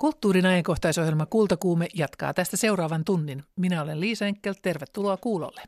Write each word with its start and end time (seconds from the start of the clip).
Kulttuurin 0.00 0.46
ajankohtaisohjelma 0.46 1.26
Kultakuume 1.26 1.88
jatkaa 1.94 2.34
tästä 2.34 2.56
seuraavan 2.56 3.04
tunnin. 3.04 3.44
Minä 3.56 3.82
olen 3.82 4.00
Liisa 4.00 4.26
Enkel, 4.26 4.54
tervetuloa 4.62 5.16
kuulolle. 5.16 5.62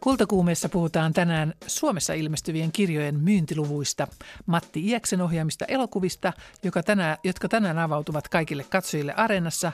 Kultakuumeessa 0.00 0.68
puhutaan 0.68 1.12
tänään 1.12 1.54
Suomessa 1.66 2.14
ilmestyvien 2.14 2.72
kirjojen 2.72 3.20
myyntiluvuista, 3.20 4.06
Matti 4.46 4.86
Iäksen 4.88 5.20
ohjaamista 5.20 5.64
elokuvista, 5.64 6.32
joka 6.62 6.82
tänään, 6.82 7.16
jotka 7.24 7.48
tänään 7.48 7.78
avautuvat 7.78 8.28
kaikille 8.28 8.64
katsojille 8.64 9.14
areenassa, 9.14 9.72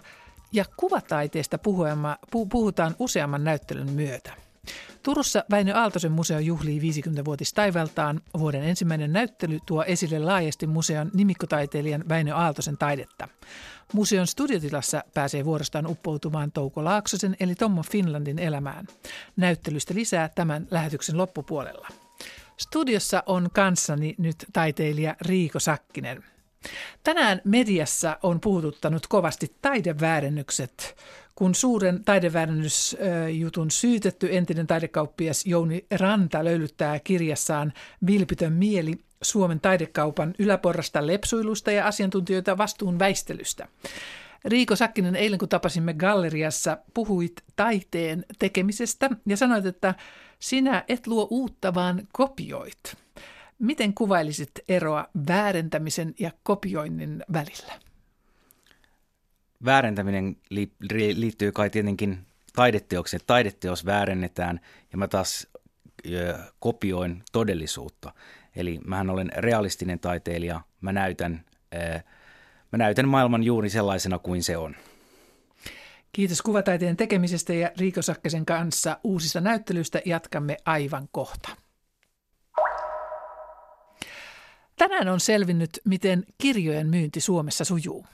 ja 0.52 0.64
kuvataiteesta 0.76 1.58
puhutaan 2.50 2.94
useamman 2.98 3.44
näyttelyn 3.44 3.90
myötä. 3.90 4.32
Turussa 5.02 5.44
Väinö 5.50 5.74
Aaltosen 5.74 6.12
museo 6.12 6.38
juhlii 6.38 6.80
50-vuotistaivaltaan. 6.80 8.20
Vuoden 8.38 8.62
ensimmäinen 8.62 9.12
näyttely 9.12 9.58
tuo 9.66 9.84
esille 9.84 10.18
laajasti 10.18 10.66
museon 10.66 11.10
nimikkotaiteilijan 11.14 12.04
Väinö 12.08 12.34
Aaltosen 12.34 12.78
taidetta. 12.78 13.28
Museon 13.92 14.26
studiotilassa 14.26 15.04
pääsee 15.14 15.44
vuorostaan 15.44 15.86
uppoutumaan 15.86 16.52
Touko 16.52 16.84
Laaksosen 16.84 17.36
eli 17.40 17.54
Tommo 17.54 17.82
Finlandin 17.82 18.38
elämään. 18.38 18.86
Näyttelystä 19.36 19.94
lisää 19.94 20.28
tämän 20.28 20.66
lähetyksen 20.70 21.16
loppupuolella. 21.16 21.88
Studiossa 22.56 23.22
on 23.26 23.48
kanssani 23.52 24.14
nyt 24.18 24.36
taiteilija 24.52 25.16
Riiko 25.20 25.60
Sakkinen. 25.60 26.24
Tänään 27.04 27.40
mediassa 27.44 28.18
on 28.22 28.40
puhututtanut 28.40 29.06
kovasti 29.06 29.54
taideväärennykset, 29.62 30.96
kun 31.34 31.54
suuren 31.54 32.04
taideväärennysjutun 32.04 33.70
syytetty 33.70 34.36
entinen 34.36 34.66
taidekauppias 34.66 35.46
Jouni 35.46 35.86
Ranta 35.90 36.44
löylyttää 36.44 36.98
kirjassaan 36.98 37.72
Vilpitön 38.06 38.52
mieli 38.52 38.98
Suomen 39.22 39.60
taidekaupan 39.60 40.34
yläporrasta 40.38 41.06
lepsuilusta 41.06 41.70
ja 41.70 41.86
asiantuntijoita 41.86 42.58
vastuun 42.58 42.98
väistelystä. 42.98 43.68
Riiko 44.44 44.76
Sakkinen, 44.76 45.16
eilen 45.16 45.38
kun 45.38 45.48
tapasimme 45.48 45.94
galleriassa, 45.94 46.78
puhuit 46.94 47.32
taiteen 47.56 48.24
tekemisestä 48.38 49.10
ja 49.26 49.36
sanoit, 49.36 49.66
että 49.66 49.94
sinä 50.38 50.84
et 50.88 51.06
luo 51.06 51.28
uutta, 51.30 51.74
vaan 51.74 52.08
kopioit. 52.12 52.96
Miten 53.58 53.94
kuvailisit 53.94 54.50
eroa 54.68 55.08
väärentämisen 55.28 56.14
ja 56.18 56.30
kopioinnin 56.42 57.24
välillä? 57.32 57.72
Väärentäminen 59.64 60.36
liittyy 61.14 61.52
kai 61.52 61.70
tietenkin 61.70 62.18
taideteokseen. 62.56 63.20
Taideteos 63.26 63.86
väärennetään 63.86 64.60
ja 64.92 64.98
mä 64.98 65.08
taas 65.08 65.46
kopioin 66.58 67.22
todellisuutta. 67.32 68.12
Eli 68.56 68.80
mähän 68.86 69.10
olen 69.10 69.30
realistinen 69.36 69.98
taiteilija, 69.98 70.60
mä 70.80 70.92
näytän, 70.92 71.44
mä 72.72 72.76
näytän 72.76 73.08
maailman 73.08 73.42
juuri 73.42 73.70
sellaisena 73.70 74.18
kuin 74.18 74.42
se 74.42 74.56
on. 74.56 74.76
Kiitos 76.12 76.42
kuvataiteen 76.42 76.96
tekemisestä 76.96 77.52
ja 77.54 77.70
Riiko 77.78 78.02
Sakkesen 78.02 78.46
kanssa 78.46 78.98
uusista 79.04 79.40
näyttelyistä 79.40 80.00
jatkamme 80.04 80.56
aivan 80.64 81.08
kohta. 81.12 81.48
Tänään 84.78 85.08
on 85.08 85.20
selvinnyt, 85.20 85.70
miten 85.84 86.24
kirjojen 86.38 86.88
myynti 86.88 87.20
Suomessa 87.20 87.64
sujuu. 87.64 88.06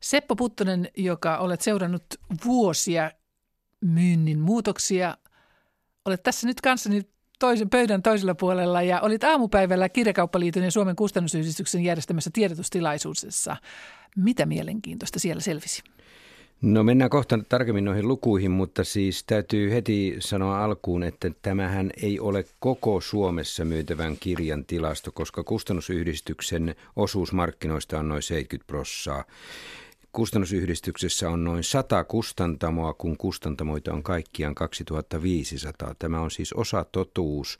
Seppo 0.00 0.36
Puttonen, 0.36 0.88
joka 0.96 1.38
olet 1.38 1.60
seurannut 1.60 2.04
vuosia 2.44 3.10
myynnin 3.80 4.38
muutoksia, 4.38 5.16
olet 6.04 6.22
tässä 6.22 6.46
nyt 6.46 6.60
kanssani 6.60 7.02
toisen 7.38 7.70
pöydän 7.70 8.02
toisella 8.02 8.34
puolella 8.34 8.82
ja 8.82 9.00
olit 9.00 9.24
aamupäivällä 9.24 9.88
Kirjakauppaliiton 9.88 10.62
ja 10.62 10.70
Suomen 10.70 10.96
kustannusyhdistyksen 10.96 11.84
järjestämässä 11.84 12.30
tiedotustilaisuudessa. 12.32 13.56
Mitä 14.16 14.46
mielenkiintoista 14.46 15.18
siellä 15.18 15.40
selvisi? 15.40 15.82
No 16.62 16.84
mennään 16.84 17.10
kohta 17.10 17.38
tarkemmin 17.48 17.84
noihin 17.84 18.08
lukuihin, 18.08 18.50
mutta 18.50 18.84
siis 18.84 19.24
täytyy 19.24 19.70
heti 19.70 20.16
sanoa 20.18 20.64
alkuun, 20.64 21.02
että 21.02 21.30
tämähän 21.42 21.90
ei 22.02 22.20
ole 22.20 22.44
koko 22.60 23.00
Suomessa 23.00 23.64
myytävän 23.64 24.16
kirjan 24.20 24.64
tilasto, 24.64 25.12
koska 25.12 25.44
kustannusyhdistyksen 25.44 26.74
osuus 26.96 27.32
markkinoista 27.32 27.98
on 27.98 28.08
noin 28.08 28.22
70 28.22 28.66
prossaa. 28.66 29.24
Kustannusyhdistyksessä 30.12 31.30
on 31.30 31.44
noin 31.44 31.64
100 31.64 32.04
kustantamoa, 32.04 32.94
kun 32.94 33.16
kustantamoita 33.16 33.92
on 33.92 34.02
kaikkiaan 34.02 34.54
2500. 34.54 35.94
Tämä 35.98 36.20
on 36.20 36.30
siis 36.30 36.52
osa 36.52 36.84
totuus. 36.92 37.58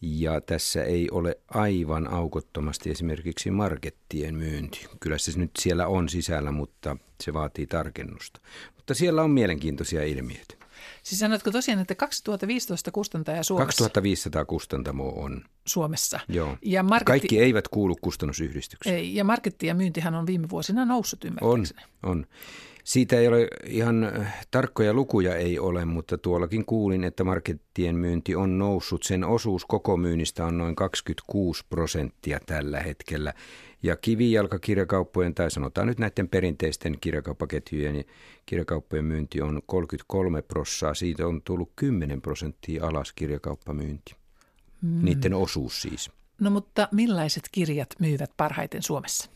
Ja 0.00 0.40
tässä 0.40 0.84
ei 0.84 1.08
ole 1.10 1.38
aivan 1.48 2.12
aukottomasti 2.12 2.90
esimerkiksi 2.90 3.50
markettien 3.50 4.34
myynti. 4.34 4.86
Kyllä 5.00 5.18
se 5.18 5.38
nyt 5.38 5.50
siellä 5.58 5.86
on 5.86 6.08
sisällä, 6.08 6.52
mutta 6.52 6.96
se 7.20 7.32
vaatii 7.32 7.66
tarkennusta. 7.66 8.40
Mutta 8.76 8.94
siellä 8.94 9.22
on 9.22 9.30
mielenkiintoisia 9.30 10.04
ilmiöitä. 10.04 10.54
Siis 11.02 11.20
sanotko 11.20 11.50
tosiaan, 11.50 11.80
että 11.80 11.94
2015 11.94 12.90
kustantaja 12.90 13.42
Suomessa? 13.42 13.66
2500 13.66 14.44
kustantamoa 14.44 15.24
on. 15.24 15.44
Suomessa. 15.66 16.20
Joo. 16.28 16.56
Ja 16.62 16.82
marketti... 16.82 17.04
Kaikki 17.04 17.40
eivät 17.40 17.68
kuulu 17.68 17.96
kustannusyhdistykseen. 18.00 18.96
Ei, 18.96 19.14
ja 19.14 19.24
marketti 19.24 19.66
ja 19.66 19.74
myyntihän 19.74 20.14
on 20.14 20.26
viime 20.26 20.50
vuosina 20.50 20.84
noussut 20.84 21.24
ymmärtääkseni. 21.24 21.80
On, 22.02 22.10
on. 22.10 22.26
Siitä 22.90 23.16
ei 23.16 23.28
ole 23.28 23.48
ihan 23.66 24.04
äh, 24.04 24.46
tarkkoja 24.50 24.92
lukuja 24.92 25.36
ei 25.36 25.58
ole, 25.58 25.84
mutta 25.84 26.18
tuollakin 26.18 26.64
kuulin, 26.64 27.04
että 27.04 27.24
markettien 27.24 27.96
myynti 27.96 28.34
on 28.34 28.58
noussut. 28.58 29.02
Sen 29.02 29.24
osuus 29.24 29.64
koko 29.64 29.96
myynnistä 29.96 30.46
on 30.46 30.58
noin 30.58 30.76
26 30.76 31.64
prosenttia 31.68 32.40
tällä 32.46 32.80
hetkellä. 32.80 33.34
Ja 33.82 33.96
kivijalkakirjakauppojen, 33.96 35.34
tai 35.34 35.50
sanotaan 35.50 35.86
nyt 35.86 35.98
näiden 35.98 36.28
perinteisten 36.28 36.96
kirjakauppaketjujen 37.00 37.96
ja 37.96 38.04
kirjakauppojen 38.46 39.04
myynti 39.04 39.40
on 39.40 39.62
33 39.66 40.42
prossaa. 40.42 40.94
Siitä 40.94 41.26
on 41.26 41.42
tullut 41.42 41.72
10 41.76 42.22
prosenttia 42.22 42.86
alas 42.86 43.12
kirjakauppamyynti. 43.12 44.14
Mm. 44.82 45.04
Niiden 45.04 45.34
osuus 45.34 45.82
siis. 45.82 46.10
No 46.40 46.50
mutta 46.50 46.88
millaiset 46.92 47.44
kirjat 47.52 47.88
myyvät 47.98 48.30
parhaiten 48.36 48.82
Suomessa? 48.82 49.30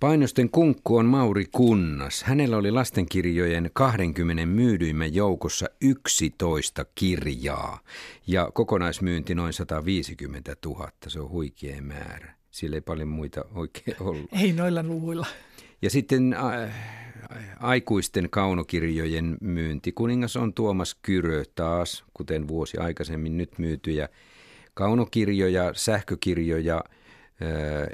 Painosten 0.00 0.50
kunkku 0.50 0.96
on 0.96 1.06
Mauri 1.06 1.44
Kunnas. 1.52 2.22
Hänellä 2.22 2.56
oli 2.56 2.70
lastenkirjojen 2.70 3.70
20 3.72 4.46
myydyimmän 4.46 5.14
joukossa 5.14 5.66
11 5.80 6.86
kirjaa 6.94 7.80
ja 8.26 8.50
kokonaismyynti 8.54 9.34
noin 9.34 9.52
150 9.52 10.56
000. 10.66 10.90
Se 11.08 11.20
on 11.20 11.30
huikea 11.30 11.82
määrä. 11.82 12.34
Sillä 12.50 12.76
ei 12.76 12.80
paljon 12.80 13.08
muita 13.08 13.44
oikein 13.54 13.96
ollut. 14.00 14.30
Ei 14.42 14.52
noilla 14.52 14.82
luvuilla. 14.82 15.26
Ja 15.82 15.90
sitten 15.90 16.34
äh, 16.34 16.74
aikuisten 17.60 18.30
kaunokirjojen 18.30 19.36
myynti. 19.40 19.92
Kuningas 19.92 20.36
on 20.36 20.54
Tuomas 20.54 20.96
Kyrö 21.02 21.44
taas, 21.54 22.04
kuten 22.14 22.48
vuosi 22.48 22.78
aikaisemmin 22.78 23.36
nyt 23.36 23.58
myytyjä 23.58 24.08
kaunokirjoja, 24.74 25.72
sähkökirjoja, 25.74 26.84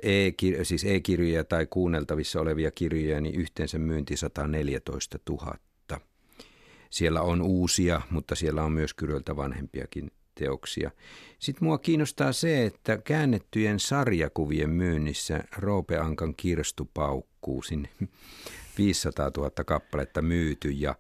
e-kir- 0.03 0.65
siis 0.65 0.85
e-kirjoja 0.85 1.45
tai 1.45 1.67
kuunneltavissa 1.67 2.41
olevia 2.41 2.71
kirjoja, 2.71 3.21
niin 3.21 3.35
yhteensä 3.35 3.79
myynti 3.79 4.17
114 4.17 5.19
000. 5.31 5.57
Siellä 6.91 7.23
on 7.23 7.43
uusia, 7.43 8.01
mutta 8.11 8.35
siellä 8.35 8.65
on 8.65 8.73
myös 8.73 8.95
Kyröltä 8.95 9.37
vanhempiakin 9.37 10.11
teoksia. 10.35 10.91
Sitten 11.39 11.65
mua 11.65 11.79
kiinnostaa 11.79 12.33
se, 12.33 12.65
että 12.65 12.99
käännettyjen 12.99 13.81
sarjakuvien 13.81 14.71
myynnissä 14.71 15.45
Roope 15.57 15.97
Ankan 15.99 16.35
kirstu 16.37 16.91
paukkuu 16.95 17.63
sinne 17.63 17.89
500 18.79 19.31
000 19.37 19.51
kappaletta 19.51 20.23
myyty 20.23 20.71
ja 20.71 20.95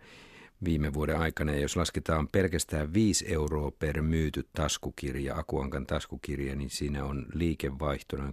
viime 0.64 0.94
vuoden 0.94 1.18
aikana. 1.18 1.52
Ja 1.52 1.60
jos 1.60 1.76
lasketaan 1.76 2.28
pelkästään 2.28 2.92
5 2.92 3.32
euroa 3.32 3.70
per 3.70 4.03
myyty 4.03 4.48
taskukirja, 4.53 5.36
Akuankan 5.36 5.86
taskukirja, 5.86 6.56
niin 6.56 6.70
siinä 6.70 7.04
on 7.04 7.26
liikevaihto 7.34 8.16
noin 8.16 8.32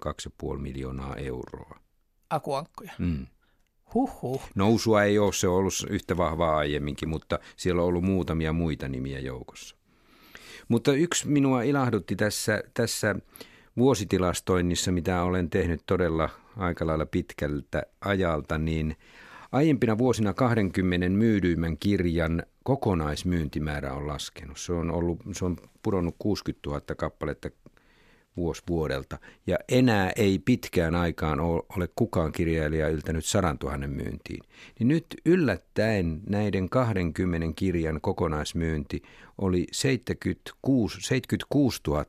2,5 0.53 0.57
miljoonaa 0.57 1.15
euroa. 1.15 1.79
Akuankkoja? 2.29 2.91
Mm. 2.97 3.27
Huhhuh. 3.93 4.41
Nousua 4.55 5.03
ei 5.03 5.19
ole, 5.19 5.33
se 5.33 5.47
on 5.47 5.55
ollut 5.55 5.73
yhtä 5.89 6.17
vahvaa 6.17 6.57
aiemminkin, 6.57 7.09
mutta 7.09 7.39
siellä 7.55 7.81
on 7.81 7.87
ollut 7.87 8.03
muutamia 8.03 8.53
muita 8.53 8.87
nimiä 8.87 9.19
joukossa. 9.19 9.75
Mutta 10.67 10.93
yksi 10.93 11.27
minua 11.27 11.63
ilahdutti 11.63 12.15
tässä, 12.15 12.63
tässä 12.73 13.15
vuositilastoinnissa, 13.77 14.91
mitä 14.91 15.23
olen 15.23 15.49
tehnyt 15.49 15.81
todella 15.85 16.29
aika 16.57 16.87
lailla 16.87 17.05
pitkältä 17.05 17.83
ajalta, 18.01 18.57
niin 18.57 18.95
aiempina 19.53 19.97
vuosina 19.97 20.33
20 20.33 21.09
myydyimmän 21.09 21.77
kirjan 21.77 22.43
kokonaismyyntimäärä 22.63 23.93
on 23.93 24.07
laskenut. 24.07 24.57
Se 24.57 24.73
on, 24.73 24.91
ollut, 24.91 25.19
se 25.31 25.45
on 25.45 25.57
pudonnut 25.83 26.15
60 26.19 26.69
000 26.69 26.81
kappaletta 26.97 27.49
vuosi 28.37 28.63
vuodelta. 28.69 29.17
Ja 29.47 29.57
enää 29.69 30.11
ei 30.15 30.39
pitkään 30.39 30.95
aikaan 30.95 31.39
ole 31.39 31.89
kukaan 31.95 32.31
kirjailija 32.31 32.89
yltänyt 32.89 33.25
sadan 33.25 33.57
tuhannen 33.57 33.89
myyntiin. 33.89 34.43
Niin 34.79 34.87
nyt 34.87 35.05
yllättäen 35.25 36.21
näiden 36.29 36.69
20 36.69 37.47
kirjan 37.55 38.01
kokonaismyynti 38.01 39.01
oli 39.37 39.67
76, 39.71 41.01
76 41.01 41.81
000 41.87 42.05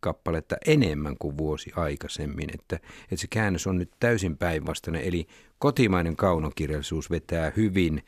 kappaletta 0.00 0.56
enemmän 0.66 1.16
kuin 1.18 1.38
vuosi 1.38 1.72
aikaisemmin. 1.76 2.50
Että, 2.54 2.76
että 3.02 3.16
se 3.16 3.26
käännös 3.30 3.66
on 3.66 3.78
nyt 3.78 3.90
täysin 4.00 4.36
päinvastainen. 4.36 5.02
Eli 5.02 5.26
kotimainen 5.58 6.16
kaunokirjallisuus 6.16 7.10
vetää 7.10 7.52
hyvin, 7.56 8.02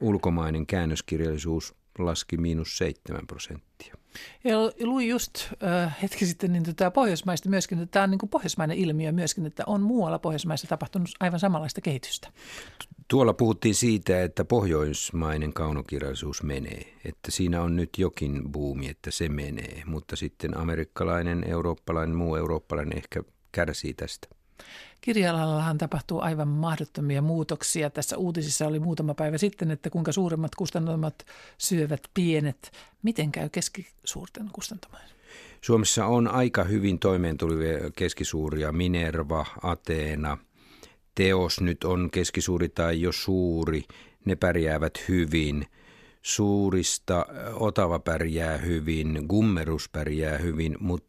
ulkomainen 0.00 0.66
käännöskirjallisuus 0.66 1.74
laski 1.98 2.36
miinus 2.36 2.78
7 2.78 3.26
prosenttia. 3.26 3.97
Ja 4.44 4.58
luin 4.86 5.08
just 5.08 5.32
äh, 5.62 5.96
hetki 6.02 6.26
sitten 6.26 6.52
niin 6.52 6.62
tätä 6.62 6.90
pohjoismaista 6.90 7.48
myöskin, 7.48 7.78
että 7.78 7.92
tämä 7.92 8.04
on 8.04 8.10
niin 8.10 8.18
kuin 8.18 8.30
pohjoismainen 8.30 8.78
ilmiö 8.78 9.12
myöskin, 9.12 9.46
että 9.46 9.62
on 9.66 9.82
muualla 9.82 10.18
pohjoismaissa 10.18 10.66
tapahtunut 10.66 11.08
aivan 11.20 11.40
samanlaista 11.40 11.80
kehitystä. 11.80 12.28
Tuolla 13.08 13.34
puhuttiin 13.34 13.74
siitä, 13.74 14.22
että 14.22 14.44
pohjoismainen 14.44 15.52
kaunokirjallisuus 15.52 16.42
menee, 16.42 16.94
että 17.04 17.30
siinä 17.30 17.62
on 17.62 17.76
nyt 17.76 17.90
jokin 17.98 18.52
buumi, 18.52 18.88
että 18.88 19.10
se 19.10 19.28
menee, 19.28 19.82
mutta 19.86 20.16
sitten 20.16 20.56
amerikkalainen, 20.56 21.44
eurooppalainen, 21.48 22.16
muu 22.16 22.36
eurooppalainen 22.36 22.98
ehkä 22.98 23.22
kärsii 23.52 23.94
tästä. 23.94 24.28
Kirjalallahan 25.00 25.78
tapahtuu 25.78 26.20
aivan 26.20 26.48
mahdottomia 26.48 27.22
muutoksia. 27.22 27.90
Tässä 27.90 28.16
uutisissa 28.16 28.66
oli 28.66 28.80
muutama 28.80 29.14
päivä 29.14 29.38
sitten, 29.38 29.70
että 29.70 29.90
kuinka 29.90 30.12
suuremmat 30.12 30.54
kustantamat 30.54 31.26
syövät 31.58 32.00
pienet. 32.14 32.72
Miten 33.02 33.32
käy 33.32 33.48
keskisuurten 33.48 34.48
kustantamaan? 34.52 35.02
Suomessa 35.60 36.06
on 36.06 36.28
aika 36.28 36.64
hyvin 36.64 36.98
toimeentulivia 36.98 37.90
keskisuuria, 37.96 38.72
Minerva, 38.72 39.46
Ateena, 39.62 40.38
Teos 41.14 41.60
nyt 41.60 41.84
on 41.84 42.10
keskisuuri 42.10 42.68
tai 42.68 43.00
jo 43.00 43.12
suuri, 43.12 43.84
ne 44.24 44.36
pärjäävät 44.36 44.92
hyvin. 45.08 45.66
Suurista 46.22 47.26
Otava 47.54 47.98
pärjää 47.98 48.56
hyvin, 48.56 49.24
Gummerus 49.28 49.88
pärjää 49.88 50.38
hyvin, 50.38 50.76
mutta 50.80 51.07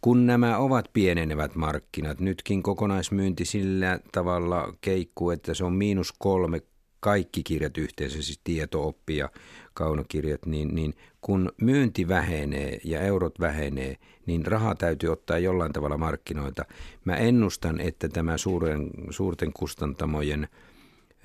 kun 0.00 0.26
nämä 0.26 0.58
ovat 0.58 0.90
pienenevät 0.92 1.54
markkinat, 1.54 2.20
nytkin 2.20 2.62
kokonaismyynti 2.62 3.44
sillä 3.44 4.00
tavalla 4.12 4.74
keikkuu, 4.80 5.30
että 5.30 5.54
se 5.54 5.64
on 5.64 5.72
miinus 5.72 6.12
kolme 6.18 6.62
kaikki 7.00 7.42
kirjat 7.42 7.78
yhteensä, 7.78 8.22
siis 8.22 8.40
tieto-oppi 8.44 9.16
ja 9.16 9.28
kaunokirjat, 9.74 10.46
niin, 10.46 10.74
niin 10.74 10.94
kun 11.20 11.52
myynti 11.60 12.08
vähenee 12.08 12.80
ja 12.84 13.00
eurot 13.00 13.40
vähenee, 13.40 13.96
niin 14.26 14.46
raha 14.46 14.74
täytyy 14.74 15.12
ottaa 15.12 15.38
jollain 15.38 15.72
tavalla 15.72 15.98
markkinoita. 15.98 16.64
Mä 17.04 17.16
ennustan, 17.16 17.80
että 17.80 18.08
tämä 18.08 18.38
suuren, 18.38 18.90
suurten 19.10 19.52
kustantamojen 19.52 20.48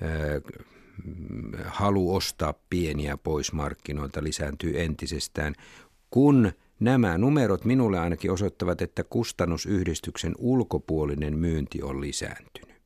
ö, 0.02 0.40
halu 1.64 2.14
ostaa 2.14 2.54
pieniä 2.70 3.16
pois 3.16 3.52
markkinoilta 3.52 4.22
lisääntyy 4.22 4.80
entisestään, 4.80 5.54
kun 6.10 6.52
Nämä 6.80 7.18
numerot 7.18 7.64
minulle 7.64 7.98
ainakin 7.98 8.30
osoittavat, 8.30 8.82
että 8.82 9.04
kustannusyhdistyksen 9.04 10.34
ulkopuolinen 10.38 11.38
myynti 11.38 11.82
on 11.82 12.00
lisääntynyt. 12.00 12.76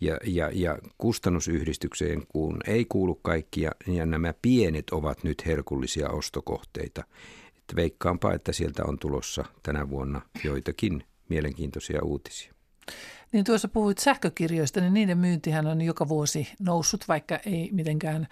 Ja, 0.00 0.18
ja, 0.24 0.50
ja 0.52 0.78
kustannusyhdistykseen 0.98 2.22
kun 2.28 2.60
ei 2.66 2.84
kuulu 2.84 3.14
kaikkia, 3.14 3.70
ja 3.86 4.06
nämä 4.06 4.34
pienet 4.42 4.90
ovat 4.90 5.24
nyt 5.24 5.46
herkullisia 5.46 6.08
ostokohteita. 6.08 7.04
Että 7.58 7.76
veikkaanpa, 7.76 8.32
että 8.32 8.52
sieltä 8.52 8.84
on 8.84 8.98
tulossa 8.98 9.44
tänä 9.62 9.90
vuonna 9.90 10.20
joitakin 10.44 11.04
mielenkiintoisia 11.28 12.00
uutisia. 12.04 12.52
Niin 13.32 13.44
tuossa 13.44 13.68
puhuit 13.68 13.98
sähkökirjoista, 13.98 14.80
niin 14.80 14.94
niiden 14.94 15.18
myyntihän 15.18 15.66
on 15.66 15.80
joka 15.80 16.08
vuosi 16.08 16.48
noussut, 16.60 17.04
vaikka 17.08 17.38
ei 17.46 17.68
mitenkään 17.72 18.28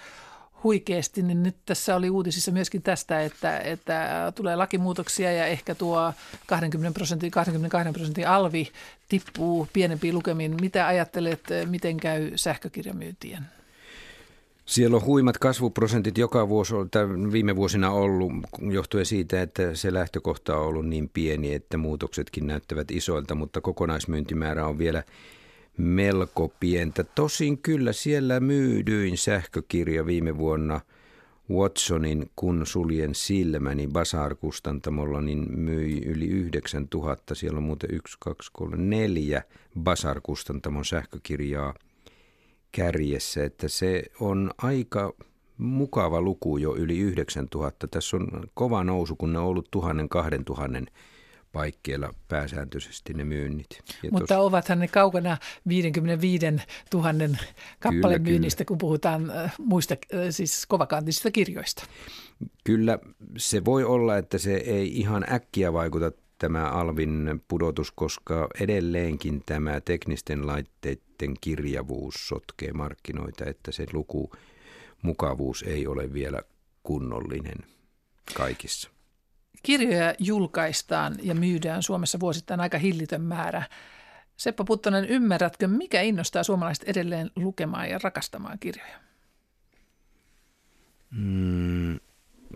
huikeasti, 0.65 1.23
niin 1.23 1.43
nyt 1.43 1.57
tässä 1.67 1.97
oli 1.97 2.11
uutisissa 2.11 2.53
myöskin 2.53 2.83
tästä, 2.83 3.23
että, 3.23 3.59
että 3.59 4.33
tulee 4.35 4.57
lakimuutoksia 4.57 5.33
ja 5.33 5.47
ehkä 5.47 5.75
tuo 5.75 6.13
20 6.47 6.99
prosentin, 6.99 7.31
22 7.31 7.93
prosentin 7.93 8.29
alvi 8.29 8.69
tippuu 9.09 9.69
pienempiin 9.73 10.15
lukemiin. 10.15 10.57
Mitä 10.61 10.87
ajattelet, 10.87 11.43
miten 11.67 11.97
käy 11.97 12.33
sähkökirjamyyntien? 12.37 13.47
Siellä 14.67 14.97
on 14.97 15.05
huimat 15.05 15.39
kasvuprosentit 15.39 16.19
joka 16.19 16.49
vuosi, 16.49 16.75
viime 17.33 17.57
vuosina 17.57 17.91
ollut, 17.91 18.33
johtuen 18.61 19.07
siitä, 19.07 19.43
että 19.43 19.75
se 19.75 19.93
lähtökohta 19.93 20.57
on 20.57 20.67
ollut 20.67 20.87
niin 20.87 21.11
pieni, 21.15 21.55
että 21.55 21.77
muutoksetkin 21.77 22.47
näyttävät 22.47 22.91
isoilta, 22.91 23.35
mutta 23.35 23.61
kokonaismyyntimäärä 23.61 24.67
on 24.67 24.79
vielä 24.79 25.03
melko 25.81 26.53
pientä. 26.61 27.05
Tosin 27.05 27.59
kyllä 27.59 27.93
siellä 27.93 28.41
myydyin 28.41 29.19
sähkökirja 29.19 30.07
viime 30.07 30.39
vuonna 30.39 30.81
Watsonin 31.51 32.31
Kun 32.37 32.67
suljen 32.67 33.15
silmäni 33.15 33.87
Basar-kustantamolla, 33.87 35.21
niin 35.21 35.59
myi 35.59 36.05
yli 36.05 36.27
9000. 36.27 37.35
Siellä 37.35 37.57
on 37.57 37.63
muuten 37.63 37.91
1, 37.93 38.17
2, 38.21 38.51
3, 38.53 38.77
4 38.77 39.43
Basar-kustantamon 39.79 40.85
sähkökirjaa 40.85 41.75
kärjessä, 42.73 43.45
että 43.45 43.69
se 43.69 44.03
on 44.21 44.51
aika 44.59 45.13
mukava 45.59 46.23
luku 46.23 46.57
jo 46.57 46.77
yli 46.77 46.99
9000. 46.99 47.89
Tässä 47.89 48.17
on 48.17 48.29
kova 48.55 48.85
nousu, 48.85 49.17
kun 49.17 49.33
ne 49.33 49.39
on 49.39 49.45
ollut 49.45 49.69
tuhannen, 49.71 50.09
kahden 50.09 50.45
tuhannen 50.45 50.87
paikkeilla 51.53 52.15
pääsääntöisesti 52.29 53.15
ne 53.15 53.25
myynnit. 53.25 53.83
Ja 54.03 54.11
Mutta 54.13 54.35
tos... 54.35 54.47
ovathan 54.47 54.79
ne 54.79 54.89
kaukana 54.89 55.37
55 55.69 56.47
000 56.95 57.09
kappaleen 57.81 58.23
myynnistä, 58.23 58.65
kun 58.65 58.79
puhutaan 58.79 59.31
äh, 59.31 59.55
muista 59.59 59.95
äh, 60.15 60.21
siis 60.31 60.67
kovakantisista 60.67 61.31
kirjoista. 61.31 61.85
Kyllä 62.65 62.99
se 63.37 63.65
voi 63.65 63.85
olla, 63.85 64.17
että 64.17 64.39
se 64.39 64.55
ei 64.55 64.99
ihan 64.99 65.25
äkkiä 65.33 65.73
vaikuta 65.73 66.13
tämä 66.39 66.71
alvin 66.71 67.43
pudotus, 67.49 67.91
koska 67.91 68.49
edelleenkin 68.61 69.43
tämä 69.47 69.81
teknisten 69.81 70.47
laitteiden 70.47 71.35
kirjavuus 71.41 72.15
sotkee 72.29 72.73
markkinoita, 72.73 73.45
että 73.45 73.73
se 73.73 73.87
luku 73.93 74.33
mukavuus 75.03 75.63
ei 75.63 75.87
ole 75.87 76.13
vielä 76.13 76.43
kunnollinen 76.83 77.59
kaikissa. 78.35 78.91
Kirjoja 79.63 80.15
julkaistaan 80.19 81.17
ja 81.23 81.35
myydään 81.35 81.83
Suomessa 81.83 82.21
vuosittain 82.21 82.61
aika 82.61 82.79
hillitön 82.79 83.23
määrä. 83.23 83.63
Seppo 84.37 84.65
Puttonen, 84.65 85.05
ymmärrätkö, 85.05 85.69
mikä 85.69 86.01
innostaa 86.01 86.43
suomalaiset 86.43 86.89
edelleen 86.89 87.31
lukemaan 87.37 87.91
ja 87.91 88.01
rakastamaan 88.03 88.59
kirjoja? 88.59 88.99
Mm, 91.11 92.01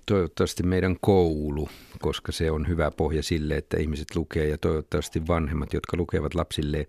toivottavasti 0.07 0.63
meidän 0.63 0.97
koulu, 1.01 1.69
koska 1.99 2.33
se 2.33 2.51
on 2.51 2.69
hyvä 2.69 2.91
pohja 2.91 3.23
sille, 3.23 3.57
että 3.57 3.81
ihmiset 3.81 4.17
lukee 4.17 4.49
ja 4.49 4.59
toivottavasti 4.59 5.27
vanhemmat, 5.27 5.73
jotka 5.73 5.97
lukevat 5.97 6.35
lapsille 6.35 6.89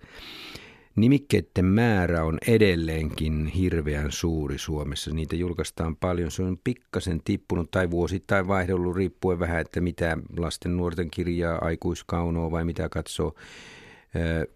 Nimikkeiden 0.95 1.65
määrä 1.65 2.23
on 2.23 2.37
edelleenkin 2.47 3.47
hirveän 3.47 4.11
suuri 4.11 4.57
Suomessa. 4.57 5.13
Niitä 5.13 5.35
julkaistaan 5.35 5.95
paljon. 5.95 6.31
Se 6.31 6.43
on 6.43 6.57
pikkasen 6.63 7.21
tippunut 7.23 7.71
tai 7.71 7.91
vuosittain 7.91 8.47
vaihdellut 8.47 8.95
riippuen 8.95 9.39
vähän, 9.39 9.61
että 9.61 9.81
mitä 9.81 10.17
lasten 10.37 10.77
nuorten 10.77 11.11
kirjaa, 11.11 11.57
aikuiskaunoa 11.61 12.51
vai 12.51 12.65
mitä 12.65 12.89
katsoo. 12.89 13.35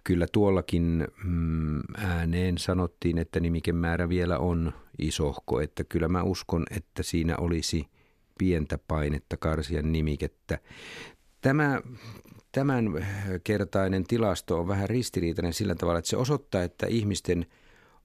Kyllä 0.04 0.26
tuollakin 0.32 1.08
mm, 1.24 1.80
ääneen 1.98 2.58
sanottiin, 2.58 3.18
että 3.18 3.40
nimikemäärä 3.40 4.10
vielä 4.10 4.38
on 4.38 4.74
isohko, 5.00 5.62
että 5.62 5.84
kyllä 5.84 6.08
mä 6.08 6.24
uskon, 6.24 6.64
että 6.72 7.04
siinä 7.04 7.38
olisi 7.38 7.88
pientä 8.38 8.80
painetta 8.88 9.38
karsia 9.38 9.82
nimikettä. 9.82 10.60
Tämä 11.42 11.82
tämän 12.52 13.08
kertainen 13.44 14.04
tilasto 14.04 14.60
on 14.60 14.68
vähän 14.68 14.90
ristiriitainen 14.90 15.54
sillä 15.54 15.76
tavalla, 15.76 16.00
että 16.00 16.10
se 16.10 16.18
osoittaa, 16.18 16.64
että 16.64 16.88
ihmisten 16.88 17.46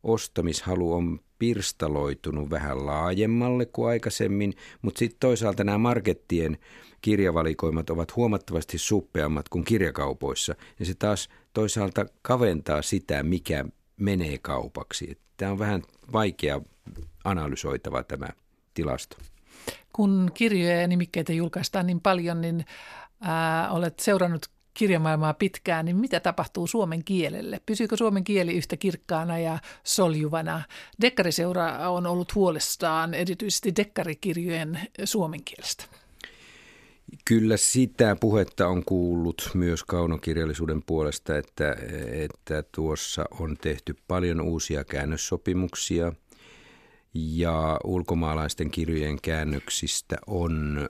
ostamishalu 0.03 0.93
on 0.93 1.21
pirstaloitunut 1.39 2.51
vähän 2.51 2.87
laajemmalle 2.87 3.67
kuin 3.67 3.89
aikaisemmin, 3.89 4.53
mutta 4.83 4.99
sitten 4.99 5.21
toisaalta 5.21 5.65
nämä 5.65 5.79
markettien 5.79 6.59
kirjavalikoimat 7.01 7.91
ovat 7.91 8.17
huomattavasti 8.17 8.79
suppeammat 8.79 9.49
kuin 9.49 9.65
kirjakaupoissa. 9.65 10.55
Ja 10.79 10.87
se 10.87 10.95
taas 10.95 11.29
toisaalta 11.53 12.07
kaventaa 12.23 12.83
sitä, 12.83 13.23
mikä 13.23 13.65
menee 13.97 14.39
kaupaksi. 14.39 15.19
Tämä 15.37 15.53
on 15.53 15.59
vähän 15.59 15.83
vaikea 16.13 16.61
analysoitava 17.25 18.03
tämä 18.03 18.29
tilasto. 18.75 19.17
Kun 19.93 20.31
kirjoja 20.35 20.81
ja 20.81 20.89
nimikkeitä 20.89 21.33
julkaistaan 21.33 21.87
niin 21.87 22.01
paljon, 22.01 22.41
niin 22.41 22.65
ää, 23.25 23.71
olet 23.71 23.99
seurannut 23.99 24.47
kirjamaailmaa 24.75 25.35
pitkään, 25.35 25.85
niin 25.85 25.97
mitä 25.97 26.21
tapahtuu 26.21 26.67
suomen 26.67 27.05
kielelle? 27.05 27.61
Pysyykö 27.67 27.97
suomen 27.97 28.25
kieli 28.25 28.57
yhtä 28.57 28.77
kirkkaana 28.77 29.39
ja 29.39 29.59
soljuvana? 29.85 30.63
Dekkariseura 31.01 31.91
on 31.91 32.07
ollut 32.07 32.35
huolestaan 32.35 33.15
erityisesti 33.15 33.77
dekkarikirjojen 33.77 34.81
suomen 35.05 35.41
kielestä. 35.45 35.85
Kyllä 37.25 37.57
sitä 37.57 38.17
puhetta 38.21 38.69
on 38.69 38.85
kuullut 38.85 39.51
myös 39.55 39.85
kaunokirjallisuuden 39.85 40.83
puolesta, 40.83 41.39
että, 41.39 41.77
että 42.13 42.63
tuossa 42.75 43.25
on 43.41 43.57
tehty 43.61 43.97
paljon 44.09 44.41
uusia 44.41 44.85
käännössopimuksia 44.85 46.13
ja 47.15 47.81
ulkomaalaisten 47.85 48.71
kirjojen 48.71 49.21
käännöksistä 49.21 50.17
on 50.27 50.89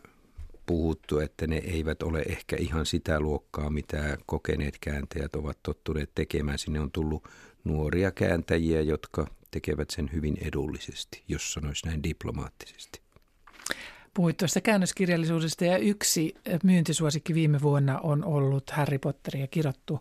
puhuttu, 0.67 1.19
että 1.19 1.47
ne 1.47 1.57
eivät 1.57 2.03
ole 2.03 2.23
ehkä 2.29 2.57
ihan 2.59 2.87
sitä 2.87 3.21
luokkaa, 3.21 3.71
mitä 3.71 4.19
kokeneet 4.27 4.79
kääntäjät 4.81 5.37
ovat 5.37 5.59
tottuneet 5.63 6.11
tekemään. 6.15 6.59
Sinne 6.59 6.81
on 6.81 6.91
tullut 6.91 7.29
nuoria 7.65 8.11
kääntäjiä, 8.11 8.81
jotka 8.81 9.27
tekevät 9.51 9.91
sen 9.91 10.11
hyvin 10.13 10.39
edullisesti, 10.41 11.23
jos 11.29 11.53
sanoisi 11.53 11.87
näin 11.87 12.03
diplomaattisesti. 12.03 13.01
Puhuit 14.15 14.37
tuosta 14.37 14.61
käännöskirjallisuudesta 14.61 15.65
ja 15.65 15.79
yksi 15.79 16.35
myyntisuosikki 16.63 17.35
viime 17.35 17.63
vuonna 17.63 17.99
on 17.99 18.25
ollut 18.25 18.71
Harry 18.71 18.99
Potter 18.99 19.37
ja 19.37 19.47
kirottu 19.47 20.01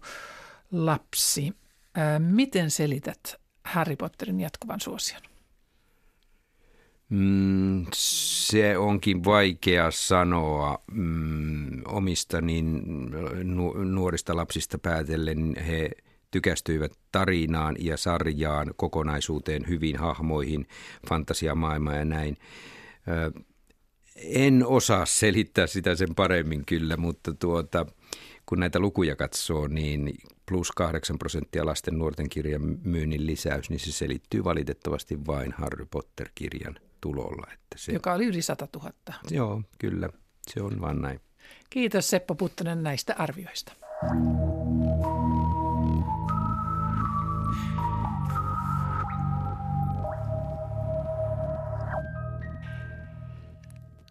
lapsi. 0.72 1.54
Miten 2.20 2.72
selität 2.72 3.36
Harry 3.64 3.96
Potterin 3.96 4.40
jatkuvan 4.40 4.80
suosion? 4.80 5.22
Mm, 7.10 7.86
se 7.94 8.78
onkin 8.78 9.24
vaikea 9.24 9.92
sanoa 9.92 10.84
mm, 10.92 11.82
omista 11.86 12.42
niin 12.42 12.82
nu- 13.44 13.84
nuorista 13.84 14.36
lapsista 14.36 14.78
päätellen. 14.78 15.56
He 15.68 15.90
tykästyivät 16.32 16.92
tarinaan 17.12 17.76
ja 17.80 17.98
sarjaan, 17.98 18.74
kokonaisuuteen, 18.76 19.68
hyvin 19.68 19.96
hahmoihin, 19.96 20.68
fantasiamaailmaan 21.10 21.98
ja 21.98 22.06
näin. 22.06 22.38
En 24.18 24.66
osaa 24.66 25.06
selittää 25.06 25.68
sitä 25.68 25.96
sen 25.96 26.16
paremmin 26.16 26.66
kyllä, 26.66 26.98
mutta 26.98 27.34
tuota, 27.34 27.86
kun 28.46 28.60
näitä 28.60 28.80
lukuja 28.80 29.16
katsoo, 29.16 29.68
niin 29.68 30.18
plus 30.46 30.72
8 30.72 31.20
prosenttia 31.20 31.66
lasten 31.66 31.98
nuorten 31.98 32.30
kirjan 32.30 32.80
myynnin 32.84 33.26
lisäys, 33.26 33.70
niin 33.70 33.80
se 33.80 33.92
selittyy 33.92 34.44
valitettavasti 34.44 35.26
vain 35.28 35.54
Harry 35.58 35.86
Potter-kirjan 35.92 36.76
tulolla. 37.04 37.48
Että 37.54 37.76
se, 37.76 37.92
Joka 37.92 38.14
oli 38.14 38.26
yli 38.26 38.42
100 38.42 38.68
000. 38.76 38.92
Joo, 39.30 39.62
kyllä. 39.80 40.10
Se 40.48 40.62
on 40.62 40.82
vaan 40.82 41.02
näin. 41.02 41.20
Kiitos 41.70 42.10
Seppo 42.10 42.36
Puttonen 42.36 42.84
näistä 42.84 43.16
arvioista. 43.18 43.74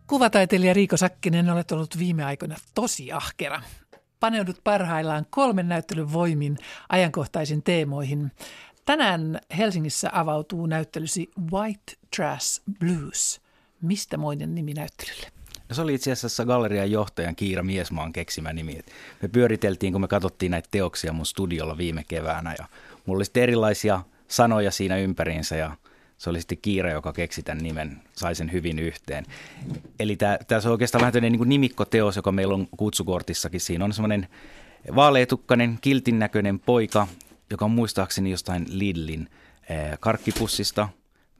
Kuvataiteilija 0.06 0.74
Riiko 0.74 0.96
Sakkinen, 0.96 1.50
olet 1.50 1.72
ollut 1.72 1.98
viime 1.98 2.24
aikoina 2.24 2.56
tosi 2.74 3.12
ahkera. 3.12 3.62
Paneudut 4.20 4.60
parhaillaan 4.64 5.26
kolmen 5.30 5.68
näyttelyn 5.68 6.12
voimin 6.12 6.58
ajankohtaisiin 6.88 7.62
teemoihin. 7.62 8.32
Tänään 8.84 9.40
Helsingissä 9.58 10.10
avautuu 10.12 10.66
näyttelysi 10.66 11.30
White 11.52 11.92
Trash 12.16 12.62
Blues. 12.78 13.40
Mistä 13.82 14.16
moinen 14.16 14.54
nimi 14.54 14.74
näyttelylle? 14.74 15.26
No 15.68 15.74
se 15.74 15.82
oli 15.82 15.94
itse 15.94 16.12
asiassa 16.12 16.44
gallerian 16.44 16.90
johtajan 16.90 17.36
Kiira 17.36 17.62
Miesmaan 17.62 18.12
keksimä 18.12 18.52
nimi. 18.52 18.80
Me 19.22 19.28
pyöriteltiin, 19.28 19.92
kun 19.92 20.00
me 20.00 20.08
katsottiin 20.08 20.50
näitä 20.50 20.68
teoksia 20.70 21.12
mun 21.12 21.26
studiolla 21.26 21.78
viime 21.78 22.04
keväänä 22.08 22.54
ja 22.58 22.64
mulla 23.06 23.18
oli 23.18 23.24
sitten 23.24 23.42
erilaisia 23.42 24.02
sanoja 24.28 24.70
siinä 24.70 24.96
ympäriinsä 24.96 25.56
ja 25.56 25.76
se 26.18 26.30
oli 26.30 26.40
sitten 26.40 26.58
Kiira, 26.62 26.92
joka 26.92 27.12
keksi 27.12 27.42
tämän 27.42 27.64
nimen, 27.64 28.02
sai 28.12 28.34
sen 28.34 28.52
hyvin 28.52 28.78
yhteen. 28.78 29.24
Eli 30.00 30.16
tämä 30.16 30.38
on 30.64 30.70
oikeastaan 30.70 31.00
vähän 31.00 31.22
niin 31.22 31.38
kuin 31.38 31.48
nimikkoteos, 31.48 32.16
joka 32.16 32.32
meillä 32.32 32.54
on 32.54 32.68
kutsukortissakin. 32.76 33.60
Siinä 33.60 33.84
on 33.84 33.92
semmoinen 33.92 34.28
vaaleetukkainen, 34.94 35.78
kiltin 35.80 36.18
näköinen 36.18 36.58
poika, 36.60 37.08
joka 37.52 37.64
on 37.64 37.70
muistaakseni 37.70 38.30
jostain 38.30 38.66
Lidlin 38.68 39.28
eh, 39.68 39.98
karkkipussista, 40.00 40.88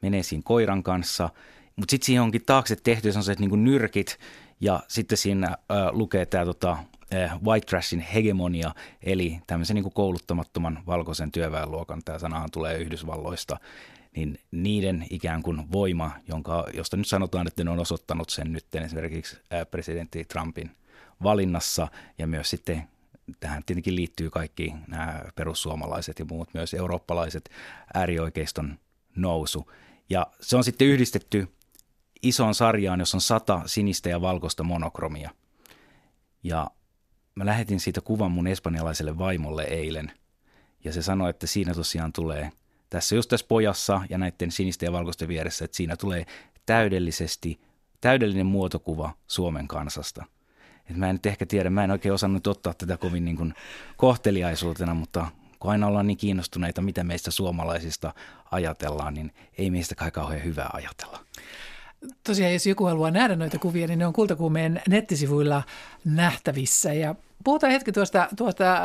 menee 0.01 0.23
siinä 0.23 0.41
koiran 0.45 0.83
kanssa. 0.83 1.29
Mutta 1.75 1.91
sitten 1.91 2.05
siihen 2.05 2.23
onkin 2.23 2.45
taakse 2.45 2.75
tehty 2.75 3.11
sellaiset 3.11 3.39
niin 3.39 3.63
nyrkit 3.63 4.19
ja 4.61 4.83
sitten 4.87 5.17
siinä 5.17 5.47
äh, 5.47 5.57
lukee 5.91 6.25
tämä 6.25 6.45
tota, 6.45 6.77
äh, 7.13 7.43
white 7.43 7.65
trashin 7.65 7.99
hegemonia, 7.99 8.71
eli 9.03 9.39
tämmöisen 9.47 9.75
niin 9.75 9.93
kouluttamattoman 9.93 10.83
valkoisen 10.87 11.31
työväenluokan, 11.31 12.01
tämä 12.05 12.19
sanahan 12.19 12.51
tulee 12.51 12.77
Yhdysvalloista, 12.77 13.57
niin 14.15 14.39
niiden 14.51 15.05
ikään 15.09 15.43
kuin 15.43 15.71
voima, 15.71 16.11
jonka, 16.27 16.67
josta 16.73 16.97
nyt 16.97 17.07
sanotaan, 17.07 17.47
että 17.47 17.63
ne 17.63 17.71
on 17.71 17.79
osoittanut 17.79 18.29
sen 18.29 18.53
nyt 18.53 18.75
esimerkiksi 18.75 19.37
presidentti 19.71 20.25
Trumpin 20.25 20.71
valinnassa 21.23 21.87
ja 22.17 22.27
myös 22.27 22.49
sitten 22.49 22.83
tähän 23.39 23.63
tietenkin 23.65 23.95
liittyy 23.95 24.29
kaikki 24.29 24.73
nämä 24.87 25.21
perussuomalaiset 25.35 26.19
ja 26.19 26.25
muut 26.25 26.53
myös 26.53 26.73
eurooppalaiset 26.73 27.49
äärioikeiston 27.93 28.79
nousu. 29.15 29.71
Ja 30.09 30.27
se 30.41 30.57
on 30.57 30.63
sitten 30.63 30.87
yhdistetty 30.87 31.47
isoon 32.21 32.55
sarjaan, 32.55 32.99
jossa 32.99 33.17
on 33.17 33.21
sata 33.21 33.61
sinistä 33.65 34.09
ja 34.09 34.21
valkoista 34.21 34.63
monokromia. 34.63 35.29
Ja 36.43 36.71
mä 37.35 37.45
lähetin 37.45 37.79
siitä 37.79 38.01
kuvan 38.01 38.31
mun 38.31 38.47
espanjalaiselle 38.47 39.17
vaimolle 39.17 39.63
eilen. 39.63 40.11
Ja 40.83 40.93
se 40.93 41.01
sanoi, 41.01 41.29
että 41.29 41.47
siinä 41.47 41.73
tosiaan 41.73 42.13
tulee– 42.13 42.51
tässä 42.93 43.15
just 43.15 43.29
tässä 43.29 43.45
pojassa 43.49 44.01
ja 44.09 44.17
näiden 44.17 44.51
sinisten 44.51 44.87
ja 44.87 44.91
valkoisten 44.91 45.27
vieressä, 45.27 45.65
että 45.65 45.77
siinä 45.77 45.97
tulee 45.97 46.25
täydellisesti, 46.65 47.59
täydellinen 48.01 48.45
muotokuva 48.45 49.13
Suomen 49.27 49.67
kansasta. 49.67 50.25
Et 50.89 50.97
mä 50.97 51.09
en 51.09 51.15
nyt 51.15 51.25
ehkä 51.25 51.45
tiedä, 51.45 51.69
mä 51.69 51.83
en 51.83 51.91
oikein 51.91 52.13
osannut 52.13 52.47
ottaa 52.47 52.73
tätä 52.73 52.97
kovin 52.97 53.25
niin 53.25 53.37
kuin 53.37 53.53
kohteliaisuutena, 53.97 54.93
mutta 54.93 55.27
kun 55.59 55.71
aina 55.71 55.87
ollaan 55.87 56.07
niin 56.07 56.17
kiinnostuneita, 56.17 56.81
mitä 56.81 57.03
meistä 57.03 57.31
suomalaisista 57.31 58.13
ajatellaan, 58.51 59.13
niin 59.13 59.31
ei 59.57 59.71
meistä 59.71 59.95
kai 59.95 60.11
kauhean 60.11 60.43
hyvää 60.43 60.69
ajatella. 60.73 61.19
Tosiaan, 62.23 62.53
jos 62.53 62.67
joku 62.67 62.85
haluaa 62.85 63.11
nähdä 63.11 63.35
noita 63.35 63.59
kuvia, 63.59 63.87
niin 63.87 63.99
ne 63.99 64.07
on 64.07 64.13
Kultakuumeen 64.13 64.81
nettisivuilla 64.89 65.63
nähtävissä. 66.05 66.93
Ja 66.93 67.15
puhutaan 67.43 67.71
hetki 67.71 67.91
tuosta, 67.91 68.27
tuosta 68.37 68.73
äh, 68.73 68.81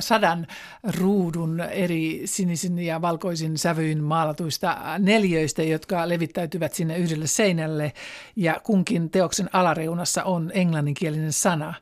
sadan 0.00 0.46
ruudun 0.98 1.60
eri 1.60 2.22
sinisin 2.24 2.78
ja 2.78 3.02
valkoisin 3.02 3.58
sävyin 3.58 4.04
maalatuista 4.04 4.78
neljöistä, 4.98 5.62
jotka 5.62 6.08
levittäytyvät 6.08 6.74
sinne 6.74 6.98
yhdelle 6.98 7.26
seinälle. 7.26 7.92
Ja 8.36 8.60
kunkin 8.62 9.10
teoksen 9.10 9.50
alareunassa 9.52 10.24
on 10.24 10.50
englanninkielinen 10.54 11.32
sana. 11.32 11.74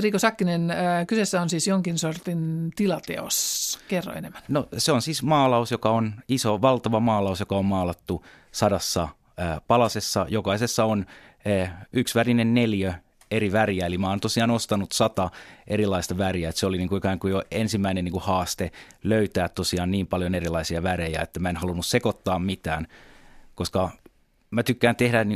Riiko 0.00 0.18
Sakkinen, 0.18 0.70
äh, 0.70 1.06
kyseessä 1.06 1.40
on 1.40 1.48
siis 1.48 1.66
jonkin 1.66 1.98
sortin 1.98 2.70
tilateos. 2.76 3.78
Kerro 3.88 4.12
enemmän. 4.12 4.42
No 4.48 4.68
se 4.76 4.92
on 4.92 5.02
siis 5.02 5.22
maalaus, 5.22 5.70
joka 5.70 5.90
on 5.90 6.14
iso, 6.28 6.62
valtava 6.62 7.00
maalaus, 7.00 7.40
joka 7.40 7.56
on 7.56 7.64
maalattu 7.64 8.24
sadassa 8.52 9.08
palasessa. 9.66 10.26
Jokaisessa 10.28 10.84
on 10.84 11.06
yksivärinen 11.92 12.54
neljö 12.54 12.92
eri 13.30 13.52
väriä, 13.52 13.86
eli 13.86 13.98
mä 13.98 14.08
oon 14.08 14.20
tosiaan 14.20 14.50
ostanut 14.50 14.92
sata 14.92 15.30
erilaista 15.66 16.18
väriä, 16.18 16.48
että 16.48 16.58
se 16.58 16.66
oli 16.66 16.78
niin 16.78 16.88
kuin 16.88 16.98
ikään 16.98 17.18
kuin 17.18 17.30
jo 17.30 17.42
ensimmäinen 17.50 18.04
niin 18.04 18.12
kuin 18.12 18.24
haaste 18.24 18.70
löytää 19.04 19.48
tosiaan 19.48 19.90
niin 19.90 20.06
paljon 20.06 20.34
erilaisia 20.34 20.82
värejä, 20.82 21.20
että 21.20 21.40
mä 21.40 21.50
en 21.50 21.56
halunnut 21.56 21.86
sekoittaa 21.86 22.38
mitään, 22.38 22.86
koska 23.54 23.90
mä 24.50 24.62
tykkään 24.62 24.96
tehdä 24.96 25.26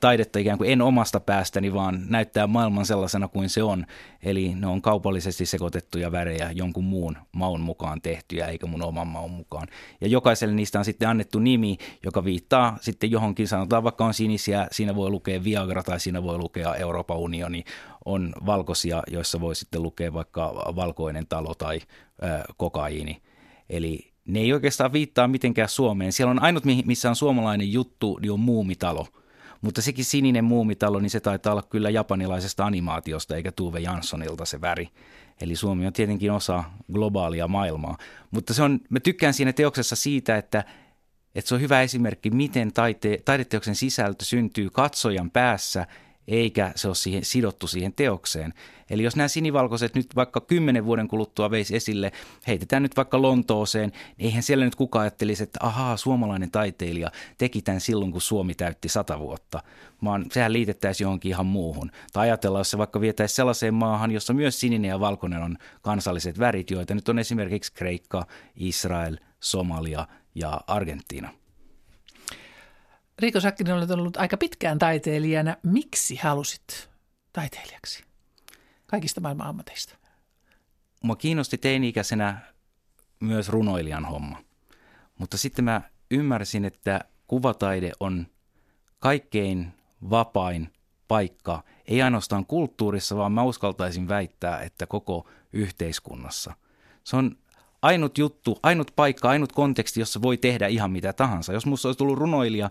taidetta 0.00 0.38
ikään 0.38 0.58
kuin 0.58 0.70
en 0.70 0.82
omasta 0.82 1.20
päästäni, 1.20 1.74
vaan 1.74 2.06
näyttää 2.08 2.46
maailman 2.46 2.86
sellaisena 2.86 3.28
kuin 3.28 3.48
se 3.48 3.62
on. 3.62 3.86
Eli 4.22 4.54
ne 4.54 4.66
on 4.66 4.82
kaupallisesti 4.82 5.46
sekoitettuja 5.46 6.12
värejä 6.12 6.50
jonkun 6.50 6.84
muun 6.84 7.16
maun 7.32 7.60
mukaan 7.60 8.00
tehtyjä, 8.00 8.46
eikä 8.46 8.66
mun 8.66 8.82
oman 8.82 9.06
maun 9.06 9.30
mukaan. 9.30 9.68
Ja 10.00 10.08
jokaiselle 10.08 10.54
niistä 10.54 10.78
on 10.78 10.84
sitten 10.84 11.08
annettu 11.08 11.38
nimi, 11.38 11.76
joka 12.04 12.24
viittaa 12.24 12.78
sitten 12.80 13.10
johonkin, 13.10 13.48
sanotaan 13.48 13.84
vaikka 13.84 14.04
on 14.04 14.14
sinisiä, 14.14 14.66
siinä 14.72 14.94
voi 14.94 15.10
lukea 15.10 15.44
Viagra 15.44 15.82
tai 15.82 16.00
siinä 16.00 16.22
voi 16.22 16.38
lukea 16.38 16.74
Euroopan 16.74 17.16
unioni. 17.18 17.64
On 18.04 18.32
valkoisia, 18.46 19.02
joissa 19.10 19.40
voi 19.40 19.54
sitten 19.54 19.82
lukea 19.82 20.12
vaikka 20.12 20.54
valkoinen 20.76 21.26
talo 21.26 21.54
tai 21.54 21.80
ö, 22.22 22.52
kokaiini. 22.56 23.22
Eli 23.70 24.13
ne 24.24 24.40
ei 24.40 24.52
oikeastaan 24.52 24.92
viittaa 24.92 25.28
mitenkään 25.28 25.68
Suomeen. 25.68 26.12
Siellä 26.12 26.30
on 26.30 26.42
ainut, 26.42 26.64
missä 26.84 27.08
on 27.10 27.16
suomalainen 27.16 27.72
juttu, 27.72 28.18
niin 28.22 28.32
on 28.32 28.40
muumitalo. 28.40 29.06
Mutta 29.60 29.82
sekin 29.82 30.04
sininen 30.04 30.44
muumitalo, 30.44 31.00
niin 31.00 31.10
se 31.10 31.20
taitaa 31.20 31.52
olla 31.52 31.62
kyllä 31.62 31.90
japanilaisesta 31.90 32.66
animaatiosta, 32.66 33.36
eikä 33.36 33.52
Tuve 33.52 33.80
Janssonilta 33.80 34.44
se 34.44 34.60
väri. 34.60 34.88
Eli 35.40 35.56
Suomi 35.56 35.86
on 35.86 35.92
tietenkin 35.92 36.32
osa 36.32 36.64
globaalia 36.92 37.48
maailmaa. 37.48 37.98
Mutta 38.30 38.54
se 38.54 38.62
on, 38.62 38.80
mä 38.90 39.00
tykkään 39.00 39.34
siinä 39.34 39.52
teoksessa 39.52 39.96
siitä, 39.96 40.36
että, 40.36 40.64
että 41.34 41.48
se 41.48 41.54
on 41.54 41.60
hyvä 41.60 41.82
esimerkki, 41.82 42.30
miten 42.30 42.72
taite, 42.72 43.18
taideteoksen 43.24 43.74
sisältö 43.74 44.24
syntyy 44.24 44.70
katsojan 44.70 45.30
päässä, 45.30 45.86
eikä 46.28 46.72
se 46.76 46.88
ole 46.88 46.94
siihen, 46.94 47.24
sidottu 47.24 47.66
siihen 47.66 47.92
teokseen. 47.92 48.54
Eli 48.90 49.02
jos 49.02 49.16
nämä 49.16 49.28
sinivalkoiset 49.28 49.94
nyt 49.94 50.16
vaikka 50.16 50.40
kymmenen 50.40 50.84
vuoden 50.84 51.08
kuluttua 51.08 51.50
veisi 51.50 51.76
esille, 51.76 52.12
heitetään 52.46 52.82
nyt 52.82 52.96
vaikka 52.96 53.22
Lontooseen, 53.22 53.92
niin 54.16 54.26
eihän 54.26 54.42
siellä 54.42 54.64
nyt 54.64 54.74
kukaan 54.74 55.02
ajattelisi, 55.02 55.42
että 55.42 55.58
ahaa, 55.62 55.96
suomalainen 55.96 56.50
taiteilija 56.50 57.10
teki 57.38 57.62
tämän 57.62 57.80
silloin, 57.80 58.12
kun 58.12 58.20
Suomi 58.20 58.54
täytti 58.54 58.88
sata 58.88 59.18
vuotta, 59.18 59.62
vaan 60.04 60.26
sehän 60.32 60.52
liitettäisiin 60.52 61.04
johonkin 61.04 61.30
ihan 61.30 61.46
muuhun. 61.46 61.90
Tai 62.12 62.22
ajatellaan, 62.26 62.60
jos 62.60 62.70
se 62.70 62.78
vaikka 62.78 63.00
vietäisiin 63.00 63.36
sellaiseen 63.36 63.74
maahan, 63.74 64.10
jossa 64.10 64.32
myös 64.32 64.60
sininen 64.60 64.88
ja 64.88 65.00
valkoinen 65.00 65.42
on 65.42 65.56
kansalliset 65.82 66.38
värit, 66.38 66.70
joita 66.70 66.94
nyt 66.94 67.08
on 67.08 67.18
esimerkiksi 67.18 67.72
Kreikka, 67.72 68.26
Israel, 68.56 69.16
Somalia 69.40 70.06
ja 70.34 70.60
Argentiina. 70.66 71.43
Riiko 73.18 73.40
Sakkinen, 73.40 73.74
olet 73.74 73.90
ollut 73.90 74.16
aika 74.16 74.36
pitkään 74.36 74.78
taiteilijana. 74.78 75.56
Miksi 75.62 76.16
halusit 76.16 76.90
taiteilijaksi 77.32 78.04
kaikista 78.86 79.20
maailman 79.20 79.46
ammateista? 79.46 79.96
Mua 81.02 81.16
kiinnosti 81.16 81.58
teini-ikäisenä 81.58 82.38
myös 83.20 83.48
runoilijan 83.48 84.04
homma. 84.04 84.44
Mutta 85.18 85.36
sitten 85.38 85.64
mä 85.64 85.82
ymmärsin, 86.10 86.64
että 86.64 87.00
kuvataide 87.26 87.92
on 88.00 88.26
kaikkein 88.98 89.72
vapain 90.10 90.72
paikka, 91.08 91.64
ei 91.86 92.02
ainoastaan 92.02 92.46
kulttuurissa, 92.46 93.16
vaan 93.16 93.32
mä 93.32 93.42
uskaltaisin 93.42 94.08
väittää, 94.08 94.60
että 94.62 94.86
koko 94.86 95.28
yhteiskunnassa. 95.52 96.54
Se 97.04 97.16
on 97.16 97.36
ainut 97.84 98.18
juttu, 98.18 98.58
ainut 98.62 98.92
paikka, 98.96 99.28
ainut 99.28 99.52
konteksti, 99.52 100.00
jossa 100.00 100.22
voi 100.22 100.36
tehdä 100.36 100.66
ihan 100.66 100.90
mitä 100.90 101.12
tahansa. 101.12 101.52
Jos 101.52 101.66
musta 101.66 101.88
olisi 101.88 101.98
tullut 101.98 102.18
runoilija, 102.18 102.70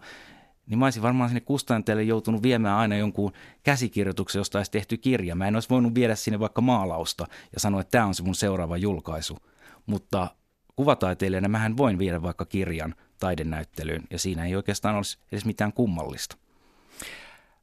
niin 0.68 0.80
mä 0.80 0.86
olisin 0.86 1.02
varmaan 1.02 1.30
sinne 1.30 1.42
kustantajalle 1.42 2.04
joutunut 2.04 2.44
viemään 2.44 2.78
aina 2.78 2.96
jonkun 2.96 3.34
käsikirjoituksen, 3.64 4.40
josta 4.40 4.60
olisi 4.60 4.72
tehty 4.72 4.98
kirja. 4.98 5.36
Mä 5.36 5.48
en 5.48 5.56
olisi 5.56 5.70
voinut 5.70 5.96
viedä 5.96 6.16
sinne 6.16 6.40
vaikka 6.40 6.62
maalausta 6.62 7.28
ja 7.54 7.60
sanoa, 7.60 7.82
että 7.82 7.92
tämä 7.92 8.06
on 8.06 8.16
se 8.16 8.24
mun 8.24 8.36
seuraava 8.36 8.78
julkaisu. 8.78 9.38
Mutta 9.86 10.28
kuvataiteilijana 10.76 11.48
mähän 11.48 11.78
voin 11.78 11.98
viedä 12.00 12.22
vaikka 12.22 12.46
kirjan 12.46 12.96
taidenäyttelyyn 13.20 14.04
ja 14.10 14.20
siinä 14.20 14.46
ei 14.46 14.56
oikeastaan 14.56 14.96
olisi 14.96 15.18
edes 15.32 15.46
mitään 15.46 15.74
kummallista. 15.74 16.38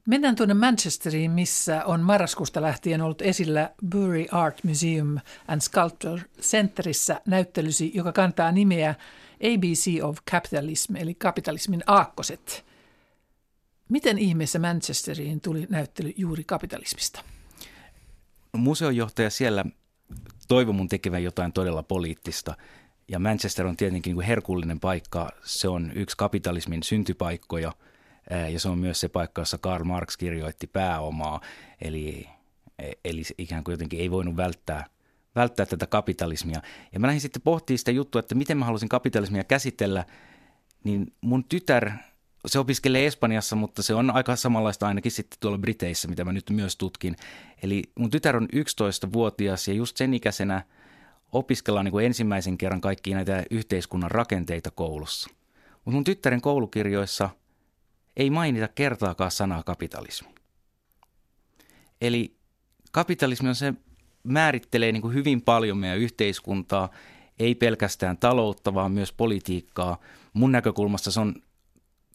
Mennään 0.07 0.37
tuonne 0.37 0.55
Manchesteriin, 0.55 1.31
missä 1.31 1.85
on 1.85 2.01
marraskuusta 2.01 2.63
lähtien 2.63 3.03
ollut 3.03 3.23
esillä 3.23 3.71
Bury 3.91 4.27
Art 4.31 4.65
Museum 4.65 5.19
and 5.49 5.61
Sculpture 5.61 6.23
Centerissä 6.41 7.21
näyttelysi, 7.27 7.91
joka 7.95 8.13
kantaa 8.13 8.53
nimeä 8.53 8.95
ABC 9.35 10.03
of 10.03 10.19
Capitalism, 10.31 10.97
eli 10.97 11.15
kapitalismin 11.15 11.83
aakkoset. 11.87 12.65
Miten 13.89 14.19
ihmeessä 14.19 14.59
Manchesteriin 14.59 15.41
tuli 15.41 15.67
näyttely 15.71 16.13
juuri 16.17 16.45
kapitalismista? 16.45 17.23
No, 18.53 18.61
museonjohtaja 18.61 19.31
siellä 19.31 19.65
toivoi 20.49 20.75
mun 20.75 20.89
tekevän 20.89 21.23
jotain 21.23 21.53
todella 21.53 21.83
poliittista. 21.83 22.55
Ja 23.09 23.19
Manchester 23.19 23.67
on 23.67 23.77
tietenkin 23.77 24.17
niin 24.17 24.27
herkullinen 24.27 24.81
paikka. 24.81 25.31
Se 25.45 25.69
on 25.69 25.93
yksi 25.95 26.17
kapitalismin 26.17 26.83
syntypaikkoja– 26.83 27.73
ja 28.37 28.61
se 28.61 28.69
on 28.69 28.79
myös 28.79 29.01
se 29.01 29.09
paikka, 29.09 29.41
jossa 29.41 29.59
Karl 29.59 29.85
Marx 29.85 30.17
kirjoitti 30.17 30.67
pääomaa, 30.67 31.41
eli, 31.81 32.29
e, 32.79 32.93
eli 33.05 33.23
ikään 33.39 33.65
kuin 33.65 33.73
jotenkin 33.73 34.01
ei 34.01 34.11
voinut 34.11 34.37
välttää, 34.37 34.87
välttää 35.37 35.67
tätä 35.67 35.87
kapitalismia. 35.87 36.63
Ja 36.93 37.01
mä 37.01 37.07
lähdin 37.07 37.21
sitten 37.21 37.43
pohtimaan 37.43 37.79
sitä 37.79 37.91
juttua, 37.91 38.19
että 38.19 38.35
miten 38.35 38.59
mä 38.59 38.65
halusin 38.65 38.89
kapitalismia 38.89 39.45
käsitellä, 39.45 40.05
niin 40.85 41.13
mun 41.21 41.45
tytär, 41.45 41.91
se 42.47 42.59
opiskelee 42.59 43.07
Espanjassa, 43.07 43.57
mutta 43.57 43.83
se 43.83 43.95
on 43.95 44.11
aika 44.11 44.37
samanlaista 44.37 44.89
ainakin 44.89 45.13
sitten 45.13 45.41
tuolla 45.41 45.59
Briteissä, 45.59 46.09
mitä 46.09 46.25
mä 46.25 46.33
nyt 46.33 46.51
myös 46.51 46.77
tutkin. 46.77 47.17
Eli 47.63 47.83
mun 47.99 48.11
tytär 48.11 48.37
on 48.37 48.49
11-vuotias 48.57 49.69
ja 49.69 49.75
just 49.75 49.97
sen 49.97 50.15
ikäisenä 50.15 50.63
opiskellaan 51.33 51.85
niin 51.85 51.93
kuin 51.93 52.07
ensimmäisen 52.07 52.59
kerran 52.59 52.81
kaikkia 52.81 53.17
näitä 53.17 53.45
yhteiskunnan 53.51 54.11
rakenteita 54.11 54.71
koulussa. 54.71 55.31
Mutta 55.75 55.91
mun 55.91 56.05
tyttären 56.05 56.41
koulukirjoissa– 56.41 57.31
ei 58.21 58.31
mainita 58.31 58.69
kertaakaan 58.69 59.31
sanaa 59.31 59.63
kapitalismi. 59.63 60.29
Eli 62.01 62.37
kapitalismi 62.93 63.49
on 63.49 63.55
se, 63.55 63.75
määrittelee 64.23 64.93
niin 64.93 65.03
kuin 65.03 65.15
hyvin 65.15 65.43
paljon 65.43 65.79
meidän 65.79 65.99
yhteiskuntaa, 65.99 66.91
ei 67.39 67.55
pelkästään 67.55 68.19
taloutta, 68.19 68.75
vaan 68.75 68.93
myös 68.93 69.13
politiikkaa. 69.13 70.01
Mun 70.33 70.53
näkökulmasta 70.53 71.11
se 71.11 71.21
on 71.21 71.35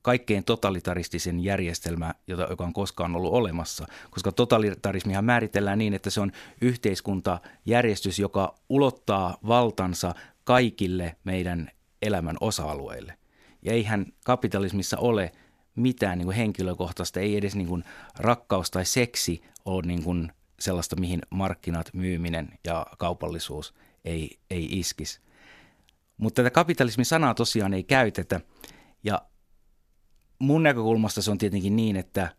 kaikkein 0.01 0.43
totalitaristisen 0.43 1.43
järjestelmä, 1.43 2.13
jota, 2.27 2.47
joka 2.49 2.63
on 2.63 2.73
koskaan 2.73 3.15
ollut 3.15 3.33
olemassa, 3.33 3.87
koska 4.09 4.31
totalitarismihan 4.31 5.25
määritellään 5.25 5.77
niin, 5.77 5.93
että 5.93 6.09
se 6.09 6.21
on 6.21 6.31
yhteiskuntajärjestys, 6.61 8.19
joka 8.19 8.55
ulottaa 8.69 9.37
valtansa 9.47 10.15
kaikille 10.43 11.15
meidän 11.23 11.71
elämän 12.01 12.37
osa-alueille. 12.41 13.17
Ja 13.61 13.73
eihän 13.73 14.05
kapitalismissa 14.25 14.97
ole– 14.97 15.31
mitään 15.75 16.17
niin 16.17 16.25
kuin 16.25 16.37
henkilökohtaista, 16.37 17.19
ei 17.19 17.37
edes 17.37 17.55
niin 17.55 17.67
kuin 17.67 17.83
rakkaus 18.19 18.71
tai 18.71 18.85
seksi 18.85 19.41
ole 19.65 19.83
niin 19.85 20.03
kuin 20.03 20.31
sellaista, 20.59 20.95
mihin 20.95 21.21
markkinat, 21.29 21.93
myyminen 21.93 22.49
ja 22.63 22.85
kaupallisuus 22.97 23.73
ei, 24.05 24.39
ei 24.49 24.79
iskisi. 24.79 25.19
Mutta 26.17 26.43
tätä 26.43 26.51
kapitalismin 26.51 27.05
sanaa 27.05 27.33
tosiaan 27.33 27.73
ei 27.73 27.83
käytetä 27.83 28.41
ja 29.03 29.21
mun 30.39 30.63
näkökulmasta 30.63 31.21
se 31.21 31.31
on 31.31 31.37
tietenkin 31.37 31.75
niin, 31.75 31.95
että 31.95 32.35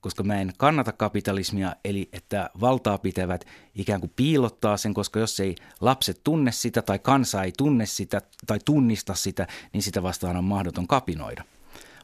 koska 0.00 0.22
mä 0.22 0.40
en 0.40 0.52
kannata 0.58 0.92
kapitalismia, 0.92 1.76
eli 1.84 2.08
että 2.12 2.50
valtaa 2.60 2.98
pitävät 2.98 3.44
ikään 3.74 4.00
kuin 4.00 4.12
piilottaa 4.16 4.76
sen, 4.76 4.94
koska 4.94 5.20
jos 5.20 5.40
ei 5.40 5.54
lapset 5.80 6.20
tunne 6.24 6.52
sitä 6.52 6.82
tai 6.82 6.98
kansa 6.98 7.42
ei 7.42 7.52
tunne 7.58 7.86
sitä 7.86 8.22
tai 8.46 8.58
tunnista 8.64 9.14
sitä, 9.14 9.46
niin 9.72 9.82
sitä 9.82 10.02
vastaan 10.02 10.36
on 10.36 10.44
mahdoton 10.44 10.86
kapinoida– 10.86 11.44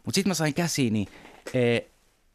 mutta 0.04 0.14
sitten 0.14 0.30
mä 0.30 0.34
sain 0.34 0.54
käsiini 0.54 1.06
e, 1.54 1.80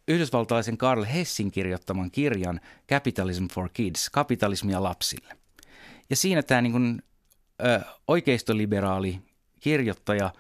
yhdysvaltalaisen 0.07 0.77
Karl 0.77 1.03
Hessin 1.03 1.51
kirjoittaman 1.51 2.11
kirjan 2.11 2.59
Capitalism 2.89 3.45
for 3.53 3.69
Kids, 3.73 4.09
kapitalismia 4.09 4.83
lapsille. 4.83 5.37
Ja 6.09 6.15
siinä 6.15 6.43
tämä 6.43 6.61
niin 6.61 7.01
oikeistoliberaali 8.07 9.21
kirjoittaja 9.59 10.33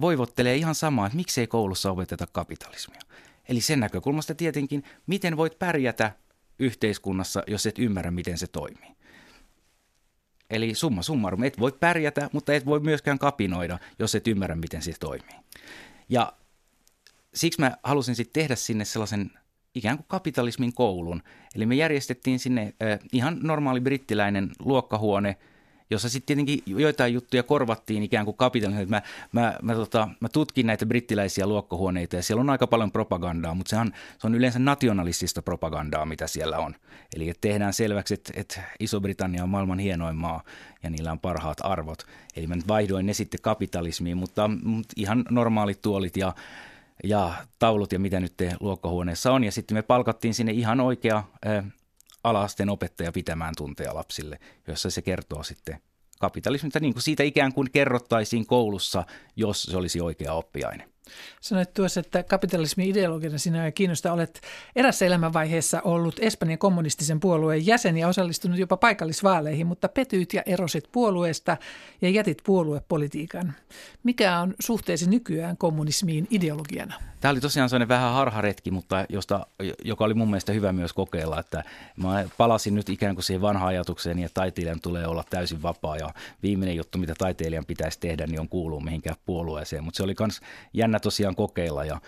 voivottelee 0.00 0.56
ihan 0.56 0.74
samaa, 0.74 1.06
että 1.06 1.16
miksei 1.16 1.46
koulussa 1.46 1.90
opeteta 1.90 2.26
kapitalismia. 2.32 3.00
Eli 3.48 3.60
sen 3.60 3.80
näkökulmasta 3.80 4.34
tietenkin, 4.34 4.84
miten 5.06 5.36
voit 5.36 5.58
pärjätä 5.58 6.12
yhteiskunnassa, 6.58 7.42
jos 7.46 7.66
et 7.66 7.78
ymmärrä, 7.78 8.10
miten 8.10 8.38
se 8.38 8.46
toimii. 8.46 8.98
Eli 10.50 10.74
summa 10.74 11.02
summarum, 11.02 11.42
et 11.42 11.58
voi 11.58 11.72
pärjätä, 11.72 12.30
mutta 12.32 12.54
et 12.54 12.66
voi 12.66 12.80
myöskään 12.80 13.18
kapinoida, 13.18 13.78
jos 13.98 14.14
et 14.14 14.28
ymmärrä, 14.28 14.56
miten 14.56 14.82
se 14.82 14.92
toimii. 15.00 15.36
Ja 16.08 16.32
siksi 17.34 17.60
mä 17.60 17.76
halusin 17.82 18.14
sitten 18.14 18.42
tehdä 18.42 18.56
sinne 18.56 18.84
sellaisen 18.84 19.30
ikään 19.74 19.96
kuin 19.96 20.06
kapitalismin 20.08 20.74
koulun. 20.74 21.22
Eli 21.54 21.66
me 21.66 21.74
järjestettiin 21.74 22.38
sinne 22.38 22.62
äh, 22.62 22.98
ihan 23.12 23.38
normaali 23.42 23.80
brittiläinen 23.80 24.50
luokkahuone, 24.58 25.36
jossa 25.90 26.08
sitten 26.08 26.26
tietenkin 26.26 26.62
joitain 26.80 27.14
juttuja 27.14 27.42
korvattiin 27.42 28.02
ikään 28.02 28.24
kuin 28.24 28.36
kapitalismin. 28.36 28.90
Mä, 28.90 29.02
mä, 29.32 29.58
mä, 29.62 29.74
tota, 29.74 30.08
mä 30.20 30.28
tutkin 30.28 30.66
näitä 30.66 30.86
brittiläisiä 30.86 31.46
luokkahuoneita 31.46 32.16
ja 32.16 32.22
siellä 32.22 32.40
on 32.40 32.50
aika 32.50 32.66
paljon 32.66 32.92
propagandaa, 32.92 33.54
mutta 33.54 33.70
sehän, 33.70 33.92
se 34.18 34.26
on 34.26 34.34
yleensä 34.34 34.58
nationalistista 34.58 35.42
propagandaa, 35.42 36.06
mitä 36.06 36.26
siellä 36.26 36.58
on. 36.58 36.74
Eli 37.16 37.28
että 37.28 37.48
tehdään 37.48 37.72
selväksi, 37.72 38.14
että, 38.14 38.32
että 38.36 38.60
Iso-Britannia 38.80 39.42
on 39.42 39.48
maailman 39.48 39.78
hienoin 39.78 40.16
maa 40.16 40.42
ja 40.82 40.90
niillä 40.90 41.12
on 41.12 41.20
parhaat 41.20 41.58
arvot. 41.60 42.06
Eli 42.36 42.46
mä 42.46 42.56
nyt 42.56 42.68
vaihdoin 42.68 43.06
ne 43.06 43.12
sitten 43.12 43.40
kapitalismiin, 43.42 44.16
mutta, 44.16 44.50
mutta 44.62 44.94
ihan 44.96 45.24
normaalit 45.30 45.82
tuolit 45.82 46.16
ja 46.16 46.34
ja 47.04 47.34
taulut 47.58 47.92
ja 47.92 47.98
mitä 47.98 48.20
nyt 48.20 48.36
te 48.36 48.52
luokkahuoneessa 48.60 49.32
on. 49.32 49.44
Ja 49.44 49.52
sitten 49.52 49.76
me 49.76 49.82
palkattiin 49.82 50.34
sinne 50.34 50.52
ihan 50.52 50.80
oikea 50.80 51.24
ä, 51.46 51.64
alasteen 52.24 52.70
opettaja 52.70 53.12
pitämään 53.12 53.54
tunteja 53.56 53.94
lapsille, 53.94 54.38
jossa 54.66 54.90
se 54.90 55.02
kertoo 55.02 55.42
sitten 55.42 55.80
kapitalismista, 56.20 56.80
niin 56.80 56.92
kuin 56.92 57.02
siitä 57.02 57.22
ikään 57.22 57.52
kuin 57.52 57.70
kerrottaisiin 57.72 58.46
koulussa, 58.46 59.04
jos 59.36 59.62
se 59.62 59.76
olisi 59.76 60.00
oikea 60.00 60.32
oppiaine. 60.32 60.88
Sanoit 61.40 61.74
tuossa, 61.74 62.00
että 62.00 62.22
kapitalismin 62.22 62.90
ideologina 62.90 63.38
sinä 63.38 63.70
kiinnostaa. 63.70 64.12
Olet 64.12 64.40
erässä 64.76 65.06
elämänvaiheessa 65.06 65.80
ollut 65.84 66.16
Espanjan 66.20 66.58
kommunistisen 66.58 67.20
puolueen 67.20 67.66
jäsen 67.66 67.96
ja 67.96 68.08
osallistunut 68.08 68.58
jopa 68.58 68.76
paikallisvaaleihin, 68.76 69.66
mutta 69.66 69.88
petyit 69.88 70.34
ja 70.34 70.42
erosit 70.46 70.84
puolueesta 70.92 71.56
ja 72.02 72.10
jätit 72.10 72.38
puoluepolitiikan. 72.46 73.54
Mikä 74.02 74.38
on 74.38 74.54
suhteesi 74.60 75.10
nykyään 75.10 75.56
kommunismiin 75.56 76.26
ideologiana? 76.30 76.94
Tämä 77.20 77.32
oli 77.32 77.40
tosiaan 77.40 77.68
sellainen 77.68 77.88
vähän 77.88 78.12
harharetki, 78.12 78.70
mutta 78.70 79.06
josta, 79.08 79.46
joka 79.84 80.04
oli 80.04 80.14
mun 80.14 80.28
mielestä 80.28 80.52
hyvä 80.52 80.72
myös 80.72 80.92
kokeilla, 80.92 81.40
että 81.40 81.64
mä 81.96 82.24
palasin 82.36 82.74
nyt 82.74 82.88
ikään 82.88 83.14
kuin 83.14 83.24
siihen 83.24 83.40
vanhaan 83.40 83.68
ajatukseen, 83.68 84.18
että 84.18 84.34
taiteilijan 84.34 84.80
tulee 84.80 85.06
olla 85.06 85.24
täysin 85.30 85.62
vapaa 85.62 85.96
ja 85.96 86.10
viimeinen 86.42 86.76
juttu, 86.76 86.98
mitä 86.98 87.14
taiteilijan 87.18 87.64
pitäisi 87.64 88.00
tehdä, 88.00 88.26
niin 88.26 88.40
on 88.40 88.48
kuuluu 88.48 88.80
mihinkään 88.80 89.16
puolueeseen, 89.26 89.84
mutta 89.84 89.96
se 89.96 90.02
oli 90.02 90.14
myös 90.20 90.40
jännä 90.72 90.97
tosiaan 91.00 91.34
kokeilla 91.34 91.84
ja 91.84 92.00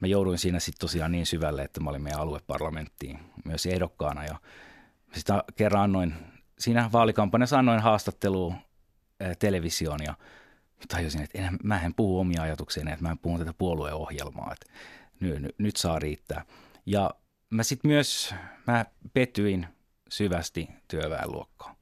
mä 0.00 0.06
jouduin 0.06 0.38
siinä 0.38 0.60
sitten 0.60 0.80
tosiaan 0.80 1.12
niin 1.12 1.26
syvälle, 1.26 1.62
että 1.62 1.80
mä 1.80 1.90
olin 1.90 2.02
meidän 2.02 2.20
alueparlamenttiin 2.20 3.18
myös 3.44 3.66
ehdokkaana 3.66 4.24
ja 4.24 4.36
sitä 5.14 5.44
kerran 5.56 5.82
annoin, 5.82 6.14
siinä 6.58 6.90
vaalikampanjassa 6.92 7.58
annoin 7.58 7.80
haastattelua 7.80 8.54
televisioon 9.38 9.98
ja 10.06 10.14
tajusin, 10.88 11.22
että 11.22 11.38
enää, 11.38 11.52
mä 11.62 11.80
en 11.80 11.94
puhu 11.94 12.18
omia 12.20 12.42
ajatuksiani, 12.42 12.92
että 12.92 13.02
mä 13.02 13.10
en 13.10 13.18
puhu 13.18 13.38
tätä 13.38 13.52
puolueohjelmaa, 13.52 14.52
että 14.52 14.66
nyt, 15.20 15.54
nyt, 15.58 15.76
saa 15.76 15.98
riittää. 15.98 16.44
Ja 16.86 17.10
mä 17.50 17.62
sitten 17.62 17.90
myös, 17.90 18.34
mä 18.66 18.84
pettyin 19.12 19.66
syvästi 20.08 20.68
työväenluokkaan. 20.88 21.76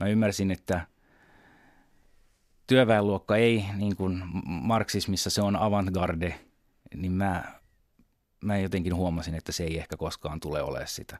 Mä 0.00 0.06
ymmärsin, 0.06 0.50
että 0.50 0.86
työväenluokka 2.66 3.36
ei, 3.36 3.64
niin 3.76 3.96
kuin 3.96 4.22
marksismissa 4.46 5.30
se 5.30 5.42
on 5.42 5.56
avantgarde, 5.56 6.40
niin 6.94 7.12
mä, 7.12 7.44
mä 8.40 8.58
jotenkin 8.58 8.94
huomasin, 8.94 9.34
että 9.34 9.52
se 9.52 9.64
ei 9.64 9.78
ehkä 9.78 9.96
koskaan 9.96 10.40
tule 10.40 10.62
olemaan 10.62 10.88
sitä. 10.88 11.18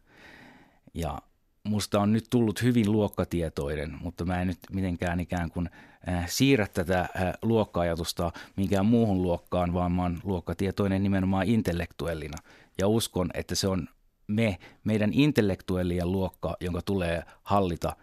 Ja 0.94 1.18
musta 1.64 2.00
on 2.00 2.12
nyt 2.12 2.26
tullut 2.30 2.62
hyvin 2.62 2.92
luokkatietoinen, 2.92 3.98
mutta 4.02 4.24
mä 4.24 4.40
en 4.40 4.46
nyt 4.46 4.58
mitenkään 4.72 5.20
ikään 5.20 5.50
kuin 5.50 5.70
äh, 6.08 6.24
siirrä 6.28 6.66
tätä 6.66 7.00
äh, 7.00 7.08
luokka-ajatusta 7.42 8.32
minkään 8.56 8.86
muuhun 8.86 9.22
luokkaan, 9.22 9.74
vaan 9.74 9.92
mä 9.92 10.02
oon 10.02 10.20
luokkatietoinen 10.24 11.02
nimenomaan 11.02 11.46
intellektuellina. 11.46 12.36
Ja 12.78 12.88
uskon, 12.88 13.30
että 13.34 13.54
se 13.54 13.68
on 13.68 13.88
me, 14.26 14.58
meidän 14.84 15.10
intellektuellien 15.12 16.12
luokka, 16.12 16.56
jonka 16.60 16.82
tulee 16.82 17.22
hallita, 17.42 17.96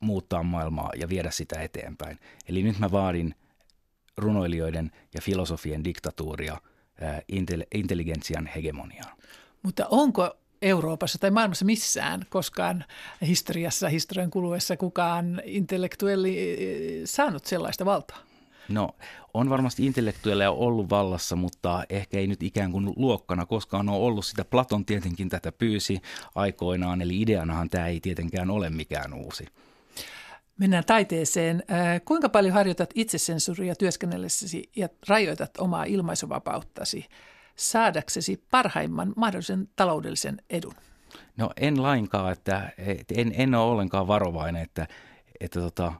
muuttaa 0.00 0.42
maailmaa 0.42 0.90
ja 0.96 1.08
viedä 1.08 1.30
sitä 1.30 1.60
eteenpäin. 1.60 2.18
Eli 2.48 2.62
nyt 2.62 2.78
mä 2.78 2.90
vaadin 2.90 3.34
runoilijoiden 4.16 4.90
ja 5.14 5.20
filosofien 5.22 5.84
diktatuuria 5.84 6.52
äh, 7.02 7.22
intelligentsian 7.74 8.46
hegemoniaan. 8.46 9.16
Mutta 9.62 9.86
onko 9.90 10.36
Euroopassa 10.62 11.18
tai 11.18 11.30
maailmassa 11.30 11.64
missään 11.64 12.26
koskaan 12.28 12.84
historiassa, 13.26 13.88
historian 13.88 14.30
kuluessa 14.30 14.76
kukaan 14.76 15.42
intellektuelli 15.44 16.58
saanut 17.04 17.46
sellaista 17.46 17.84
valtaa? 17.84 18.18
No, 18.68 18.88
on 19.34 19.50
varmasti 19.50 19.86
intellektuelleja 19.86 20.50
ollut 20.50 20.90
vallassa, 20.90 21.36
mutta 21.36 21.84
ehkä 21.88 22.18
ei 22.18 22.26
nyt 22.26 22.42
ikään 22.42 22.72
kuin 22.72 22.92
luokkana 22.96 23.46
koskaan 23.46 23.88
ole 23.88 23.98
ollut 23.98 24.24
sitä. 24.24 24.44
Platon 24.44 24.84
tietenkin 24.84 25.28
tätä 25.28 25.52
pyysi 25.52 26.00
aikoinaan, 26.34 27.02
eli 27.02 27.20
ideanahan 27.20 27.70
tämä 27.70 27.86
ei 27.86 28.00
tietenkään 28.00 28.50
ole 28.50 28.70
mikään 28.70 29.14
uusi. 29.14 29.46
Mennään 30.60 30.84
taiteeseen. 30.84 31.62
Äh, 31.70 32.00
kuinka 32.04 32.28
paljon 32.28 32.54
harjoitat 32.54 32.90
itsesensuuria 32.94 33.74
työskennellessäsi 33.74 34.70
ja 34.76 34.88
rajoitat 35.08 35.50
omaa 35.58 35.84
ilmaisuvapauttasi? 35.84 37.06
saadaksesi 37.60 38.44
parhaimman 38.50 39.12
mahdollisen 39.16 39.68
taloudellisen 39.76 40.42
edun? 40.50 40.74
No 41.36 41.50
en 41.56 41.82
lainkaan, 41.82 42.32
että 42.32 42.72
en, 43.14 43.34
en 43.36 43.54
ole 43.54 43.72
ollenkaan 43.72 44.06
varovainen, 44.06 44.62
että, 44.62 44.86
että 45.40 45.60
tota, 45.60 45.92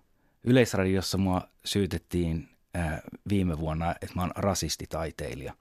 Yleisradiossa 0.44 1.18
mua 1.18 1.42
syytettiin 1.64 2.48
ää, 2.74 3.00
viime 3.28 3.58
vuonna, 3.58 3.90
että 3.90 4.14
mä 4.14 4.22
oon 4.22 4.30
rasistitaiteilija. 4.36 5.54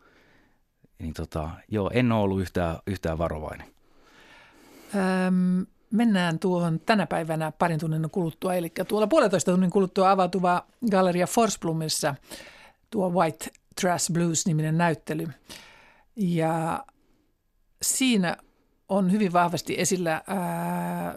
Niin 0.99 1.13
tota, 1.13 1.49
joo, 1.67 1.91
en 1.93 2.11
ole 2.11 2.21
ollut 2.21 2.41
yhtään, 2.41 2.77
yhtään 2.87 3.17
varovainen. 3.17 3.67
Öm, 4.95 5.65
mennään 5.93 6.39
tuohon 6.39 6.79
tänä 6.79 7.07
päivänä 7.07 7.51
parin 7.51 7.79
tunnin 7.79 8.09
kuluttua, 8.11 8.53
eli 8.53 8.71
tuolla 8.87 9.07
puolitoista 9.07 9.51
tunnin 9.51 9.69
kuluttua 9.69 10.11
avautuva 10.11 10.65
Galleria 10.91 11.27
Forsblomissa 11.27 12.15
tuo 12.89 13.09
White 13.09 13.45
Trash 13.81 14.11
Blues-niminen 14.11 14.77
näyttely– 14.77 15.27
ja 16.19 16.85
siinä 17.81 18.37
on 18.89 19.11
hyvin 19.11 19.33
vahvasti 19.33 19.75
esillä 19.77 20.11
ää, 20.27 21.15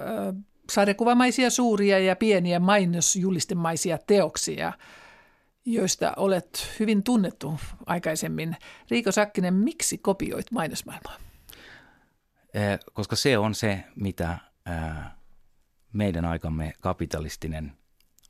sarjakuvamaisia 0.72 1.50
suuria 1.50 1.98
ja 1.98 2.16
pieniä 2.16 2.60
mainosjulistemaisia 2.60 3.98
teoksia, 4.06 4.72
joista 5.64 6.12
olet 6.16 6.74
hyvin 6.80 7.02
tunnettu 7.02 7.60
aikaisemmin. 7.86 8.56
Riiko 8.90 9.12
Sakkinen, 9.12 9.54
miksi 9.54 9.98
kopioit 9.98 10.50
mainosmaailmaa? 10.50 11.16
Koska 12.92 13.16
se 13.16 13.38
on 13.38 13.54
se, 13.54 13.84
mitä 13.96 14.38
meidän 15.92 16.24
aikamme 16.24 16.72
kapitalistinen 16.80 17.72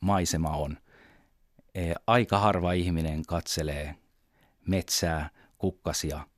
maisema 0.00 0.50
on. 0.50 0.78
Aika 2.06 2.38
harva 2.38 2.72
ihminen 2.72 3.26
katselee 3.26 3.96
metsää, 4.66 5.30
kukkasia– 5.58 6.26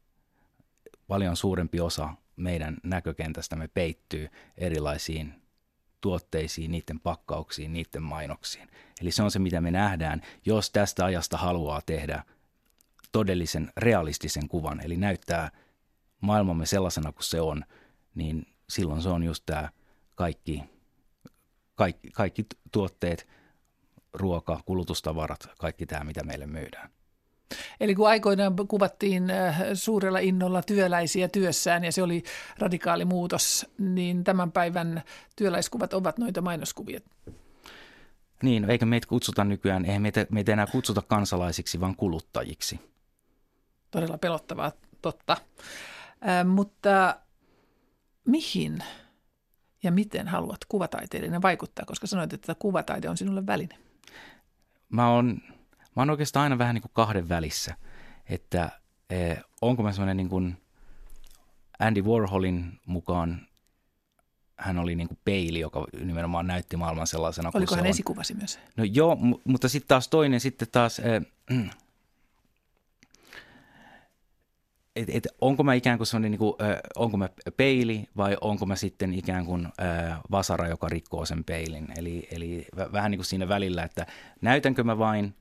paljon 1.06 1.36
suurempi 1.36 1.80
osa 1.80 2.14
meidän 2.36 2.76
näkökentästämme 2.82 3.68
peittyy 3.68 4.28
erilaisiin 4.58 5.42
tuotteisiin, 6.00 6.70
niiden 6.70 7.00
pakkauksiin, 7.00 7.72
niiden 7.72 8.02
mainoksiin. 8.02 8.68
Eli 9.00 9.10
se 9.10 9.22
on 9.22 9.30
se, 9.30 9.38
mitä 9.38 9.60
me 9.60 9.70
nähdään, 9.70 10.22
jos 10.44 10.70
tästä 10.70 11.04
ajasta 11.04 11.36
haluaa 11.36 11.80
tehdä 11.86 12.24
todellisen 13.12 13.72
realistisen 13.76 14.48
kuvan, 14.48 14.80
eli 14.84 14.96
näyttää 14.96 15.50
maailmamme 16.20 16.66
sellaisena 16.66 17.12
kuin 17.12 17.24
se 17.24 17.40
on, 17.40 17.64
niin 18.14 18.46
silloin 18.68 19.02
se 19.02 19.08
on 19.08 19.22
just 19.22 19.42
tämä 19.46 19.68
kaikki, 20.14 20.64
kaikki, 21.74 22.10
kaikki 22.10 22.46
tuotteet, 22.72 23.26
ruoka, 24.12 24.60
kulutustavarat, 24.66 25.48
kaikki 25.58 25.86
tämä, 25.86 26.04
mitä 26.04 26.24
meille 26.24 26.46
myydään. 26.46 26.90
Eli 27.80 27.94
kun 27.94 28.08
aikoinaan 28.08 28.54
kuvattiin 28.68 29.30
äh, 29.30 29.60
suurella 29.74 30.18
innolla 30.18 30.62
työläisiä 30.62 31.28
työssään 31.28 31.84
ja 31.84 31.92
se 31.92 32.02
oli 32.02 32.22
radikaali 32.58 33.04
muutos, 33.04 33.66
niin 33.78 34.24
tämän 34.24 34.52
päivän 34.52 35.02
työläiskuvat 35.36 35.94
ovat 35.94 36.18
noita 36.18 36.40
mainoskuvia. 36.40 37.00
Niin, 38.42 38.70
eikä 38.70 38.86
meitä 38.86 39.06
kutsuta 39.06 39.44
nykyään, 39.44 39.84
eihän 39.84 40.02
meitä, 40.02 40.26
meitä 40.30 40.52
enää 40.52 40.66
kutsuta 40.66 41.02
kansalaisiksi, 41.02 41.80
vaan 41.80 41.96
kuluttajiksi. 41.96 42.80
Todella 43.90 44.18
pelottavaa, 44.18 44.72
totta. 45.02 45.36
Äh, 46.28 46.46
mutta 46.46 47.16
mihin 48.24 48.84
ja 49.84 49.92
miten 49.92 50.28
haluat 50.28 50.60
kuvataiteilijana 50.68 51.42
vaikuttaa, 51.42 51.84
koska 51.86 52.06
sanoit, 52.06 52.32
että 52.32 52.54
kuvataide 52.54 53.08
on 53.08 53.16
sinulle 53.16 53.46
väline? 53.46 53.78
Mä 54.88 55.10
oon 55.10 55.40
mä 55.96 56.02
oon 56.02 56.10
oikeastaan 56.10 56.42
aina 56.42 56.58
vähän 56.58 56.74
niin 56.74 56.82
kuin 56.82 56.92
kahden 56.94 57.28
välissä, 57.28 57.76
että 58.28 58.70
eh, 59.10 59.38
onko 59.62 59.82
mä 59.82 59.92
semmoinen 59.92 60.16
niin 60.16 60.28
kuin 60.28 60.56
Andy 61.78 62.02
Warholin 62.02 62.80
mukaan 62.86 63.46
hän 64.58 64.78
oli 64.78 64.94
niin 64.94 65.08
kuin 65.08 65.18
peili, 65.24 65.60
joka 65.60 65.86
nimenomaan 66.04 66.46
näytti 66.46 66.76
maailman 66.76 67.06
sellaisena 67.06 67.50
Oliko 67.54 67.74
hän 67.74 67.84
se 67.84 67.88
esikuvasi 67.88 68.34
myös? 68.34 68.58
No 68.76 68.84
joo, 68.84 69.16
mutta 69.44 69.68
sitten 69.68 69.88
taas 69.88 70.08
toinen 70.08 70.40
sitten 70.40 70.68
taas, 70.72 71.00
äh, 71.00 71.76
et, 74.96 75.08
et, 75.10 75.28
onko 75.40 75.62
mä 75.62 75.74
ikään 75.74 75.98
kuin 75.98 76.06
semmoinen, 76.06 76.30
niin 76.30 76.38
kuin, 76.38 76.54
äh, 76.62 76.76
onko 76.96 77.16
mä 77.16 77.28
peili 77.56 78.08
vai 78.16 78.36
onko 78.40 78.66
mä 78.66 78.76
sitten 78.76 79.14
ikään 79.14 79.46
kuin 79.46 79.66
äh, 79.66 80.20
vasara, 80.30 80.68
joka 80.68 80.88
rikkoo 80.88 81.24
sen 81.24 81.44
peilin. 81.44 81.88
Eli, 81.96 82.28
eli 82.30 82.66
vähän 82.92 83.10
niin 83.10 83.18
kuin 83.18 83.26
siinä 83.26 83.48
välillä, 83.48 83.82
että 83.82 84.06
näytänkö 84.40 84.84
mä 84.84 84.98
vain 84.98 85.34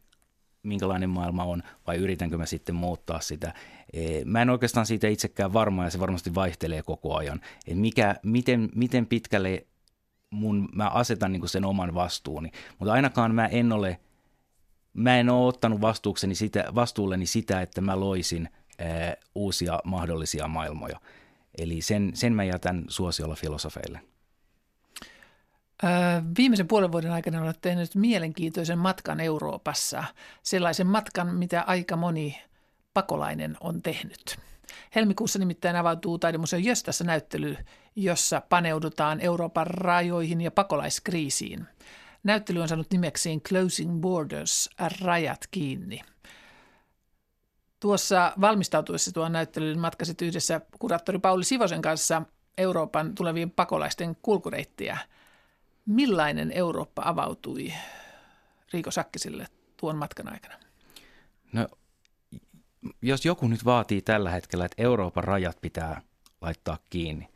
minkälainen 0.63 1.09
maailma 1.09 1.43
on, 1.43 1.63
vai 1.87 1.97
yritänkö 1.97 2.37
mä 2.37 2.45
sitten 2.45 2.75
muuttaa 2.75 3.19
sitä. 3.19 3.53
E, 3.93 4.25
mä 4.25 4.41
en 4.41 4.49
oikeastaan 4.49 4.85
siitä 4.85 5.07
itsekään 5.07 5.53
varma, 5.53 5.83
ja 5.83 5.89
se 5.89 5.99
varmasti 5.99 6.35
vaihtelee 6.35 6.83
koko 6.83 7.15
ajan. 7.15 7.41
Et 7.67 7.77
mikä, 7.77 8.15
miten, 8.23 8.69
miten 8.75 9.05
pitkälle 9.05 9.67
mun, 10.29 10.69
mä 10.75 10.87
asetan 10.89 11.31
niin 11.31 11.49
sen 11.49 11.65
oman 11.65 11.93
vastuuni, 11.93 12.51
mutta 12.79 12.93
ainakaan 12.93 13.35
mä 13.35 13.45
en 13.45 13.71
ole, 13.71 13.99
mä 14.93 15.17
en 15.17 15.29
ole 15.29 15.47
ottanut 15.47 15.81
vastuukseni 15.81 16.35
sitä, 16.35 16.65
vastuulleni 16.75 17.25
sitä, 17.25 17.61
että 17.61 17.81
mä 17.81 17.99
loisin 17.99 18.49
ää, 18.79 19.15
uusia 19.35 19.79
mahdollisia 19.83 20.47
maailmoja. 20.47 20.99
Eli 21.57 21.81
sen, 21.81 22.11
sen 22.13 22.33
mä 22.33 22.43
jätän 22.43 22.85
suosiolla 22.87 23.35
filosofeille. 23.35 23.99
Viimeisen 26.37 26.67
puolen 26.67 26.91
vuoden 26.91 27.11
aikana 27.11 27.41
olet 27.41 27.61
tehnyt 27.61 27.95
mielenkiintoisen 27.95 28.79
matkan 28.79 29.19
Euroopassa, 29.19 30.03
sellaisen 30.43 30.87
matkan, 30.87 31.35
mitä 31.35 31.61
aika 31.61 31.95
moni 31.95 32.41
pakolainen 32.93 33.57
on 33.61 33.81
tehnyt. 33.81 34.39
Helmikuussa 34.95 35.39
nimittäin 35.39 35.75
avautuu 35.75 36.17
Taidemuseo 36.19 36.59
Jöstässä 36.59 37.03
näyttely, 37.03 37.57
jossa 37.95 38.41
paneudutaan 38.49 39.21
Euroopan 39.21 39.67
rajoihin 39.67 40.41
ja 40.41 40.51
pakolaiskriisiin. 40.51 41.65
Näyttely 42.23 42.61
on 42.61 42.67
saanut 42.67 42.91
nimeksiin 42.91 43.41
Closing 43.41 44.01
Borders, 44.01 44.69
rajat 45.01 45.47
kiinni. 45.51 46.01
Tuossa 47.83 48.33
valmistautuessa 48.41 49.11
tuon 49.11 49.31
näyttelyyn 49.31 49.79
matkasit 49.79 50.21
yhdessä 50.21 50.61
kuraattori 50.79 51.19
Pauli 51.19 51.43
Sivosen 51.43 51.81
kanssa 51.81 52.21
Euroopan 52.57 53.15
tulevien 53.15 53.51
pakolaisten 53.51 54.17
kulkureittiä– 54.21 54.97
Millainen 55.85 56.51
Eurooppa 56.51 57.01
avautui 57.05 57.73
Riiko 58.73 58.91
Sakkisille 58.91 59.47
tuon 59.77 59.95
matkan 59.95 60.33
aikana? 60.33 60.55
No, 61.53 61.67
jos 63.01 63.25
joku 63.25 63.47
nyt 63.47 63.65
vaatii 63.65 64.01
tällä 64.01 64.31
hetkellä, 64.31 64.65
että 64.65 64.83
Euroopan 64.83 65.23
rajat 65.23 65.57
pitää 65.61 66.01
laittaa 66.41 66.77
kiinni, 66.89 67.27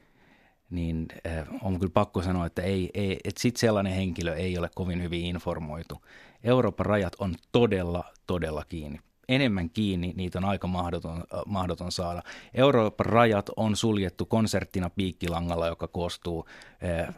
niin 0.70 1.06
äh, 1.28 1.48
on 1.62 1.80
kyllä 1.80 1.92
pakko 1.94 2.22
sanoa, 2.22 2.46
että, 2.46 2.62
ei, 2.62 2.90
ei, 2.94 3.20
että 3.24 3.42
sit 3.42 3.58
sellainen 3.58 3.94
henkilö 3.94 4.36
ei 4.36 4.58
ole 4.58 4.70
kovin 4.76 5.04
hyvin 5.04 5.26
informoitu. 5.26 6.02
Euroopan 6.44 6.86
rajat 6.86 7.14
on 7.20 7.36
todella, 7.52 8.04
todella 8.28 8.66
kiinni. 8.70 9.00
Enemmän 9.30 9.70
kiinni, 9.70 10.14
niitä 10.16 10.40
on 10.40 10.46
aika 10.46 10.68
mahdoton, 10.68 11.18
äh, 11.18 11.42
mahdoton 11.46 11.92
saada. 11.92 12.24
Euroopan 12.54 13.06
rajat 13.06 13.50
on 13.56 13.76
suljettu 13.76 14.26
konserttina 14.26 14.90
piikkilangalla, 14.90 15.68
joka 15.68 15.88
koostuu 15.88 16.46
äh, 16.84 17.16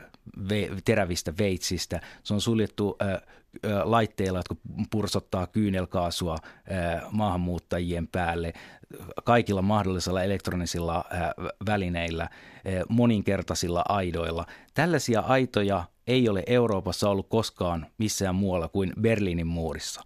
ve, 0.50 0.70
terävistä 0.86 1.34
veitsistä. 1.40 2.02
Se 2.24 2.34
on 2.34 2.42
suljettu 2.42 2.98
äh, 3.02 3.22
laitteilla, 3.84 4.40
jotka 4.40 4.56
pursottaa 4.92 5.48
kyynelkaasua 5.48 6.38
maahanmuuttajien 7.12 8.08
päälle 8.08 8.54
kaikilla 9.24 9.62
mahdollisilla 9.62 10.24
elektronisilla 10.24 11.06
välineillä, 11.66 12.30
moninkertaisilla 12.90 13.84
aidoilla. 13.90 14.46
Tällaisia 14.74 15.20
aitoja 15.20 15.84
ei 16.08 16.30
ole 16.30 16.44
Euroopassa 16.48 17.10
ollut 17.10 17.30
koskaan 17.30 17.86
missään 17.98 18.36
muualla 18.36 18.68
kuin 18.68 18.94
Berliinin 19.02 19.48
muurissa. 19.48 20.02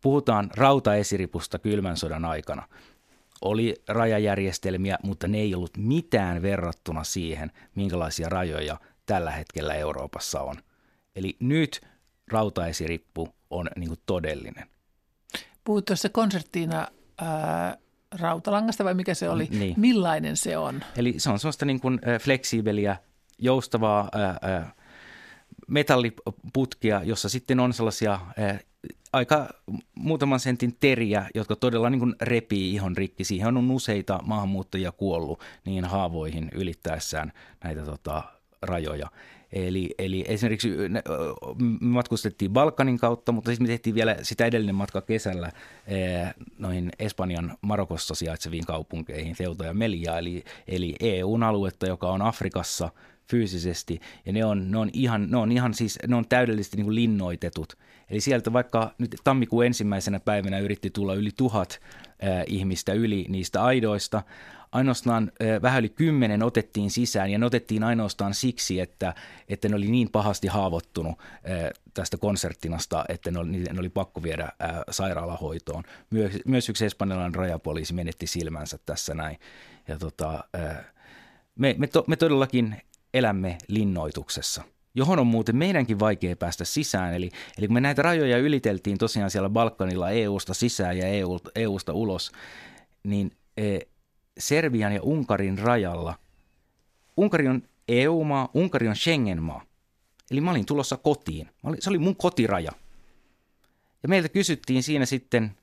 Puhutaan 0.00 0.50
rautaesiripusta 0.56 1.58
kylmän 1.58 1.96
sodan 1.96 2.24
aikana. 2.24 2.68
Oli 3.42 3.74
rajajärjestelmiä, 3.88 4.98
mutta 5.02 5.28
ne 5.28 5.38
ei 5.38 5.54
ollut 5.54 5.76
mitään 5.76 6.42
verrattuna 6.42 7.04
siihen, 7.04 7.52
minkälaisia 7.74 8.28
rajoja 8.28 8.80
tällä 9.06 9.30
hetkellä 9.30 9.74
Euroopassa 9.74 10.40
on. 10.40 10.56
Eli 11.16 11.36
nyt 11.40 11.80
rautaesirippu 12.30 13.28
on 13.50 13.68
niin 13.76 13.88
kuin 13.88 14.00
todellinen. 14.06 14.66
Puhuit 15.64 15.84
tuossa 15.84 16.08
konserttiina 16.08 16.88
ää, 17.18 17.76
rautalangasta 18.20 18.84
vai 18.84 18.94
mikä 18.94 19.14
se 19.14 19.28
oli? 19.28 19.48
Niin. 19.50 19.74
Millainen 19.76 20.36
se 20.36 20.58
on? 20.58 20.84
Eli 20.96 21.14
se 21.18 21.30
on 21.30 21.38
sellaista 21.38 21.64
niin 21.64 21.80
kuin 21.80 22.00
fleksiibeliä, 22.20 22.96
joustavaa 23.38 24.08
ää, 24.12 24.38
ää, 24.42 24.72
metalliputkia, 25.72 27.02
jossa 27.04 27.28
sitten 27.28 27.60
on 27.60 27.72
sellaisia 27.72 28.20
ää, 28.38 28.58
aika 29.12 29.48
muutaman 29.94 30.40
sentin 30.40 30.76
teriä, 30.80 31.26
jotka 31.34 31.56
todella 31.56 31.90
niin 31.90 31.98
kuin 31.98 32.14
repii 32.20 32.74
ihon 32.74 32.96
rikki. 32.96 33.24
Siihen 33.24 33.56
on 33.56 33.70
useita 33.70 34.20
maahanmuuttajia 34.24 34.92
kuollut 34.92 35.40
niin 35.64 35.84
haavoihin 35.84 36.50
ylittäessään 36.54 37.32
näitä 37.64 37.82
tota, 37.82 38.22
rajoja. 38.62 39.08
Eli, 39.52 39.94
eli 39.98 40.24
esimerkiksi 40.28 40.70
me 40.88 41.02
matkustettiin 41.80 42.50
Balkanin 42.50 42.98
kautta, 42.98 43.32
mutta 43.32 43.50
sitten 43.50 43.64
me 43.64 43.68
tehtiin 43.68 43.94
vielä 43.94 44.16
sitä 44.22 44.46
edellinen 44.46 44.74
matka 44.74 45.00
kesällä 45.00 45.52
noihin 46.58 46.90
Espanjan 46.98 47.56
Marokossa 47.60 48.14
sijaitseviin 48.14 48.66
kaupunkeihin, 48.66 49.34
Ceuta 49.34 49.64
ja 49.64 49.74
Melia, 49.74 50.18
eli, 50.18 50.44
eli 50.68 50.96
EUn 51.00 51.42
aluetta, 51.42 51.86
joka 51.86 52.08
on 52.08 52.22
Afrikassa 52.22 52.90
fyysisesti, 53.30 54.00
ja 54.26 54.32
ne 54.32 54.44
on, 54.44 54.70
ne 54.70 54.78
on, 54.78 54.90
ihan, 54.92 55.30
ne 55.30 55.36
on 55.36 55.52
ihan 55.52 55.74
siis, 55.74 55.98
ne 56.06 56.16
on 56.16 56.28
täydellisesti 56.28 56.76
niin 56.76 56.84
kuin 56.84 56.94
linnoitetut. 56.94 57.78
Eli 58.10 58.20
sieltä 58.20 58.52
vaikka 58.52 58.94
nyt 58.98 59.16
tammikuun 59.24 59.66
ensimmäisenä 59.66 60.20
päivänä 60.20 60.58
yritti 60.58 60.90
tulla 60.90 61.14
yli 61.14 61.30
tuhat 61.36 61.80
äh, 62.24 62.42
ihmistä 62.46 62.92
yli 62.92 63.26
niistä 63.28 63.64
aidoista, 63.64 64.22
ainoastaan 64.72 65.32
vähän 65.62 65.80
yli 65.80 65.88
kymmenen 65.88 66.42
otettiin 66.42 66.90
sisään 66.90 67.30
ja 67.30 67.38
ne 67.38 67.46
otettiin 67.46 67.84
ainoastaan 67.84 68.34
siksi, 68.34 68.80
että, 68.80 69.14
että 69.48 69.68
ne 69.68 69.76
oli 69.76 69.90
niin 69.90 70.10
pahasti 70.10 70.48
haavoittunut 70.48 71.18
tästä 71.94 72.16
konserttinasta, 72.16 73.04
että 73.08 73.30
ne 73.30 73.38
oli, 73.38 73.50
ne 73.50 73.80
oli 73.80 73.88
pakko 73.88 74.22
viedä 74.22 74.48
sairaalahoitoon. 74.90 75.84
Myös, 76.10 76.32
myös 76.46 76.68
yksi 76.68 76.86
espanjalainen 76.86 77.34
rajapoliisi 77.34 77.94
menetti 77.94 78.26
silmänsä 78.26 78.78
tässä 78.86 79.14
näin. 79.14 79.38
Ja 79.88 79.98
tota, 79.98 80.44
me, 81.58 81.74
me, 81.78 81.86
to, 81.86 82.04
me 82.06 82.16
todellakin 82.16 82.76
elämme 83.14 83.58
linnoituksessa 83.68 84.62
johon 84.94 85.18
on 85.18 85.26
muuten 85.26 85.56
meidänkin 85.56 85.98
vaikea 85.98 86.36
päästä 86.36 86.64
sisään. 86.64 87.14
Eli, 87.14 87.30
eli 87.58 87.66
kun 87.66 87.74
me 87.74 87.80
näitä 87.80 88.02
rajoja 88.02 88.38
yliteltiin 88.38 88.98
tosiaan 88.98 89.30
siellä 89.30 89.48
Balkanilla 89.48 90.10
EU-sta 90.10 90.54
sisään 90.54 90.98
ja 90.98 91.06
EU, 91.06 91.38
EU-sta 91.54 91.92
ulos, 91.92 92.32
niin 93.04 93.32
Serbian 94.38 94.92
ja 94.92 95.02
Unkarin 95.02 95.58
rajalla. 95.58 96.14
Unkari 97.16 97.48
on 97.48 97.62
EU-maa, 97.88 98.48
Unkari 98.54 98.88
on 98.88 98.96
Schengen-maa. 98.96 99.62
Eli 100.30 100.40
mä 100.40 100.50
olin 100.50 100.66
tulossa 100.66 100.96
kotiin. 100.96 101.48
Olin, 101.62 101.82
se 101.82 101.90
oli 101.90 101.98
mun 101.98 102.16
kotiraja. 102.16 102.72
Ja 104.02 104.08
meiltä 104.08 104.28
kysyttiin 104.28 104.82
siinä 104.82 105.06
sitten, 105.06 105.56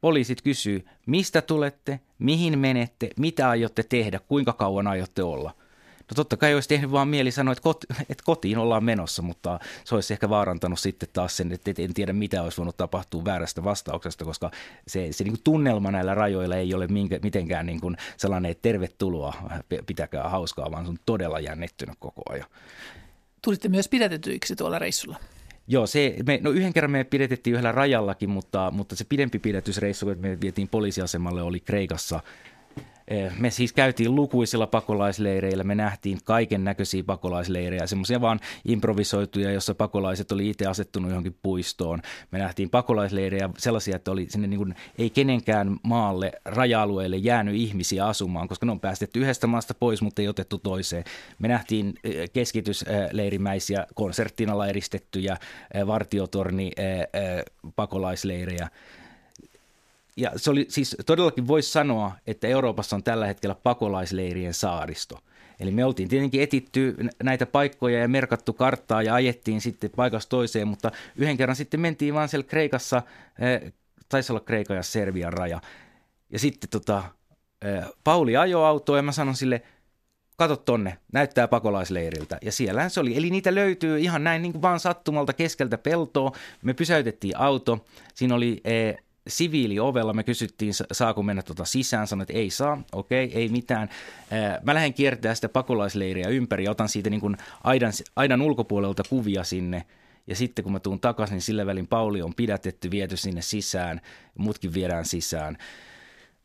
poliisit 0.00 0.42
kysyy, 0.42 0.84
mistä 1.06 1.42
tulette, 1.42 2.00
mihin 2.18 2.58
menette, 2.58 3.10
mitä 3.16 3.48
aiotte 3.48 3.82
tehdä, 3.82 4.18
kuinka 4.18 4.52
kauan 4.52 4.86
aiotte 4.86 5.22
olla– 5.22 5.54
No 6.10 6.14
totta 6.14 6.36
kai 6.36 6.54
olisi 6.54 6.68
tehnyt 6.68 6.92
vaan 6.92 7.08
mieli 7.08 7.30
sanoa, 7.30 7.52
että, 7.52 7.62
koti, 7.62 7.86
että 8.10 8.24
kotiin 8.24 8.58
ollaan 8.58 8.84
menossa, 8.84 9.22
mutta 9.22 9.58
se 9.84 9.94
olisi 9.94 10.12
ehkä 10.12 10.28
vaarantanut 10.28 10.78
sitten 10.78 11.08
taas 11.12 11.36
sen, 11.36 11.52
että 11.52 11.72
en 11.78 11.94
tiedä 11.94 12.12
mitä 12.12 12.42
olisi 12.42 12.56
voinut 12.56 12.76
tapahtua 12.76 13.24
väärästä 13.24 13.64
vastauksesta, 13.64 14.24
koska 14.24 14.50
se, 14.86 15.08
se 15.10 15.24
niin 15.24 15.32
kuin 15.32 15.44
tunnelma 15.44 15.90
näillä 15.90 16.14
rajoilla 16.14 16.56
ei 16.56 16.74
ole 16.74 16.86
minkä, 16.86 17.18
mitenkään 17.22 17.66
niin 17.66 17.80
kuin 17.80 17.96
sellainen, 18.16 18.50
että 18.50 18.62
tervetuloa, 18.62 19.34
pitäkää 19.86 20.28
hauskaa, 20.28 20.70
vaan 20.70 20.84
se 20.84 20.90
on 20.90 20.98
todella 21.06 21.40
jännittynyt 21.40 21.96
koko 21.98 22.22
ajan. 22.30 22.48
Tulitte 23.42 23.68
myös 23.68 23.88
pidätetyiksi 23.88 24.56
tuolla 24.56 24.78
reissulla. 24.78 25.18
Joo, 25.70 25.86
se, 25.86 26.16
me, 26.26 26.38
no 26.42 26.50
yhden 26.50 26.72
kerran 26.72 26.90
me 26.90 27.04
pidettiin 27.04 27.54
yhdellä 27.54 27.72
rajallakin, 27.72 28.30
mutta, 28.30 28.70
mutta 28.70 28.96
se 28.96 29.04
pidempi 29.04 29.38
pidätysreissu, 29.38 30.06
kun 30.06 30.18
me 30.18 30.40
vietiin 30.40 30.68
poliisiasemalle, 30.68 31.42
oli 31.42 31.60
Kreikassa 31.60 32.20
me 33.38 33.50
siis 33.50 33.72
käytiin 33.72 34.14
lukuisilla 34.14 34.66
pakolaisleireillä, 34.66 35.64
me 35.64 35.74
nähtiin 35.74 36.18
kaiken 36.24 36.64
näköisiä 36.64 37.04
pakolaisleirejä, 37.04 37.86
semmoisia 37.86 38.20
vaan 38.20 38.40
improvisoituja, 38.64 39.52
jossa 39.52 39.74
pakolaiset 39.74 40.32
oli 40.32 40.50
itse 40.50 40.66
asettunut 40.66 41.10
johonkin 41.10 41.36
puistoon. 41.42 42.02
Me 42.30 42.38
nähtiin 42.38 42.70
pakolaisleirejä 42.70 43.50
sellaisia, 43.58 43.96
että 43.96 44.10
oli 44.10 44.26
sinne 44.28 44.48
niin 44.48 44.58
kuin, 44.58 44.74
ei 44.98 45.10
kenenkään 45.10 45.76
maalle, 45.82 46.32
raja-alueelle 46.44 47.16
jäänyt 47.16 47.54
ihmisiä 47.54 48.06
asumaan, 48.06 48.48
koska 48.48 48.66
ne 48.66 48.72
on 48.72 48.80
päästetty 48.80 49.20
yhdestä 49.20 49.46
maasta 49.46 49.74
pois, 49.74 50.02
mutta 50.02 50.22
ei 50.22 50.28
otettu 50.28 50.58
toiseen. 50.58 51.04
Me 51.38 51.48
nähtiin 51.48 51.94
eh, 52.04 52.30
keskitysleirimäisiä, 52.32 53.86
konserttinalla 53.94 54.66
eristettyjä 54.66 55.36
eh, 55.74 55.86
vartiotorni 55.86 56.70
pakolaisleirejä 57.76 58.68
ja 60.18 60.32
se 60.36 60.50
oli 60.50 60.66
siis 60.68 60.96
todellakin 61.06 61.48
voisi 61.48 61.72
sanoa, 61.72 62.12
että 62.26 62.48
Euroopassa 62.48 62.96
on 62.96 63.02
tällä 63.02 63.26
hetkellä 63.26 63.54
pakolaisleirien 63.54 64.54
saaristo. 64.54 65.18
Eli 65.60 65.70
me 65.70 65.84
oltiin 65.84 66.08
tietenkin 66.08 66.42
etitty 66.42 66.96
näitä 67.22 67.46
paikkoja 67.46 67.98
ja 67.98 68.08
merkattu 68.08 68.52
karttaa 68.52 69.02
ja 69.02 69.14
ajettiin 69.14 69.60
sitten 69.60 69.90
paikasta 69.96 70.30
toiseen, 70.30 70.68
mutta 70.68 70.90
yhden 71.16 71.36
kerran 71.36 71.56
sitten 71.56 71.80
mentiin 71.80 72.14
vaan 72.14 72.28
siellä 72.28 72.46
Kreikassa, 72.46 73.02
eh, 73.38 73.72
taisi 74.08 74.32
olla 74.32 74.40
Kreikan 74.40 74.76
ja 74.76 74.82
Serbian 74.82 75.32
raja. 75.32 75.60
Ja 76.30 76.38
sitten 76.38 76.70
tota, 76.70 77.04
eh, 77.62 77.84
Pauli 78.04 78.36
ajoi 78.36 78.66
autoa 78.66 78.96
ja 78.96 79.02
mä 79.02 79.12
sanon 79.12 79.36
sille, 79.36 79.62
kato 80.36 80.56
tonne, 80.56 80.98
näyttää 81.12 81.48
pakolaisleiriltä. 81.48 82.38
Ja 82.42 82.52
siellähän 82.52 82.90
se 82.90 83.00
oli. 83.00 83.16
Eli 83.16 83.30
niitä 83.30 83.54
löytyy 83.54 83.98
ihan 83.98 84.24
näin 84.24 84.42
niin 84.42 84.52
kuin 84.52 84.62
vaan 84.62 84.80
sattumalta 84.80 85.32
keskeltä 85.32 85.78
peltoa. 85.78 86.32
Me 86.62 86.74
pysäytettiin 86.74 87.36
auto. 87.36 87.86
Siinä 88.14 88.34
oli 88.34 88.60
eh, 88.64 88.96
siviiliovella 89.28 90.12
me 90.12 90.24
kysyttiin, 90.24 90.72
saako 90.92 91.22
mennä 91.22 91.42
tuota 91.42 91.64
sisään, 91.64 92.06
sanoin, 92.06 92.22
että 92.22 92.38
ei 92.38 92.50
saa, 92.50 92.82
okei, 92.92 93.24
okay, 93.24 93.40
ei 93.40 93.48
mitään. 93.48 93.88
Mä 94.62 94.74
lähden 94.74 94.94
kiertämään 94.94 95.36
sitä 95.36 95.48
pakolaisleiriä 95.48 96.28
ympäri 96.28 96.64
ja 96.64 96.70
otan 96.70 96.88
siitä 96.88 97.10
niin 97.10 97.20
kuin 97.20 97.36
aidan, 97.64 97.92
aidan 98.16 98.42
ulkopuolelta 98.42 99.02
kuvia 99.08 99.44
sinne. 99.44 99.84
Ja 100.26 100.36
sitten 100.36 100.62
kun 100.62 100.72
mä 100.72 100.80
tuun 100.80 101.00
takaisin, 101.00 101.34
niin 101.34 101.42
sillä 101.42 101.66
välin 101.66 101.86
Pauli 101.86 102.22
on 102.22 102.34
pidätetty, 102.34 102.90
viety 102.90 103.16
sinne 103.16 103.42
sisään, 103.42 104.00
mutkin 104.38 104.74
viedään 104.74 105.04
sisään. 105.04 105.56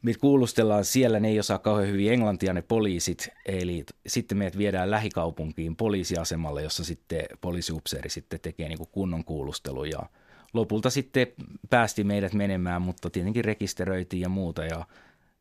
Me 0.02 0.13
kuulustellaan 0.13 0.86
siellä, 0.86 1.19
ne 1.19 1.28
ei 1.28 1.39
osaa 1.39 1.60
kauhean 1.60 1.89
hyvin 1.89 2.13
englantia 2.13 2.54
ne 2.54 2.62
poliisit, 2.62 3.30
eli 3.46 3.84
sitten 4.08 4.38
meidät 4.38 4.58
viedään 4.58 4.91
lähikaupunkiin 4.91 5.76
poliisiasemalle, 5.76 6.63
jossa 6.63 6.84
sitten 6.84 7.26
poliisiupseeri 7.41 8.10
sitten 8.10 8.39
tekee 8.39 8.69
niin 8.69 8.88
kunnon 8.91 9.26
kuulustelu 9.26 9.86
ja– 9.86 10.00
lopulta 10.53 10.89
sitten 10.89 11.27
päästi 11.69 12.03
meidät 12.03 12.33
menemään, 12.33 12.81
mutta 12.81 13.09
tietenkin 13.09 13.45
rekisteröitiin 13.45 14.21
ja 14.21 14.29
muuta 14.29 14.65
ja 14.65 14.85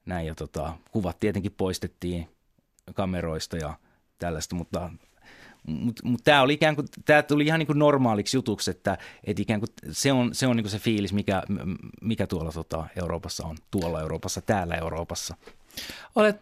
näin. 0.06 0.26
Ja 0.26 0.34
tota, 0.34 0.72
kuvat 0.92 1.20
tietenkin 1.20 1.54
poistettiin 1.56 2.28
kameroista 2.94 3.56
ja 3.56 3.74
tällaista, 4.18 4.54
mutta 4.54 4.90
mutta 5.66 6.02
mut 6.04 6.20
tämä 6.24 6.42
oli 6.42 6.52
ikään 6.52 6.74
kuin, 6.74 6.88
tämä 7.04 7.22
tuli 7.22 7.46
ihan 7.46 7.58
niin 7.58 7.66
kuin 7.66 7.78
normaaliksi 7.78 8.36
jutuksi, 8.36 8.70
että 8.70 8.98
et 9.24 9.40
ikään 9.40 9.60
kuin 9.60 9.70
se 9.90 10.12
on 10.12 10.34
se, 10.34 10.46
on 10.46 10.56
niin 10.56 10.64
kuin 10.64 10.70
se 10.70 10.78
fiilis, 10.78 11.12
mikä, 11.12 11.42
mikä 12.00 12.26
tuolla 12.26 12.52
tota 12.52 12.86
Euroopassa 12.96 13.46
on, 13.46 13.56
tuolla 13.70 14.00
Euroopassa, 14.00 14.40
täällä 14.40 14.74
Euroopassa. 14.74 15.36
Olet 16.14 16.40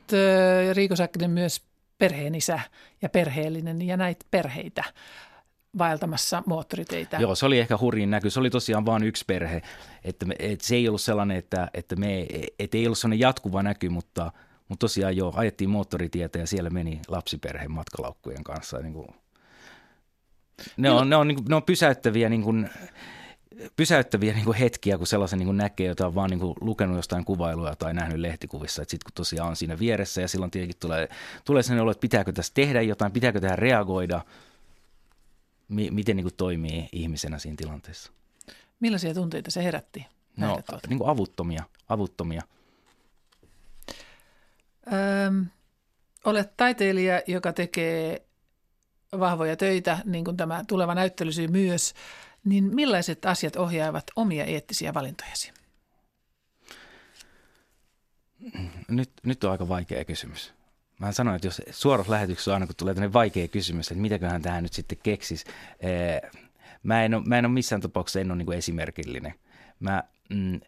Riiko 0.73 0.97
Säkkinen 0.97 1.31
myös 1.31 1.63
perheenisä 1.99 2.61
ja 3.03 3.09
perheellinen 3.09 3.83
ja 3.83 3.97
näitä 3.97 4.27
perheitä. 4.31 4.85
Vaeltamassa 5.79 6.43
moottoriteitä. 6.47 7.17
Joo, 7.17 7.35
se 7.35 7.47
oli 7.47 7.59
ehkä 7.59 7.79
hurjin 7.81 8.11
näky. 8.11 8.31
Se 8.31 8.41
oli 8.41 8.51
tosiaan 8.51 8.87
vain 8.87 9.03
yksi 9.03 9.25
perhe. 9.27 9.63
Että, 10.05 10.27
me, 10.27 10.35
että 10.39 10.67
se 10.67 10.77
ei 10.77 10.89
ollut 10.89 11.01
sellainen, 11.01 11.37
että, 11.37 11.71
että 11.75 11.97
me, 11.97 12.27
että 12.59 12.77
ei 12.77 12.87
ollut 12.87 12.99
sellainen 12.99 13.21
jatkuva 13.21 13.63
näky, 13.63 13.89
mutta, 13.89 14.33
mutta 14.69 14.85
tosiaan 14.85 15.17
joo, 15.17 15.33
ajettiin 15.37 15.71
moottoritietä 15.71 16.39
ja 16.39 16.47
siellä 16.47 16.71
meni 16.71 17.01
lapsiperhe 17.09 17.69
matkalaukkujen 17.69 18.45
kanssa. 18.45 18.79
Niin 18.79 18.95
kuin, 18.95 19.09
ne, 20.77 20.91
on, 20.91 21.11
ne, 21.11 21.17
on, 21.17 21.29
niin 21.29 21.37
kuin, 21.37 21.47
ne 21.49 21.57
on 21.57 21.63
pysäyttäviä 21.63 22.29
niin 22.29 22.43
kuin, 22.43 22.71
pysäyttäviä 23.77 24.33
niin 24.33 24.45
kuin 24.45 24.57
hetkiä, 24.57 24.99
kun 24.99 25.07
sellaisen 25.07 25.39
niin 25.39 25.47
kuin 25.47 25.57
näkee, 25.57 25.87
jota 25.87 26.07
on 26.07 26.15
vaan 26.15 26.31
niin 26.31 26.41
kuin 26.41 26.55
lukenut 26.61 26.97
jostain 26.97 27.25
kuvailuja 27.25 27.77
tai 27.77 27.95
nähnyt 27.95 28.19
lehtikuvissa. 28.19 28.83
Sitten 28.83 29.05
kun 29.05 29.13
tosiaan 29.15 29.49
on 29.49 29.57
siinä 29.57 29.79
vieressä 29.79 30.21
ja 30.21 30.29
silloin 30.29 30.51
tietenkin 30.51 30.79
tulee, 30.81 31.09
tulee 31.45 31.63
sellainen 31.63 31.83
olo, 31.83 31.91
että 31.91 32.01
pitääkö 32.01 32.33
tässä 32.33 32.55
tehdä 32.55 32.83
jotain, 32.83 33.13
pitääkö 33.13 33.41
tähän 33.41 33.59
reagoida, 33.59 34.21
mi- 35.71 35.91
miten 35.91 36.17
niin 36.17 36.25
kuin 36.25 36.35
toimii 36.37 36.89
ihmisenä 36.93 37.39
siinä 37.39 37.57
tilanteessa. 37.57 38.13
Millaisia 38.81 39.15
tunteita 39.15 39.51
se 39.51 39.65
herätti? 39.65 40.07
No, 40.37 40.61
niin 40.89 40.99
kuin 40.99 41.11
avuttomia, 41.11 41.65
avuttomia. 41.89 42.43
Öm, 45.27 45.47
olet 46.25 46.57
taiteilija, 46.57 47.23
joka 47.27 47.53
tekee 47.53 48.27
vahvoja 49.19 49.57
töitä, 49.57 49.99
niin 50.05 50.25
kuin 50.25 50.37
tämä 50.37 50.65
tuleva 50.69 50.95
näyttelysyy 50.95 51.49
myös 51.49 51.95
niin 52.45 52.75
millaiset 52.75 53.25
asiat 53.25 53.57
ohjaavat 53.57 54.05
omia 54.17 54.45
eettisiä 54.45 54.95
valintojasi? 54.95 55.53
Nyt, 58.89 59.11
nyt 59.23 59.45
on 59.45 59.51
aika 59.51 59.69
vaikea 59.69 60.05
kysymys. 60.05 60.53
Mä 61.01 61.13
sanoin, 61.13 61.37
että 61.37 61.47
jos 61.47 61.63
suorassa 61.71 62.13
lähetyksessä 62.13 62.55
aina 62.55 62.67
kun 62.67 62.77
tulee 62.77 62.95
tämmöinen 62.95 63.13
vaikea 63.13 63.49
kysymys, 63.49 63.91
että 63.91 64.03
mitäköhän 64.03 64.43
tähän 64.43 64.63
nyt 64.63 64.73
sitten 64.73 64.99
keksisi. 65.03 65.45
Mä 66.83 67.05
en 67.05 67.15
ole, 67.15 67.23
mä 67.27 67.39
en 67.39 67.47
ole 67.47 67.53
missään 67.53 67.81
tapauksessa 67.83 68.21
en 68.21 68.31
ole 68.31 68.39
niin 68.39 68.53
esimerkillinen. 68.53 69.35
Mä, 69.81 70.05
mm, 70.31 70.61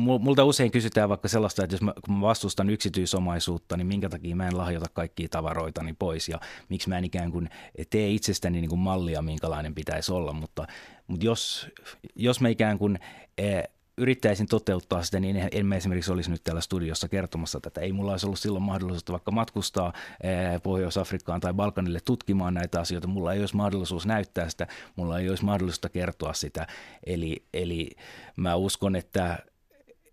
multa 0.00 0.44
usein 0.44 0.70
kysytään 0.70 1.08
vaikka 1.08 1.28
sellaista, 1.28 1.64
että 1.64 1.74
jos 1.74 1.82
mä, 1.82 1.92
kun 2.04 2.14
mä 2.14 2.20
vastustan 2.20 2.70
yksityisomaisuutta, 2.70 3.76
niin 3.76 3.86
minkä 3.86 4.08
takia 4.08 4.36
mä 4.36 4.48
en 4.48 4.58
lahjoita 4.58 4.90
kaikkia 4.92 5.28
tavaroitani 5.28 5.94
pois 5.98 6.28
ja 6.28 6.40
miksi 6.68 6.88
mä 6.88 6.98
en 6.98 7.04
ikään 7.04 7.32
kuin 7.32 7.50
tee 7.90 8.10
itsestäni 8.10 8.60
niin 8.60 8.68
kuin 8.70 8.78
mallia, 8.78 9.22
minkälainen 9.22 9.74
pitäisi 9.74 10.12
olla. 10.12 10.32
Mutta, 10.32 10.66
mutta 11.06 11.26
jos, 11.26 11.68
jos 12.14 12.40
mä 12.40 12.48
ikään 12.48 12.78
kuin 12.78 12.98
e, 13.38 13.62
yrittäisin 14.00 14.46
toteuttaa 14.46 15.02
sitä, 15.02 15.20
niin 15.20 15.48
en 15.52 15.66
mä 15.66 15.76
esimerkiksi 15.76 16.12
olisi 16.12 16.30
nyt 16.30 16.44
täällä 16.44 16.60
studiossa 16.60 17.08
kertomassa 17.08 17.60
tätä. 17.60 17.80
Ei 17.80 17.92
mulla 17.92 18.10
olisi 18.10 18.26
ollut 18.26 18.38
silloin 18.38 18.62
mahdollisuutta 18.62 19.12
vaikka 19.12 19.30
matkustaa 19.30 19.92
e, 20.20 20.28
Pohjois-Afrikkaan 20.62 21.40
tai 21.40 21.54
Balkanille 21.54 22.00
tutkimaan 22.04 22.54
näitä 22.54 22.80
asioita. 22.80 23.08
Mulla 23.08 23.32
ei 23.32 23.40
olisi 23.40 23.56
mahdollisuus 23.56 24.06
näyttää 24.06 24.48
sitä, 24.48 24.66
mulla 24.96 25.18
ei 25.18 25.28
olisi 25.28 25.44
mahdollisuutta 25.44 25.88
kertoa 25.88 26.32
sitä. 26.32 26.66
Eli, 27.06 27.44
eli 27.54 27.90
mä 28.36 28.54
uskon, 28.54 28.96
että 28.96 29.38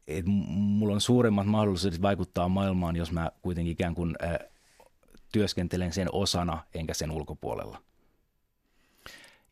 että 0.07 0.29
mulla 0.29 0.93
on 0.93 1.01
suuremmat 1.01 1.47
mahdollisuudet 1.47 2.01
vaikuttaa 2.01 2.49
maailmaan, 2.49 2.95
jos 2.95 3.11
mä 3.11 3.31
kuitenkin 3.41 3.71
ikään 3.71 3.95
kuin 3.95 4.15
ä, 4.23 4.39
työskentelen 5.31 5.93
sen 5.93 6.07
osana 6.11 6.63
enkä 6.73 6.93
sen 6.93 7.11
ulkopuolella. 7.11 7.81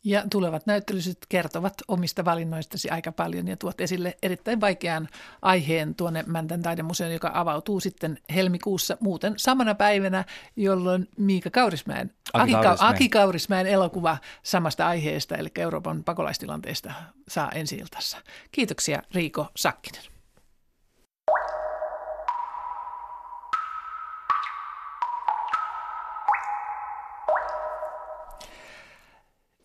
Ja 0.06 0.24
tulevat 0.32 0.66
näyttelyset 0.66 1.18
kertovat 1.30 1.74
omista 1.88 2.26
valinnoistasi 2.26 2.90
aika 2.90 3.12
paljon 3.12 3.48
ja 3.48 3.58
tuot 3.58 3.82
esille 3.82 4.18
erittäin 4.24 4.62
vaikean 4.62 5.08
aiheen 5.42 5.96
tuonne 5.96 6.24
Mäntän 6.28 6.62
taidemuseon, 6.62 7.12
joka 7.12 7.32
avautuu 7.34 7.80
sitten 7.80 8.20
helmikuussa 8.36 8.98
muuten 9.00 9.34
samana 9.38 9.76
päivänä, 9.76 10.26
jolloin 10.56 11.10
Miika 11.18 11.50
Kaurismäen, 11.50 12.14
Aki, 12.34 12.52
Kaurismäen. 12.52 12.94
Aki 12.94 13.10
Kaurismäen 13.10 13.68
elokuva 13.68 14.18
samasta 14.44 14.88
aiheesta, 14.88 15.36
eli 15.36 15.50
Euroopan 15.58 16.04
pakolaistilanteesta, 16.04 16.94
saa 17.28 17.52
ensi 17.52 17.76
iltassa. 17.76 18.18
Kiitoksia 18.52 19.02
Riiko 19.14 19.48
Sakkinen. 19.56 20.15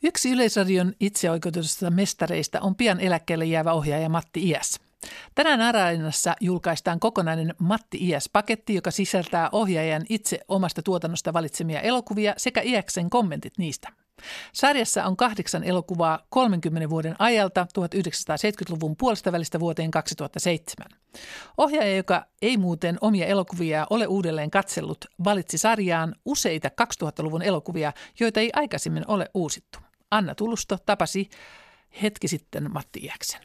Yksi 0.05 0.31
Yleisradion 0.31 0.93
itseoikeutetusta 1.01 1.91
mestareista 1.91 2.61
on 2.61 2.77
pian 2.77 3.01
eläkkeelle 3.01 3.45
jäävä 3.45 3.73
ohjaaja 3.73 4.09
Matti 4.09 4.49
Iäs. 4.49 4.81
Tänään 5.35 5.61
Areenassa 5.61 6.37
julkaistaan 6.41 7.01
kokonainen 7.01 7.55
Matti 7.59 7.99
Iäs-paketti, 8.09 8.75
joka 8.75 8.91
sisältää 8.91 9.49
ohjaajan 9.53 10.07
itse 10.09 10.41
omasta 10.49 10.83
tuotannosta 10.83 11.33
valitsemia 11.33 11.81
elokuvia 11.81 12.35
sekä 12.37 12.61
Iäksen 12.61 13.11
kommentit 13.11 13.59
niistä. 13.59 13.89
Sarjassa 14.53 15.05
on 15.05 15.17
kahdeksan 15.17 15.65
elokuvaa 15.65 16.27
30 16.29 16.91
vuoden 16.91 17.17
ajalta 17.19 17.67
1970-luvun 17.79 18.97
puolesta 18.97 19.33
välistä 19.33 19.61
vuoteen 19.61 19.91
2007. 19.91 20.87
Ohjaaja, 21.59 21.97
joka 21.97 22.27
ei 22.43 22.57
muuten 22.57 22.99
omia 23.01 23.27
elokuvia 23.27 23.87
ole 23.91 24.07
uudelleen 24.07 24.51
katsellut, 24.51 25.05
valitsi 25.25 25.59
sarjaan 25.59 26.15
useita 26.25 26.71
2000-luvun 26.83 27.43
elokuvia, 27.43 27.93
joita 28.21 28.41
ei 28.41 28.51
aikaisemmin 28.55 29.05
ole 29.09 29.31
uusittu. 29.35 29.90
Anna 30.11 30.35
Tulusto 30.35 30.79
tapasi 30.87 31.31
hetki 32.03 32.29
sitten 32.29 32.73
Matti 32.73 33.01
Iäksen. 33.03 33.41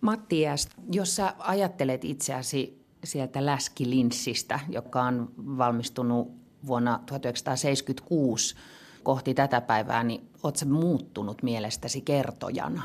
Matti 0.00 0.40
Iäs, 0.40 0.68
jos 0.92 1.16
sä 1.16 1.34
ajattelet 1.38 2.04
itseäsi 2.04 2.86
sieltä 3.04 3.46
läskilinssistä, 3.46 4.60
joka 4.68 5.02
on 5.02 5.32
valmistunut 5.38 6.32
vuonna 6.66 7.00
1976 7.06 8.54
kohti 9.02 9.34
tätä 9.34 9.60
päivää, 9.60 10.04
niin 10.04 10.30
ootko 10.42 10.58
sä 10.58 10.66
muuttunut 10.66 11.42
mielestäsi 11.42 12.00
kertojana? 12.00 12.82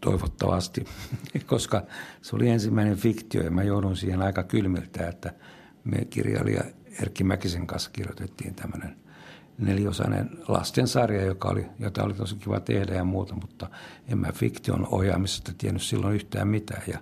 Toivottavasti, 0.00 0.84
koska 1.46 1.82
se 2.22 2.36
oli 2.36 2.48
ensimmäinen 2.48 2.96
fiktio 2.96 3.42
ja 3.42 3.50
mä 3.50 3.62
joudun 3.62 3.96
siihen 3.96 4.22
aika 4.22 4.42
kylmiltä, 4.42 5.08
että 5.08 5.34
me 5.84 6.04
kirjailija 6.04 6.64
Erkki 7.02 7.24
Mäkisen 7.24 7.66
kanssa 7.66 7.90
kirjoitettiin 7.90 8.54
tämmöinen– 8.54 8.96
neliosainen 9.58 10.30
lastensarja, 10.48 11.24
joka 11.24 11.48
oli, 11.48 11.66
jota 11.78 12.04
oli 12.04 12.14
tosi 12.14 12.36
kiva 12.36 12.60
tehdä 12.60 12.94
ja 12.94 13.04
muuta, 13.04 13.34
mutta 13.34 13.68
en 14.08 14.18
mä 14.18 14.32
fiktion 14.32 14.86
ohjaamisesta 14.90 15.52
tiennyt 15.58 15.82
silloin 15.82 16.14
yhtään 16.14 16.48
mitään. 16.48 16.82
Ja 16.86 16.98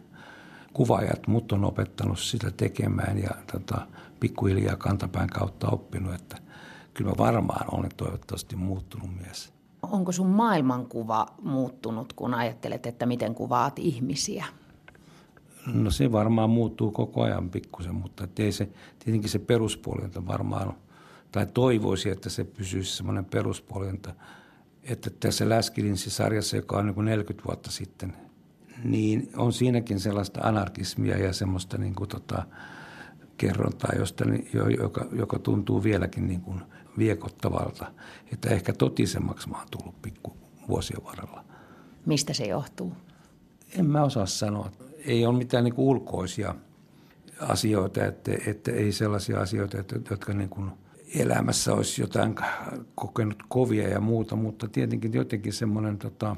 kuvaajat 0.72 1.26
mut 1.26 1.52
on 1.52 1.64
opettanut 1.64 2.18
sitä 2.18 2.50
tekemään 2.50 3.18
ja 3.18 3.30
tota, 3.52 3.86
pikkuhiljaa 4.20 4.76
kantapään 4.76 5.28
kautta 5.28 5.68
oppinut, 5.68 6.14
että 6.14 6.38
kyllä 6.94 7.10
mä 7.10 7.16
varmaan 7.18 7.74
olen 7.74 7.90
toivottavasti 7.96 8.56
muuttunut 8.56 9.10
mies. 9.16 9.52
Onko 9.82 10.12
sun 10.12 10.26
maailmankuva 10.26 11.26
muuttunut, 11.42 12.12
kun 12.12 12.34
ajattelet, 12.34 12.86
että 12.86 13.06
miten 13.06 13.34
kuvaat 13.34 13.78
ihmisiä? 13.78 14.44
No 15.74 15.90
se 15.90 16.12
varmaan 16.12 16.50
muuttuu 16.50 16.90
koko 16.90 17.22
ajan 17.22 17.50
pikkusen, 17.50 17.94
mutta 17.94 18.28
ei 18.38 18.52
se, 18.52 18.68
tietenkin 18.98 19.30
se 19.30 19.38
peruspuoli 19.38 20.02
on 20.16 20.26
varmaan 20.26 20.74
tai 21.36 21.46
toivoisi, 21.46 22.10
että 22.10 22.30
se 22.30 22.44
pysyisi 22.44 22.96
semmoinen 22.96 23.24
peruspuoli, 23.24 23.88
että 24.82 25.10
tässä 25.20 25.48
Läskilinssi-sarjassa, 25.48 26.56
joka 26.56 26.78
on 26.78 26.86
niin 26.86 26.94
kuin 26.94 27.04
40 27.04 27.46
vuotta 27.46 27.70
sitten, 27.70 28.16
niin 28.84 29.30
on 29.36 29.52
siinäkin 29.52 30.00
sellaista 30.00 30.40
anarkismia 30.40 31.18
ja 31.18 31.32
semmoista 31.32 31.78
niin 31.78 31.94
kuin 31.94 32.08
tota, 32.08 32.42
kerrontaa, 33.36 33.90
josta, 33.98 34.24
joka, 34.78 35.06
joka 35.12 35.38
tuntuu 35.38 35.82
vieläkin 35.82 36.26
niin 36.26 36.40
kuin 36.40 36.60
viekottavalta, 36.98 37.92
että 38.32 38.50
ehkä 38.50 38.72
totisemmaksi 38.72 39.48
mä 39.48 39.58
oon 39.58 39.68
tullut 39.70 40.02
pikku 40.02 40.36
vuosien 40.68 41.04
varrella. 41.04 41.44
Mistä 42.06 42.32
se 42.32 42.44
johtuu? 42.44 42.92
En 43.78 43.86
mä 43.86 44.04
osaa 44.04 44.26
sanoa. 44.26 44.70
Ei 45.04 45.26
ole 45.26 45.38
mitään 45.38 45.64
niin 45.64 45.74
kuin 45.74 45.86
ulkoisia 45.86 46.54
asioita, 47.40 48.04
että, 48.04 48.32
että 48.46 48.72
ei 48.72 48.92
sellaisia 48.92 49.40
asioita, 49.40 49.80
että, 49.80 49.96
jotka 50.10 50.32
niin 50.32 50.48
kuin– 50.48 50.70
elämässä 51.16 51.74
olisi 51.74 52.02
jotain 52.02 52.34
kokenut 52.94 53.42
kovia 53.48 53.88
ja 53.88 54.00
muuta, 54.00 54.36
mutta 54.36 54.68
tietenkin 54.68 55.12
jotenkin 55.12 55.52
semmoinen, 55.52 55.98
tota, 55.98 56.36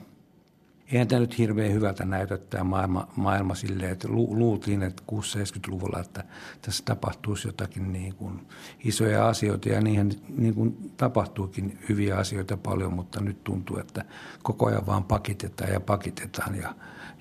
eihän 0.92 1.08
tämä 1.08 1.20
nyt 1.20 1.38
hirveän 1.38 1.72
hyvältä 1.72 2.04
näytä 2.04 2.38
tämä 2.38 2.64
maailma, 2.64 3.08
maailma 3.16 3.54
silleen, 3.54 3.92
että 3.92 4.08
lu, 4.08 4.38
luultiin, 4.38 4.82
että 4.82 5.02
60-70-luvulla, 5.12 6.00
että 6.00 6.24
tässä 6.62 6.84
tapahtuisi 6.84 7.48
jotakin 7.48 7.92
niin 7.92 8.14
kuin 8.14 8.46
isoja 8.84 9.28
asioita 9.28 9.68
ja 9.68 9.80
niihin 9.80 10.10
niin 10.28 10.54
kuin 10.54 10.92
tapahtuukin 10.96 11.78
hyviä 11.88 12.16
asioita 12.16 12.56
paljon, 12.56 12.92
mutta 12.92 13.20
nyt 13.20 13.44
tuntuu, 13.44 13.78
että 13.78 14.04
koko 14.42 14.66
ajan 14.66 14.86
vaan 14.86 15.04
pakitetaan 15.04 15.72
ja 15.72 15.80
pakitetaan 15.80 16.54
ja, 16.54 16.74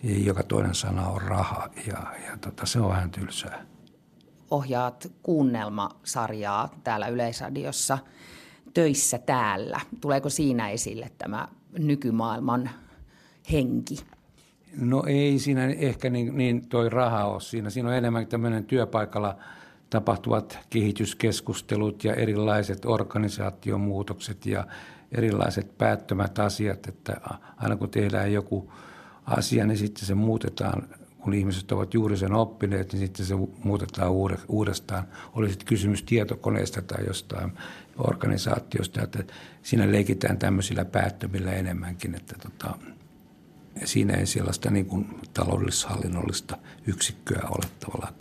ja 0.04 0.20
joka 0.20 0.44
toinen 0.44 0.76
sana 0.76 1.08
on 1.08 1.22
raha 1.22 1.70
ja, 1.88 2.14
ja 2.28 2.38
tota, 2.42 2.66
se 2.66 2.80
on 2.80 2.90
vähän 2.90 3.12
tylsää 3.12 3.77
ohjaat 4.52 5.12
kuunnelmasarjaa 5.24 6.70
täällä 6.84 7.08
Yleisradiossa 7.08 7.98
töissä 8.74 9.18
täällä. 9.18 9.80
Tuleeko 10.02 10.30
siinä 10.30 10.70
esille 10.70 11.12
tämä 11.18 11.48
nykymaailman 11.80 12.70
henki? 13.52 13.96
No 14.78 15.04
ei 15.08 15.40
siinä 15.40 15.66
ehkä 15.66 16.10
niin, 16.10 16.38
niin 16.38 16.68
toi 16.68 16.90
raha 16.90 17.26
ole 17.26 17.42
siinä. 17.42 17.70
Siinä 17.70 17.90
on 17.90 17.96
enemmän 17.96 18.28
tämmöinen 18.28 18.66
työpaikalla 18.66 19.38
tapahtuvat 19.90 20.60
kehityskeskustelut 20.70 22.04
ja 22.04 22.14
erilaiset 22.14 22.86
organisaatiomuutokset 22.86 24.46
ja 24.46 24.68
erilaiset 25.12 25.78
päättömät 25.78 26.40
asiat, 26.40 26.88
että 26.88 27.22
aina 27.58 27.76
kun 27.76 27.90
tehdään 27.90 28.34
joku 28.34 28.74
asia, 29.26 29.66
niin 29.66 29.78
sitten 29.78 30.06
se 30.06 30.16
muutetaan, 30.16 30.88
kun 31.28 31.34
ihmiset 31.34 31.72
ovat 31.72 31.94
juuri 31.94 32.18
sen 32.18 32.34
oppineet, 32.34 32.94
niin 32.94 33.00
sitten 33.00 33.26
se 33.26 33.36
muutetaan 33.64 34.12
uudestaan. 34.48 35.08
Oli 35.34 35.50
sitten 35.50 35.68
kysymys 35.68 36.04
tietokoneesta 36.04 36.82
tai 36.82 37.06
jostain 37.08 37.52
organisaatiosta, 37.98 39.02
että 39.02 39.24
siinä 39.64 39.92
leikitään 39.92 40.38
tämmöisillä 40.38 40.86
päättömillä 40.86 41.52
enemmänkin, 41.52 42.16
että 42.16 42.36
tota, 42.42 42.78
siinä 43.86 44.14
ei 44.14 44.26
sellaista 44.26 44.70
niin 44.70 44.86
kuin 44.86 45.20
taloudellis-hallinnollista 45.34 46.58
yksikköä 46.86 47.48
ole 47.50 47.70
tavallaan. 47.80 48.14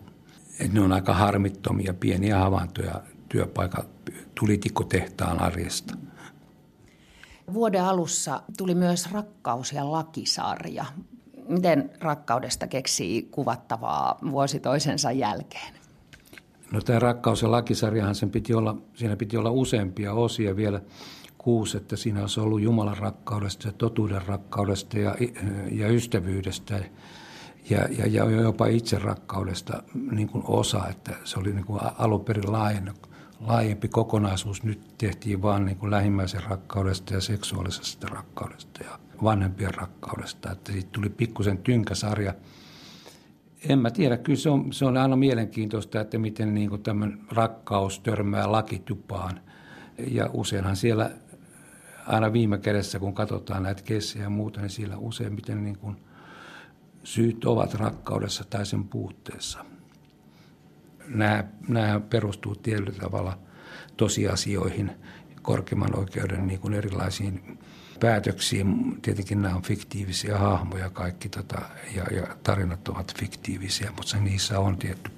Että 0.60 0.74
ne 0.74 0.80
on 0.80 0.92
aika 0.92 1.14
harmittomia 1.14 1.94
pieniä 1.94 2.38
havaintoja 2.38 3.02
työpaikan 3.28 3.84
tulitikkotehtaan 4.34 5.40
arjesta. 5.42 5.94
Vuoden 7.52 7.84
alussa 7.84 8.42
tuli 8.56 8.74
myös 8.74 9.12
Rakkaus- 9.12 9.72
ja 9.72 9.92
lakisarja. 9.92 10.84
Miten 11.48 11.90
rakkaudesta 12.00 12.66
keksii 12.66 13.22
kuvattavaa 13.22 14.18
vuosi 14.30 14.60
toisensa 14.60 15.12
jälkeen? 15.12 15.74
No 16.72 16.80
tämä 16.80 16.98
Rakkaus- 16.98 17.42
ja 17.42 17.50
lakisarjahan 17.50 18.14
sen 18.14 18.30
piti 18.30 18.54
olla, 18.54 18.76
siinä 18.94 19.16
piti 19.16 19.36
olla 19.36 19.50
useampia 19.50 20.12
osia 20.12 20.56
vielä 20.56 20.80
kuusi, 21.38 21.76
että 21.76 21.96
siinä 21.96 22.20
olisi 22.20 22.40
ollut 22.40 22.60
Jumalan 22.60 22.98
rakkaudesta 22.98 23.68
ja 23.68 23.72
totuuden 23.72 24.26
rakkaudesta 24.26 24.98
ja, 24.98 25.14
ja 25.70 25.88
ystävyydestä 25.88 26.74
ja, 27.70 27.88
ja, 27.98 28.06
ja 28.06 28.30
jopa 28.30 28.66
itse 28.66 28.98
rakkaudesta 28.98 29.82
niin 30.10 30.28
kuin 30.28 30.44
osa, 30.46 30.88
että 30.88 31.12
se 31.24 31.40
oli 31.40 31.52
niin 31.52 31.64
kuin 31.64 31.80
alun 31.98 32.24
perin 32.24 32.52
laajennut 32.52 33.10
laajempi 33.40 33.88
kokonaisuus. 33.88 34.62
Nyt 34.62 34.80
tehtiin 34.98 35.42
vain 35.42 35.64
niin 35.64 35.90
lähimmäisen 35.90 36.42
rakkaudesta 36.42 37.14
ja 37.14 37.20
seksuaalisesta 37.20 38.06
rakkaudesta 38.08 38.84
ja 38.84 38.98
vanhempien 39.22 39.74
rakkaudesta. 39.74 40.52
Että 40.52 40.72
siitä 40.72 40.88
tuli 40.92 41.08
pikkusen 41.08 41.58
tynkäsarja. 41.58 42.34
En 43.68 43.78
mä 43.78 43.90
tiedä, 43.90 44.16
kyllä 44.16 44.38
se 44.38 44.50
on, 44.50 44.72
se 44.72 44.84
on 44.84 44.96
aina 44.96 45.16
mielenkiintoista, 45.16 46.00
että 46.00 46.18
miten 46.18 46.54
niin 46.54 46.82
tämän 46.82 47.20
rakkaus 47.32 48.00
törmää 48.00 48.52
lakitupaan. 48.52 49.40
Ja 50.10 50.30
useinhan 50.32 50.76
siellä 50.76 51.10
aina 52.06 52.32
viime 52.32 52.58
kädessä, 52.58 52.98
kun 52.98 53.14
katsotaan 53.14 53.62
näitä 53.62 53.82
kessejä 53.82 54.24
ja 54.24 54.30
muuta, 54.30 54.60
niin 54.60 54.70
siellä 54.70 54.96
useimmiten 54.96 55.64
niin 55.64 55.78
kuin 55.78 55.96
syyt 57.04 57.44
ovat 57.44 57.74
rakkaudessa 57.74 58.44
tai 58.50 58.66
sen 58.66 58.84
puutteessa– 58.84 59.64
nämä, 61.08 61.44
nämä 61.68 62.00
perustuu 62.00 62.54
tietyllä 62.54 62.92
tavalla 62.92 63.38
tosiasioihin, 63.96 64.90
korkeimman 65.42 65.98
oikeuden 65.98 66.46
niin 66.46 66.60
kuin 66.60 66.74
erilaisiin 66.74 67.58
päätöksiin. 68.00 68.98
Tietenkin 69.02 69.42
nämä 69.42 69.54
on 69.54 69.62
fiktiivisiä 69.62 70.38
hahmoja 70.38 70.90
kaikki 70.90 71.28
tota, 71.28 71.62
ja, 71.96 72.04
ja 72.04 72.36
tarinat 72.42 72.88
ovat 72.88 73.14
fiktiivisiä, 73.18 73.92
mutta 73.96 74.16
niissä 74.16 74.60
on 74.60 74.76
tietty 74.76 75.10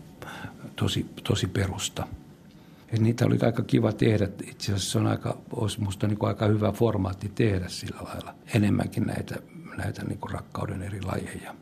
tosi, 0.77 1.07
tosi 1.25 1.47
perusta. 1.47 2.07
Et 2.89 3.01
niitä 3.01 3.27
oli 3.27 3.39
aika 3.43 3.63
kiva 3.63 3.93
tehdä. 3.93 4.29
Itse 4.43 4.73
asiassa 4.73 4.93
se 4.93 4.99
on 4.99 5.07
aika, 5.07 5.37
olisi 5.53 5.81
musta 5.81 6.07
niin 6.07 6.19
kuin 6.19 6.29
aika 6.29 6.47
hyvä 6.47 6.73
formaatti 6.73 7.33
tehdä 7.35 7.69
sillä 7.69 8.01
lailla 8.03 8.35
enemmänkin 8.55 9.03
näitä, 9.03 9.37
näitä 9.77 10.05
niin 10.05 10.19
kuin 10.19 10.33
rakkauden 10.33 10.83
eri 10.83 11.03
lajeja 11.03 11.55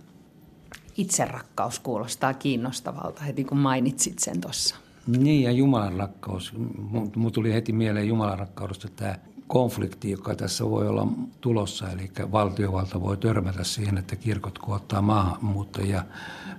itserakkaus 0.96 1.78
kuulostaa 1.78 2.34
kiinnostavalta, 2.34 3.22
heti 3.22 3.44
kun 3.44 3.58
mainitsit 3.58 4.18
sen 4.18 4.40
tuossa. 4.40 4.76
Niin, 5.06 5.42
ja 5.42 5.52
Jumalan 5.52 5.96
rakkaus. 5.96 6.52
Mun 7.16 7.32
tuli 7.32 7.52
heti 7.52 7.72
mieleen 7.72 8.08
Jumalan 8.08 8.38
rakkaudesta 8.38 8.88
tämä 8.96 9.18
konflikti, 9.46 10.10
joka 10.10 10.34
tässä 10.34 10.70
voi 10.70 10.88
olla 10.88 11.06
tulossa. 11.40 11.90
Eli 11.90 12.10
valtiovalta 12.32 13.00
voi 13.00 13.16
törmätä 13.16 13.64
siihen, 13.64 13.98
että 13.98 14.16
kirkot 14.16 14.58
kun 14.58 14.76
ottaa 14.76 15.02
maahanmuuttajia 15.02 16.04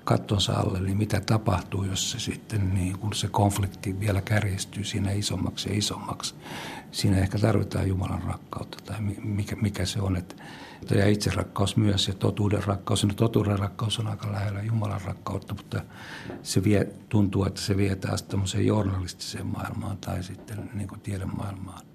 kattonsa 0.04 0.54
alle, 0.54 0.80
niin 0.80 0.98
mitä 0.98 1.22
tapahtuu, 1.22 1.84
jos 1.84 2.12
se 2.12 2.20
sitten 2.20 2.74
niin 2.74 3.00
kun 3.00 3.14
se 3.14 3.28
konflikti 3.28 4.00
vielä 4.00 4.22
kärjistyy 4.22 4.84
siinä 4.84 5.12
isommaksi 5.12 5.70
ja 5.70 5.78
isommaksi. 5.78 6.36
Siinä 6.92 7.18
ehkä 7.18 7.40
tarvitaan 7.40 7.88
Jumalan 7.88 8.24
rakkautta 8.24 8.78
tai 8.86 9.02
mikä, 9.24 9.56
mikä 9.56 9.86
se 9.86 10.02
on, 10.02 10.16
että 10.16 10.36
ja 10.96 11.08
itse 11.08 11.32
rakkaus 11.32 11.78
myös 11.78 12.08
ja 12.08 12.14
totuuden 12.14 12.64
rakkaus. 12.64 13.06
No 13.06 13.14
totuuden 13.14 13.60
rakkaus 13.60 14.00
on 14.00 14.08
aika 14.08 14.32
lähellä 14.32 14.62
Jumalan 14.62 15.02
rakkautta, 15.02 15.54
mutta 15.54 15.82
se 16.44 16.64
vie, 16.64 16.88
tuntuu, 17.10 17.46
että 17.46 17.62
se 17.62 17.78
vie 17.78 17.96
taas 17.96 18.24
tämmöiseen 18.24 18.66
journalistiseen 18.66 19.48
maailmaan 19.48 19.98
tai 19.98 20.24
sitten 20.24 20.70
niin 20.74 20.90
tiedemaailmaan. 21.04 21.87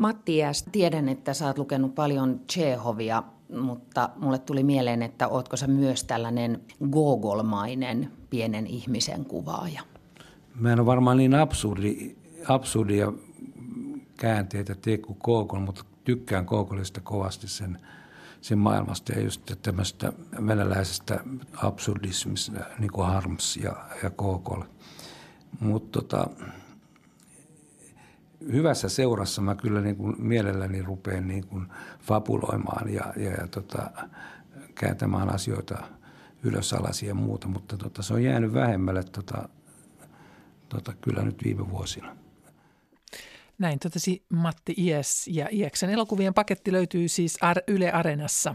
Matti 0.00 0.36
Jääs, 0.36 0.64
tiedän, 0.72 1.08
että 1.08 1.34
sä 1.34 1.46
oot 1.46 1.58
lukenut 1.58 1.94
paljon 1.94 2.40
Chehovia, 2.52 3.22
mutta 3.60 4.10
mulle 4.16 4.38
tuli 4.38 4.62
mieleen, 4.62 5.02
että 5.02 5.28
ootko 5.28 5.56
sä 5.56 5.66
myös 5.66 6.04
tällainen 6.04 6.62
gogolmainen 6.90 8.12
pienen 8.30 8.66
ihmisen 8.66 9.24
kuvaaja? 9.24 9.82
Mä 10.54 10.72
en 10.72 10.80
ole 10.80 10.86
varmaan 10.86 11.16
niin 11.16 11.34
absurdi, 11.34 12.16
absurdia 12.48 13.12
käänteitä 14.16 14.74
tee 14.74 14.98
kuin 14.98 15.18
Gogol, 15.20 15.60
mutta 15.60 15.84
tykkään 16.04 16.44
Gogolista 16.44 17.00
kovasti 17.00 17.48
sen, 17.48 17.80
sen 18.40 18.58
maailmasta 18.58 19.12
ja 19.12 19.20
just 19.20 19.52
tämmöistä 19.62 20.12
venäläisestä 20.46 21.20
absurdismista, 21.56 22.52
niin 22.78 22.92
kuin 22.92 23.06
Harms 23.06 23.56
ja, 23.56 23.76
ja 24.02 24.10
Gogol. 24.10 24.62
Mutta 25.60 26.00
tota, 26.00 26.26
hyvässä 28.52 28.88
seurassa 28.88 29.42
mä 29.42 29.54
kyllä 29.54 29.80
niin 29.80 29.96
kuin 29.96 30.14
mielelläni 30.18 30.82
rupean 30.82 31.28
niin 31.28 31.46
kuin 31.46 31.66
fabuloimaan 32.00 32.94
ja, 32.94 33.12
ja, 33.16 33.30
ja 33.30 33.46
tota, 33.46 33.90
kääntämään 34.74 35.34
asioita 35.34 35.78
ylös 36.42 36.72
alas 36.72 37.02
ja 37.02 37.14
muuta, 37.14 37.48
mutta 37.48 37.76
tota, 37.76 38.02
se 38.02 38.14
on 38.14 38.22
jäänyt 38.22 38.54
vähemmälle 38.54 39.02
tota, 39.02 39.48
tota, 40.68 40.92
kyllä 41.00 41.22
nyt 41.22 41.44
viime 41.44 41.70
vuosina. 41.70 42.16
Näin 43.58 43.78
totesi 43.78 44.24
Matti 44.28 44.74
Ies 44.78 45.28
ja 45.28 45.48
Ieksen 45.52 45.90
elokuvien 45.90 46.34
paketti 46.34 46.72
löytyy 46.72 47.08
siis 47.08 47.38
Yle 47.68 47.92
Areenassa. 47.92 48.54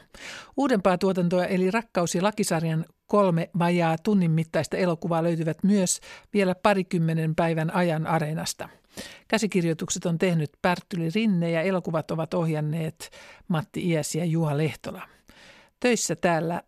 Uudempaa 0.57 0.97
tuotantoa 0.97 1.45
eli 1.45 1.71
Rakkaus- 1.71 2.15
ja 2.15 2.23
lakisarjan 2.23 2.85
kolme 3.07 3.49
vajaa 3.59 3.97
tunnin 3.97 4.31
mittaista 4.31 4.77
elokuvaa 4.77 5.23
löytyvät 5.23 5.63
myös 5.63 5.99
vielä 6.33 6.55
parikymmenen 6.55 7.35
päivän 7.35 7.75
ajan 7.75 8.07
Areenasta. 8.07 8.69
Käsikirjoitukset 9.27 10.05
on 10.05 10.17
tehnyt 10.17 10.51
Pärttyli 10.61 11.09
Rinne 11.15 11.51
ja 11.51 11.61
elokuvat 11.61 12.11
ovat 12.11 12.33
ohjanneet 12.33 13.09
Matti 13.47 13.89
Ies 13.91 14.15
ja 14.15 14.25
Juha 14.25 14.57
Lehtola. 14.57 15.01
Töissä 15.79 16.15
täällä, 16.15 16.61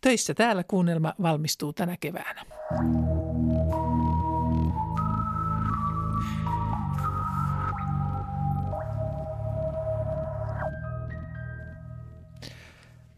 töissä 0.00 0.34
täällä 0.34 0.64
kuunnelma 0.64 1.14
valmistuu 1.22 1.72
tänä 1.72 1.96
keväänä. 2.00 2.44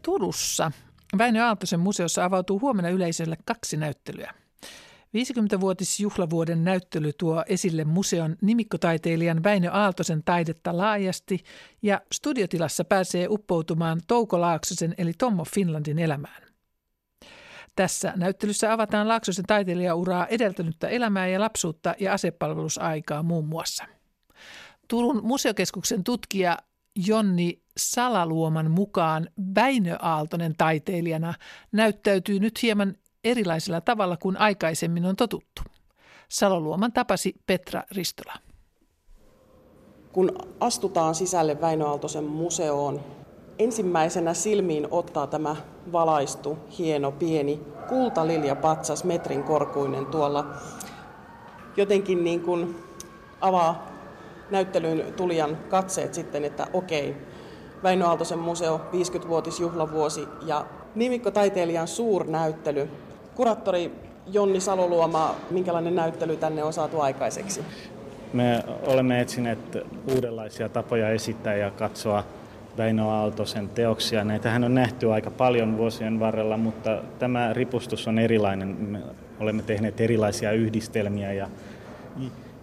Turussa 0.03 0.73
Väinö 1.19 1.45
Aaltosen 1.45 1.81
museossa 1.81 2.25
avautuu 2.25 2.61
huomenna 2.61 2.91
yleisölle 2.91 3.37
kaksi 3.45 3.77
näyttelyä. 3.77 4.44
50-vuotisjuhlavuoden 5.15 6.65
näyttely 6.65 7.13
tuo 7.13 7.45
esille 7.47 7.85
museon 7.85 8.37
nimikkotaiteilijan 8.41 9.43
Väinö 9.43 9.71
Aaltosen 9.71 10.23
taidetta 10.25 10.77
laajasti 10.77 11.45
ja 11.83 12.01
studiotilassa 12.13 12.85
pääsee 12.85 13.27
uppoutumaan 13.31 14.01
Touko 14.07 14.41
Laaksosen 14.41 14.95
eli 14.99 15.13
Tommo 15.19 15.45
Finlandin 15.45 15.99
elämään. 15.99 16.43
Tässä 17.77 18.13
näyttelyssä 18.17 18.73
avataan 18.73 19.09
Laaksosen 19.09 19.45
taiteilijauraa 19.45 20.27
edeltänyttä 20.27 20.89
elämää 20.89 21.27
ja 21.27 21.41
lapsuutta 21.41 21.95
ja 22.01 22.13
asepalvelusaikaa 22.13 23.23
muun 23.23 23.47
muassa. 23.47 23.85
Turun 24.89 25.21
museokeskuksen 25.27 26.05
tutkija 26.05 26.59
Jonni 27.07 27.63
Salaluoman 27.77 28.71
mukaan 28.71 29.29
Väinö 29.55 29.97
Aaltonen 30.03 30.55
taiteilijana 30.57 31.35
näyttäytyy 31.73 32.41
nyt 32.41 32.63
hieman 32.63 32.97
erilaisella 33.25 33.81
tavalla 33.81 34.17
kuin 34.17 34.37
aikaisemmin 34.37 35.07
on 35.07 35.17
totuttu. 35.17 35.63
Saloluoman 36.29 36.93
tapasi 36.93 37.35
Petra 37.47 37.83
Ristola. 37.91 38.35
Kun 40.13 40.33
astutaan 40.61 41.15
sisälle 41.15 41.61
Väinö 41.61 41.87
Aaltosen 41.87 42.25
museoon, 42.25 43.01
ensimmäisenä 43.59 44.35
silmiin 44.35 44.89
ottaa 44.91 45.27
tämä 45.27 45.57
valaistu, 45.93 46.59
hieno, 46.79 47.13
pieni 47.13 47.61
kultalilja 47.89 48.57
patsas 48.57 49.05
metrin 49.05 49.43
korkuinen 49.43 50.07
tuolla 50.07 50.55
jotenkin 51.77 52.25
niin 52.25 52.41
kuin 52.41 52.77
avaa 53.41 53.87
näyttelyyn 54.51 55.15
tulijan 55.15 55.57
katseet 55.69 56.15
sitten, 56.15 56.45
että 56.45 56.67
okei, 56.73 57.17
Väinö 57.83 58.07
Aaltosen 58.07 58.39
museo 58.39 58.81
50-vuotisjuhlavuosi 58.93 60.29
ja 60.47 60.67
nimikkotaiteilijan 60.95 61.89
suurnäyttely. 61.89 62.89
Kuraattori 63.35 63.93
Jonni 64.33 64.61
Saloluoma, 64.61 65.35
minkälainen 65.51 65.95
näyttely 65.97 66.37
tänne 66.37 66.65
on 66.65 66.73
saatu 66.73 67.01
aikaiseksi? 67.01 67.63
Me 68.33 68.65
olemme 68.87 69.21
etsineet 69.21 69.59
uudenlaisia 70.15 70.69
tapoja 70.69 71.11
esittää 71.11 71.55
ja 71.55 71.71
katsoa 71.71 72.25
Väinö 72.79 73.05
Aaltosen 73.05 73.69
teoksia. 73.69 74.25
Näitähän 74.25 74.65
on 74.65 74.75
nähty 74.75 75.13
aika 75.13 75.31
paljon 75.31 75.79
vuosien 75.79 76.21
varrella, 76.21 76.57
mutta 76.57 77.03
tämä 77.19 77.53
ripustus 77.53 78.09
on 78.09 78.19
erilainen. 78.19 78.69
Me 78.69 78.99
olemme 79.41 79.63
tehneet 79.63 80.01
erilaisia 80.01 80.53
yhdistelmiä 80.53 81.33
ja, 81.33 81.49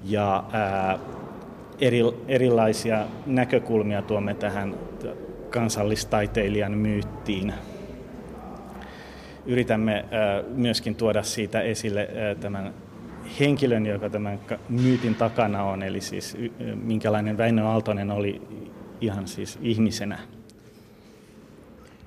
ja 0.04 0.44
ää, 0.52 1.00
eri, 1.82 2.02
erilaisia 2.28 3.06
näkökulmia 3.26 4.02
tuomme 4.02 4.34
tähän 4.34 4.76
kansallistaiteilijan 5.50 6.72
myyttiin. 6.72 7.54
Yritämme 9.46 10.06
ää, 10.12 10.44
myöskin 10.56 10.96
tuoda 10.96 11.24
siitä 11.24 11.62
esille 11.62 12.10
ää, 12.16 12.36
tämän 12.36 12.74
henkilön, 13.40 13.86
joka 13.86 14.10
tämän 14.10 14.40
myytin 14.70 15.16
takana 15.16 15.64
on, 15.64 15.84
eli 15.84 16.02
siis 16.02 16.38
minkälainen 16.84 17.38
Väinö 17.38 17.66
Aaltonen 17.66 18.12
oli 18.12 18.42
ihan 19.02 19.28
siis 19.28 19.60
ihmisenä. 19.62 20.20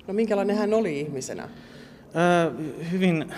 No 0.06 0.14
minkälainen 0.14 0.56
hän 0.56 0.74
oli 0.74 1.00
ihmisenä? 1.00 1.48
Ää, 2.14 2.50
hyvin 2.92 3.32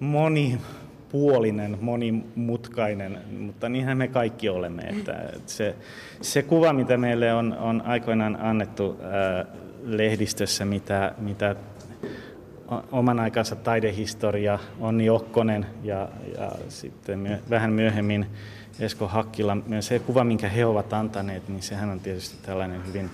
monipuolinen, 0.00 1.78
monimutkainen, 1.80 3.18
mutta 3.38 3.68
niinhän 3.68 3.98
me 3.98 4.08
kaikki 4.08 4.48
olemme. 4.48 4.82
Että 4.82 5.32
se, 5.46 5.74
se 6.20 6.42
kuva, 6.42 6.72
mitä 6.72 6.96
meille 6.96 7.32
on, 7.32 7.52
on 7.52 7.82
aikoinaan 7.82 8.38
annettu 8.40 8.98
ää, 9.02 9.46
lehdistössä, 9.82 10.64
mitä, 10.64 11.14
mitä 11.18 11.56
oman 12.92 13.20
aikansa 13.20 13.56
taidehistoria, 13.56 14.58
Onni 14.80 15.10
Okkonen 15.10 15.66
ja, 15.82 16.08
ja 16.38 16.52
sitten 16.68 17.18
myö, 17.18 17.38
vähän 17.50 17.72
myöhemmin 17.72 18.26
Esko 18.80 19.08
Hakkila. 19.08 19.56
Se 19.80 19.98
kuva, 19.98 20.24
minkä 20.24 20.48
he 20.48 20.66
ovat 20.66 20.92
antaneet, 20.92 21.48
niin 21.48 21.62
sehän 21.62 21.90
on 21.90 22.00
tietysti 22.00 22.36
tällainen 22.46 22.86
hyvin 22.86 23.10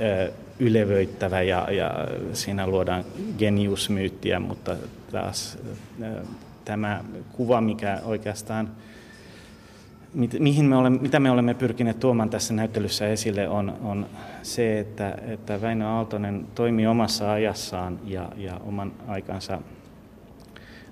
ö, 0.00 0.32
ylevöittävä 0.58 1.42
ja, 1.42 1.68
ja 1.70 1.90
siinä 2.32 2.66
luodaan 2.66 3.04
geniusmyyttiä, 3.38 4.40
mutta 4.40 4.76
taas 5.12 5.58
ö, 6.02 6.22
tämä 6.64 7.04
kuva, 7.32 7.60
mikä 7.60 8.00
oikeastaan 8.04 8.70
mihin 10.38 10.64
me 10.64 10.76
olemme, 10.76 10.98
mitä 10.98 11.20
me 11.20 11.30
olemme 11.30 11.54
pyrkineet 11.54 12.00
tuomaan 12.00 12.30
tässä 12.30 12.54
näyttelyssä 12.54 13.08
esille 13.08 13.48
on, 13.48 13.76
on 13.82 14.06
se, 14.42 14.78
että, 14.78 15.18
että 15.26 15.60
Väinö 15.60 15.86
Aaltonen 15.86 16.46
toimii 16.54 16.86
omassa 16.86 17.32
ajassaan 17.32 17.98
ja, 18.04 18.28
ja 18.36 18.60
oman 18.66 18.92
aikansa 19.06 19.52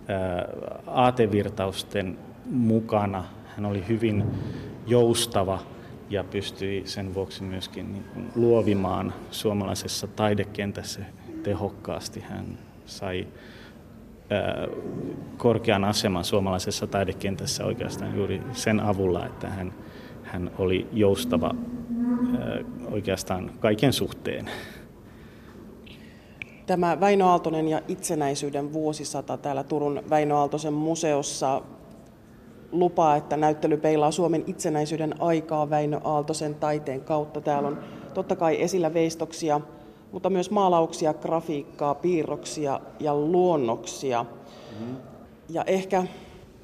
ää, 0.08 0.48
aatevirtausten 0.86 2.18
mukana. 2.50 3.24
Hän 3.56 3.66
oli 3.66 3.84
hyvin 3.88 4.24
joustava 4.86 5.58
ja 6.10 6.24
pystyi 6.24 6.82
sen 6.86 7.14
vuoksi 7.14 7.42
myöskin 7.42 7.92
niin 7.92 8.04
kuin 8.14 8.30
luovimaan 8.34 9.12
suomalaisessa 9.30 10.06
taidekentässä 10.06 11.00
tehokkaasti. 11.42 12.20
Hän 12.20 12.46
sai 12.86 13.26
korkean 15.36 15.84
aseman 15.84 16.24
suomalaisessa 16.24 16.86
taidekentässä 16.86 17.64
oikeastaan 17.64 18.16
juuri 18.16 18.42
sen 18.52 18.80
avulla, 18.80 19.26
että 19.26 19.48
hän, 19.48 19.74
hän 20.22 20.50
oli 20.58 20.86
joustava 20.92 21.54
oikeastaan 22.90 23.50
kaiken 23.60 23.92
suhteen. 23.92 24.50
Tämä 26.66 27.00
Väinö 27.00 27.24
Aaltonen 27.24 27.68
ja 27.68 27.80
itsenäisyyden 27.88 28.72
vuosisata 28.72 29.36
täällä 29.36 29.64
Turun 29.64 30.02
Väinö 30.10 30.36
Aaltosen 30.36 30.72
museossa 30.72 31.62
lupaa, 32.72 33.16
että 33.16 33.36
näyttely 33.36 33.76
peilaa 33.76 34.10
Suomen 34.10 34.44
itsenäisyyden 34.46 35.22
aikaa 35.22 35.70
Väinö 35.70 36.00
Aaltosen 36.04 36.54
taiteen 36.54 37.00
kautta. 37.00 37.40
Täällä 37.40 37.68
on 37.68 37.78
totta 38.14 38.36
kai 38.36 38.62
esillä 38.62 38.94
veistoksia 38.94 39.60
mutta 40.12 40.30
myös 40.30 40.50
maalauksia, 40.50 41.14
grafiikkaa, 41.14 41.94
piirroksia 41.94 42.80
ja 43.00 43.14
luonnoksia. 43.14 44.22
Mm-hmm. 44.22 44.96
Ja 45.48 45.64
ehkä 45.64 46.04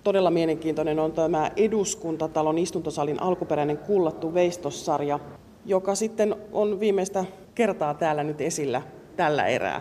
todella 0.05 0.31
mielenkiintoinen 0.31 0.99
on 0.99 1.13
tämä 1.13 1.51
Eduskuntatalon 1.57 2.59
istuntosalin 2.59 3.23
alkuperäinen 3.23 3.79
kullattu 3.79 4.35
veistossarja, 4.35 5.19
joka 5.67 5.95
sitten 5.95 6.37
on 6.53 6.81
viimeistä 6.81 7.25
kertaa 7.55 7.95
täällä 7.95 8.25
nyt 8.25 8.41
esillä 8.41 8.83
tällä 9.17 9.47
erää. 9.47 9.81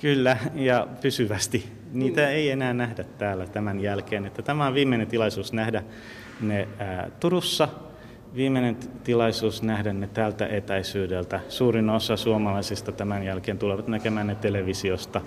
Kyllä, 0.00 0.36
ja 0.54 0.86
pysyvästi. 1.00 1.68
Niitä 1.92 2.20
mm. 2.20 2.28
ei 2.28 2.50
enää 2.50 2.74
nähdä 2.74 3.04
täällä 3.18 3.46
tämän 3.46 3.80
jälkeen. 3.80 4.26
Että 4.26 4.42
tämä 4.42 4.66
on 4.66 4.74
viimeinen 4.74 5.06
tilaisuus 5.06 5.52
nähdä 5.52 5.82
ne 6.40 6.68
ää, 6.78 7.10
Turussa 7.20 7.68
viimeinen 8.34 8.76
tilaisuus 9.04 9.62
nähdä 9.62 9.92
ne 9.92 10.06
tältä 10.06 10.46
etäisyydeltä. 10.46 11.40
Suurin 11.48 11.90
osa 11.90 12.16
suomalaisista 12.16 12.92
tämän 12.92 13.24
jälkeen 13.24 13.58
tulevat 13.58 13.88
näkemään 13.88 14.26
ne 14.26 14.34
televisiosta 14.34 15.20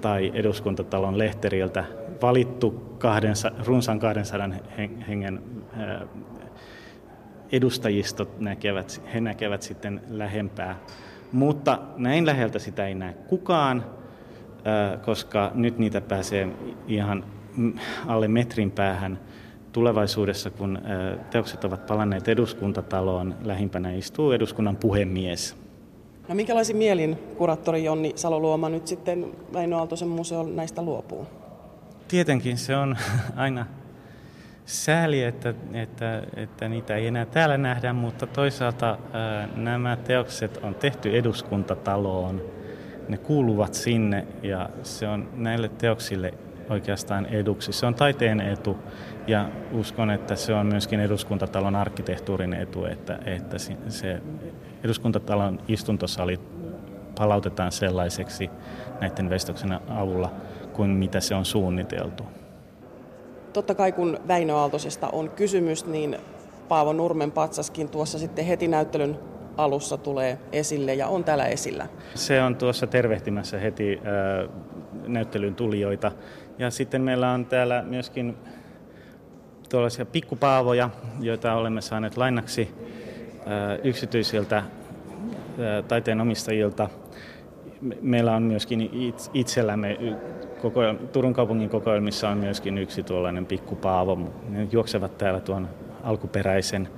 tai 0.00 0.32
eduskuntatalon 0.34 1.18
lehteriltä. 1.18 1.84
Valittu 2.22 2.70
kahdensa, 2.98 3.50
runsaan 3.66 3.98
200 3.98 4.48
hengen 5.08 5.42
edustajistot 7.52 8.40
näkevät, 8.40 9.02
he 9.14 9.20
näkevät 9.20 9.62
sitten 9.62 10.00
lähempää. 10.08 10.76
Mutta 11.32 11.78
näin 11.96 12.26
läheltä 12.26 12.58
sitä 12.58 12.86
ei 12.86 12.94
näe 12.94 13.14
kukaan, 13.28 13.84
koska 15.04 15.50
nyt 15.54 15.78
niitä 15.78 16.00
pääsee 16.00 16.48
ihan 16.88 17.24
alle 18.06 18.28
metrin 18.28 18.70
päähän 18.70 19.18
tulevaisuudessa, 19.76 20.50
kun 20.50 20.78
teokset 21.30 21.64
ovat 21.64 21.86
palanneet 21.86 22.28
eduskuntataloon, 22.28 23.34
lähimpänä 23.44 23.92
istuu 23.92 24.32
eduskunnan 24.32 24.76
puhemies. 24.76 25.56
No 26.28 26.34
minkälaisin 26.34 26.76
mielin 26.76 27.18
kuraattori 27.38 27.84
Jonni 27.84 28.12
Saloluoma 28.14 28.68
nyt 28.68 28.86
sitten 28.86 29.26
Väinö 29.52 29.76
Aaltosen 29.76 30.08
museon 30.08 30.56
näistä 30.56 30.82
luopuu? 30.82 31.26
Tietenkin 32.08 32.58
se 32.58 32.76
on 32.76 32.96
aina 33.36 33.66
sääli, 34.66 35.22
että, 35.22 35.54
että, 35.72 36.22
että 36.36 36.68
niitä 36.68 36.96
ei 36.96 37.06
enää 37.06 37.26
täällä 37.26 37.58
nähdä, 37.58 37.92
mutta 37.92 38.26
toisaalta 38.26 38.98
ää, 39.12 39.48
nämä 39.56 39.96
teokset 39.96 40.60
on 40.62 40.74
tehty 40.74 41.18
eduskuntataloon. 41.18 42.42
Ne 43.08 43.18
kuuluvat 43.18 43.74
sinne 43.74 44.26
ja 44.42 44.68
se 44.82 45.08
on 45.08 45.28
näille 45.34 45.68
teoksille 45.68 46.34
oikeastaan 46.70 47.26
eduksi. 47.26 47.72
Se 47.72 47.86
on 47.86 47.94
taiteen 47.94 48.40
etu 48.40 48.76
ja 49.26 49.48
uskon, 49.72 50.10
että 50.10 50.36
se 50.36 50.54
on 50.54 50.66
myöskin 50.66 51.00
eduskuntatalon 51.00 51.76
arkkitehtuurin 51.76 52.54
etu, 52.54 52.84
että, 52.84 53.18
että 53.26 53.56
se 53.88 54.20
eduskuntatalon 54.84 55.58
istuntosali 55.68 56.40
palautetaan 57.18 57.72
sellaiseksi 57.72 58.50
näiden 59.00 59.30
vestoksen 59.30 59.80
avulla 59.88 60.32
kuin 60.72 60.90
mitä 60.90 61.20
se 61.20 61.34
on 61.34 61.44
suunniteltu. 61.44 62.22
Totta 63.52 63.74
kai 63.74 63.92
kun 63.92 64.18
Väinö 64.28 64.54
Aaltosesta 64.54 65.08
on 65.08 65.30
kysymys, 65.30 65.86
niin 65.86 66.16
Paavo 66.68 66.92
Nurmen 66.92 67.32
patsaskin 67.32 67.88
tuossa 67.88 68.18
sitten 68.18 68.44
heti 68.44 68.68
näyttelyn 68.68 69.18
alussa 69.56 69.96
tulee 69.96 70.38
esille 70.52 70.94
ja 70.94 71.08
on 71.08 71.24
täällä 71.24 71.46
esillä. 71.46 71.86
Se 72.14 72.42
on 72.42 72.56
tuossa 72.56 72.86
tervehtimässä 72.86 73.58
heti 73.58 73.98
äh, 73.98 74.50
näyttelyn 75.06 75.54
tulijoita. 75.54 76.12
Ja 76.58 76.70
sitten 76.70 77.02
meillä 77.02 77.30
on 77.30 77.46
täällä 77.46 77.82
myöskin 77.82 78.36
tuollaisia 79.68 80.06
pikkupaavoja, 80.06 80.90
joita 81.20 81.54
olemme 81.54 81.80
saaneet 81.80 82.16
lainaksi 82.16 82.74
yksityisiltä 83.84 84.62
taiteenomistajilta. 85.88 86.88
Meillä 88.00 88.36
on 88.36 88.42
myöskin 88.42 88.90
itsellämme, 89.34 89.98
koko, 90.62 90.80
Turun 91.12 91.34
kaupungin 91.34 91.68
kokoelmissa 91.68 92.28
on 92.28 92.38
myöskin 92.38 92.78
yksi 92.78 93.02
tuollainen 93.02 93.46
pikkupaavo. 93.46 94.18
Ne 94.48 94.68
juoksevat 94.72 95.18
täällä 95.18 95.40
tuon 95.40 95.68
alkuperäisen, 96.02 96.88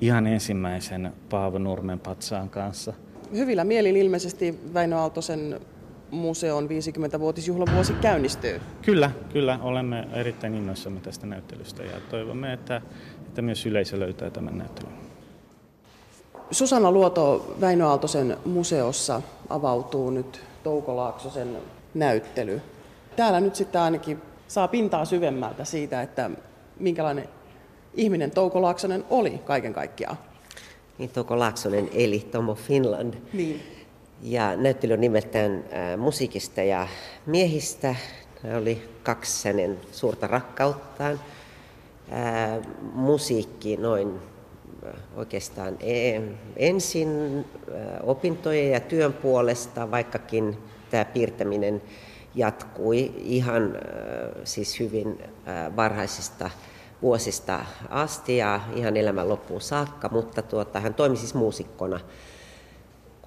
ihan 0.00 0.26
ensimmäisen 0.26 1.12
Paavo 1.30 1.58
Nurmen 1.58 2.00
patsaan 2.00 2.50
kanssa. 2.50 2.92
Hyvillä 3.32 3.64
mielin 3.64 3.96
ilmeisesti 3.96 4.60
Väinö 4.74 4.96
Aaltosen 4.96 5.60
museon 6.10 6.68
50-vuotisjuhlavuosi 6.68 7.92
käynnistyy. 7.92 8.60
Kyllä, 8.82 9.10
kyllä. 9.32 9.58
Olemme 9.62 10.08
erittäin 10.12 10.54
innoissamme 10.54 11.00
tästä 11.00 11.26
näyttelystä 11.26 11.82
ja 11.82 12.00
toivomme, 12.10 12.52
että, 12.52 12.82
että 13.26 13.42
myös 13.42 13.66
yleisö 13.66 14.00
löytää 14.00 14.30
tämän 14.30 14.58
näyttelyn. 14.58 14.92
Susanna 16.50 16.90
Luoto 16.90 17.56
Väinö 17.60 17.86
Aaltosen 17.86 18.36
museossa 18.44 19.22
avautuu 19.48 20.10
nyt 20.10 20.40
Touko 20.62 20.96
Laaksosen 20.96 21.56
näyttely. 21.94 22.60
Täällä 23.16 23.40
nyt 23.40 23.54
sitten 23.54 23.80
ainakin 23.80 24.22
saa 24.48 24.68
pintaa 24.68 25.04
syvemmältä 25.04 25.64
siitä, 25.64 26.02
että 26.02 26.30
minkälainen 26.80 27.28
ihminen 27.94 28.30
Touko 28.30 28.62
Laaksonen 28.62 29.04
oli 29.10 29.30
kaiken 29.30 29.72
kaikkiaan. 29.72 30.16
Niin 30.98 31.10
Touko 31.10 31.38
Laaksonen 31.38 31.88
eli 31.92 32.18
Tomo 32.18 32.54
Finland. 32.54 33.14
Niin. 33.32 33.75
Ja 34.22 34.56
näyttely 34.56 34.92
on 34.92 35.00
nimeltään 35.00 35.64
musiikista 35.96 36.62
ja 36.62 36.88
miehistä, 37.26 37.94
Hän 38.42 38.56
oli 38.56 38.88
kaksi 39.02 39.48
hänen 39.48 39.80
suurta 39.92 40.26
rakkauttaan. 40.26 41.20
Ää, 42.10 42.60
musiikki 42.92 43.76
noin 43.76 44.20
oikeastaan 45.16 45.76
e, 45.80 46.20
ensin 46.56 47.08
opintojen 48.02 48.70
ja 48.70 48.80
työn 48.80 49.12
puolesta, 49.12 49.90
vaikkakin 49.90 50.58
tämä 50.90 51.04
piirtäminen 51.04 51.82
jatkui 52.34 53.12
ihan 53.18 53.78
siis 54.44 54.80
hyvin 54.80 55.22
varhaisista 55.76 56.50
vuosista 57.02 57.64
asti 57.88 58.36
ja 58.36 58.60
ihan 58.74 58.96
elämän 58.96 59.28
loppuun 59.28 59.60
saakka, 59.60 60.08
mutta 60.08 60.42
tuota, 60.42 60.80
hän 60.80 60.94
toimi 60.94 61.16
siis 61.16 61.34
muusikkona 61.34 62.00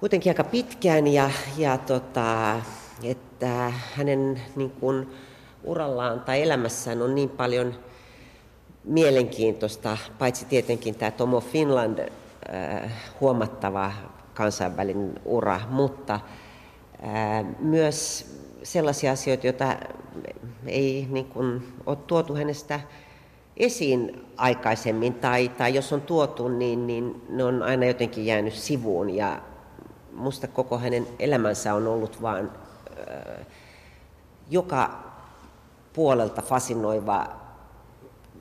kuitenkin 0.00 0.30
aika 0.30 0.44
pitkään 0.44 1.06
ja, 1.06 1.30
ja 1.56 1.78
tota, 1.78 2.60
että 3.02 3.72
hänen 3.96 4.40
niin 4.56 4.70
kuin, 4.70 5.10
urallaan 5.64 6.20
tai 6.20 6.42
elämässään 6.42 7.02
on 7.02 7.14
niin 7.14 7.28
paljon 7.28 7.74
mielenkiintoista, 8.84 9.98
paitsi 10.18 10.46
tietenkin 10.46 10.94
tämä 10.94 11.10
Tomo 11.10 11.40
Finland 11.40 11.98
äh, 11.98 12.92
huomattava 13.20 13.92
kansainvälinen 14.34 15.20
ura, 15.24 15.60
mutta 15.70 16.14
äh, 16.14 17.46
myös 17.58 18.26
sellaisia 18.62 19.12
asioita, 19.12 19.46
joita 19.46 19.76
ei 20.66 21.06
niin 21.10 21.26
kuin, 21.26 21.72
ole 21.86 21.96
tuotu 22.06 22.34
hänestä 22.34 22.80
esiin 23.56 24.26
aikaisemmin, 24.36 25.14
tai, 25.14 25.48
tai 25.48 25.74
jos 25.74 25.92
on 25.92 26.00
tuotu, 26.00 26.48
niin, 26.48 26.86
niin 26.86 27.22
ne 27.28 27.44
on 27.44 27.62
aina 27.62 27.86
jotenkin 27.86 28.26
jäänyt 28.26 28.54
sivuun. 28.54 29.10
Ja 29.10 29.49
musta 30.12 30.48
koko 30.48 30.78
hänen 30.78 31.06
elämänsä 31.18 31.74
on 31.74 31.86
ollut 31.86 32.22
vain 32.22 32.48
äh, 32.48 33.46
joka 34.50 34.90
puolelta 35.92 36.42
fasinoiva, 36.42 37.26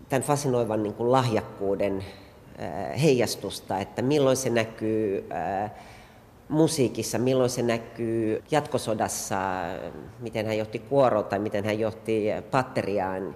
tämän 0.09 0.23
fasinoivan 0.23 0.83
niin 0.83 0.93
kuin 0.93 1.11
lahjakkuuden 1.11 2.05
äh, 2.61 3.01
heijastusta, 3.01 3.79
että 3.79 4.01
milloin 4.01 4.37
se 4.37 4.49
näkyy 4.49 5.27
äh, 5.31 5.71
musiikissa, 6.49 7.17
milloin 7.17 7.49
se 7.49 7.61
näkyy 7.61 8.43
jatkosodassa, 8.51 9.37
miten 10.19 10.45
hän 10.45 10.57
johti 10.57 10.79
kuoroa 10.79 11.23
tai 11.23 11.39
miten 11.39 11.65
hän 11.65 11.79
johti 11.79 12.25
patteriaan, 12.51 13.35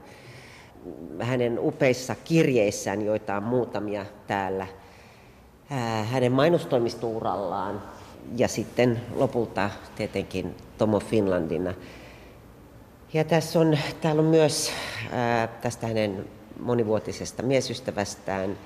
hänen 1.19 1.59
upeissa 1.59 2.15
kirjeissään, 2.23 3.01
joita 3.01 3.35
on 3.35 3.43
muutamia 3.43 4.05
täällä, 4.27 4.67
hänen 6.11 6.31
mainostoimistourallaan 6.31 7.81
ja 8.37 8.47
sitten 8.47 9.01
lopulta 9.15 9.69
tietenkin 9.95 10.55
Tomo 10.77 10.99
Finlandina. 10.99 11.73
Ja 13.13 13.23
tässä 13.23 13.59
on, 13.59 13.77
täällä 14.01 14.21
on 14.21 14.27
myös 14.27 14.71
ää, 15.11 15.47
tästä 15.47 15.87
hänen 15.87 16.25
monivuotisesta 16.59 17.43
miesystävästään, 17.43 18.57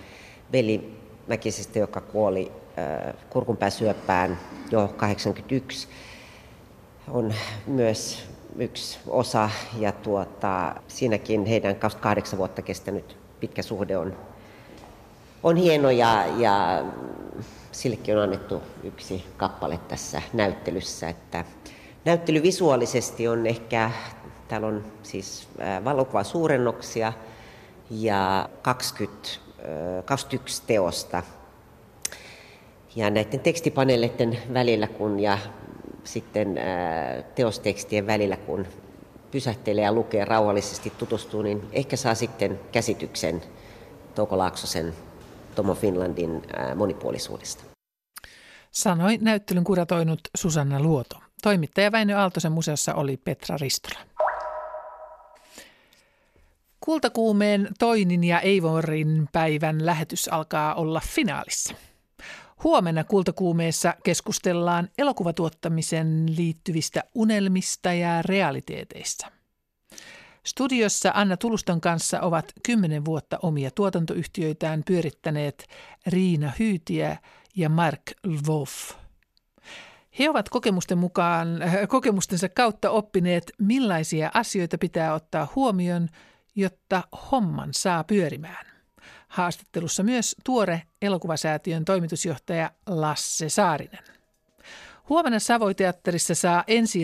Veli 0.52 0.98
Mäkisestä, 1.28 1.80
joka 1.80 2.02
kuoli 2.02 2.52
kurkunpääsyöpään 3.30 4.40
jo 4.72 4.94
81, 4.98 5.88
on 7.08 7.34
myös 7.68 8.24
yksi 8.58 9.00
osa 9.08 9.50
ja 9.80 9.92
tuota, 9.92 10.76
siinäkin 10.88 11.46
heidän 11.46 11.76
28 11.76 12.40
vuotta 12.40 12.62
kestänyt 12.62 13.18
pitkä 13.40 13.62
suhde 13.62 13.98
on, 13.98 14.18
on 15.44 15.56
hieno 15.56 15.90
ja, 15.90 16.26
ja 16.38 16.86
sillekin 17.78 18.18
on 18.18 18.24
annettu 18.24 18.62
yksi 18.84 19.26
kappale 19.38 19.80
tässä 19.88 20.22
näyttelyssä. 20.34 21.10
Että 21.10 21.46
näyttely 22.06 22.44
visuaalisesti 22.44 23.28
on 23.28 23.48
ehkä, 23.48 23.92
täällä 24.48 24.68
on 24.68 24.86
siis 25.04 25.48
valokuva 25.86 26.24
suurennoksia 26.24 27.14
ja 27.90 28.50
20, 28.62 29.30
21 30.06 30.64
teosta. 30.68 31.24
Ja 32.96 33.10
näiden 33.10 33.40
tekstipaneeleiden 33.40 34.38
välillä 34.54 34.88
kun 34.88 35.20
ja 35.20 35.38
sitten 36.04 36.60
teostekstien 37.36 38.08
välillä, 38.08 38.38
kun 38.38 38.68
pysähtelee 39.32 39.84
ja 39.84 39.92
lukee 39.92 40.26
rauhallisesti, 40.26 40.94
tutustuu, 40.98 41.42
niin 41.42 41.64
ehkä 41.72 41.96
saa 41.96 42.16
sitten 42.16 42.60
käsityksen 42.72 43.42
Touko 44.16 44.38
Laaksosen 44.38 44.94
Tomo 45.56 45.76
Finlandin 45.76 46.42
monipuolisuudesta. 46.76 47.67
Sanoi 48.72 49.18
näyttelyn 49.22 49.64
kuratoinut 49.64 50.20
Susanna 50.38 50.80
Luoto. 50.80 51.18
Toimittaja 51.42 51.92
Väinö 51.92 52.18
Aaltosen 52.18 52.52
museossa 52.52 52.94
oli 52.94 53.18
Petra 53.18 53.58
Ristola. 53.58 54.00
Kultakuumeen 56.80 57.70
Toinin 57.80 58.24
ja 58.24 58.40
Eivorin 58.40 59.30
päivän 59.32 59.86
lähetys 59.86 60.28
alkaa 60.28 60.76
olla 60.76 61.02
finaalissa. 61.06 61.74
Huomenna 62.64 63.04
Kultakuumeessa 63.04 63.94
keskustellaan 64.04 64.90
elokuvatuottamisen 64.98 66.26
liittyvistä 66.38 67.04
unelmista 67.16 67.94
ja 67.94 68.22
realiteeteista. 68.22 69.32
Studiossa 70.46 71.12
Anna 71.14 71.38
Tuluston 71.38 71.82
kanssa 71.82 72.22
ovat 72.22 72.54
kymmenen 72.64 73.06
vuotta 73.06 73.40
omia 73.42 73.72
tuotantoyhtiöitään 73.72 74.84
pyörittäneet 74.84 75.68
Riina 76.08 76.52
Hyytiä 76.60 77.18
ja 77.58 77.70
Mark 77.70 78.02
Lvov. 78.24 78.68
He 80.20 80.30
ovat 80.30 80.50
kokemusten 80.50 80.98
mukaan, 80.98 81.62
äh, 81.62 81.76
kokemustensa 81.88 82.50
kautta 82.50 82.90
oppineet, 82.90 83.52
millaisia 83.60 84.32
asioita 84.34 84.78
pitää 84.78 85.14
ottaa 85.14 85.48
huomioon, 85.56 86.10
jotta 86.56 87.04
homman 87.32 87.70
saa 87.72 88.04
pyörimään. 88.04 88.66
Haastattelussa 89.28 90.04
myös 90.04 90.36
tuore 90.44 90.82
elokuvasäätiön 91.02 91.86
toimitusjohtaja 91.86 92.72
Lasse 92.86 93.50
Saarinen. 93.50 94.04
Huomenna 95.10 95.40
Savoiteatterissa 95.40 96.36
saa 96.36 96.64
ensi 96.68 97.02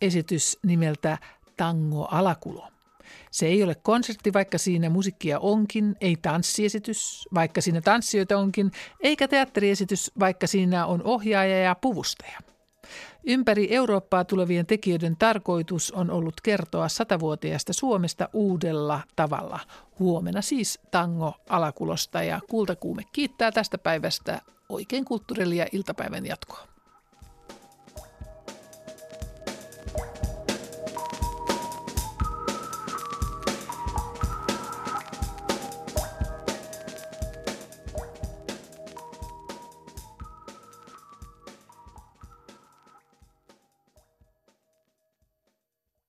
esitys 0.00 0.58
nimeltä 0.62 1.18
Tango 1.56 2.08
Alakulo. 2.10 2.75
Se 3.36 3.46
ei 3.46 3.62
ole 3.62 3.74
konsertti, 3.74 4.32
vaikka 4.32 4.58
siinä 4.58 4.90
musiikkia 4.90 5.38
onkin, 5.38 5.96
ei 6.00 6.16
tanssiesitys, 6.22 7.28
vaikka 7.34 7.60
siinä 7.60 7.80
tanssijoita 7.80 8.38
onkin, 8.38 8.72
eikä 9.00 9.28
teatteriesitys, 9.28 10.12
vaikka 10.20 10.46
siinä 10.46 10.86
on 10.86 11.02
ohjaaja 11.04 11.58
ja 11.58 11.74
puvustaja. 11.74 12.38
Ympäri 13.26 13.74
Eurooppaa 13.74 14.24
tulevien 14.24 14.66
tekijöiden 14.66 15.16
tarkoitus 15.16 15.92
on 15.92 16.10
ollut 16.10 16.40
kertoa 16.40 16.88
satavuotiaasta 16.88 17.72
Suomesta 17.72 18.28
uudella 18.32 19.00
tavalla. 19.16 19.60
Huomenna 19.98 20.42
siis 20.42 20.78
tango 20.90 21.34
alakulosta 21.48 22.22
ja 22.22 22.40
kultakuume 22.50 23.02
kiittää 23.12 23.52
tästä 23.52 23.78
päivästä 23.78 24.40
oikein 24.68 25.04
kulttuurillia 25.04 25.66
iltapäivän 25.72 26.26
jatkoa. 26.26 26.75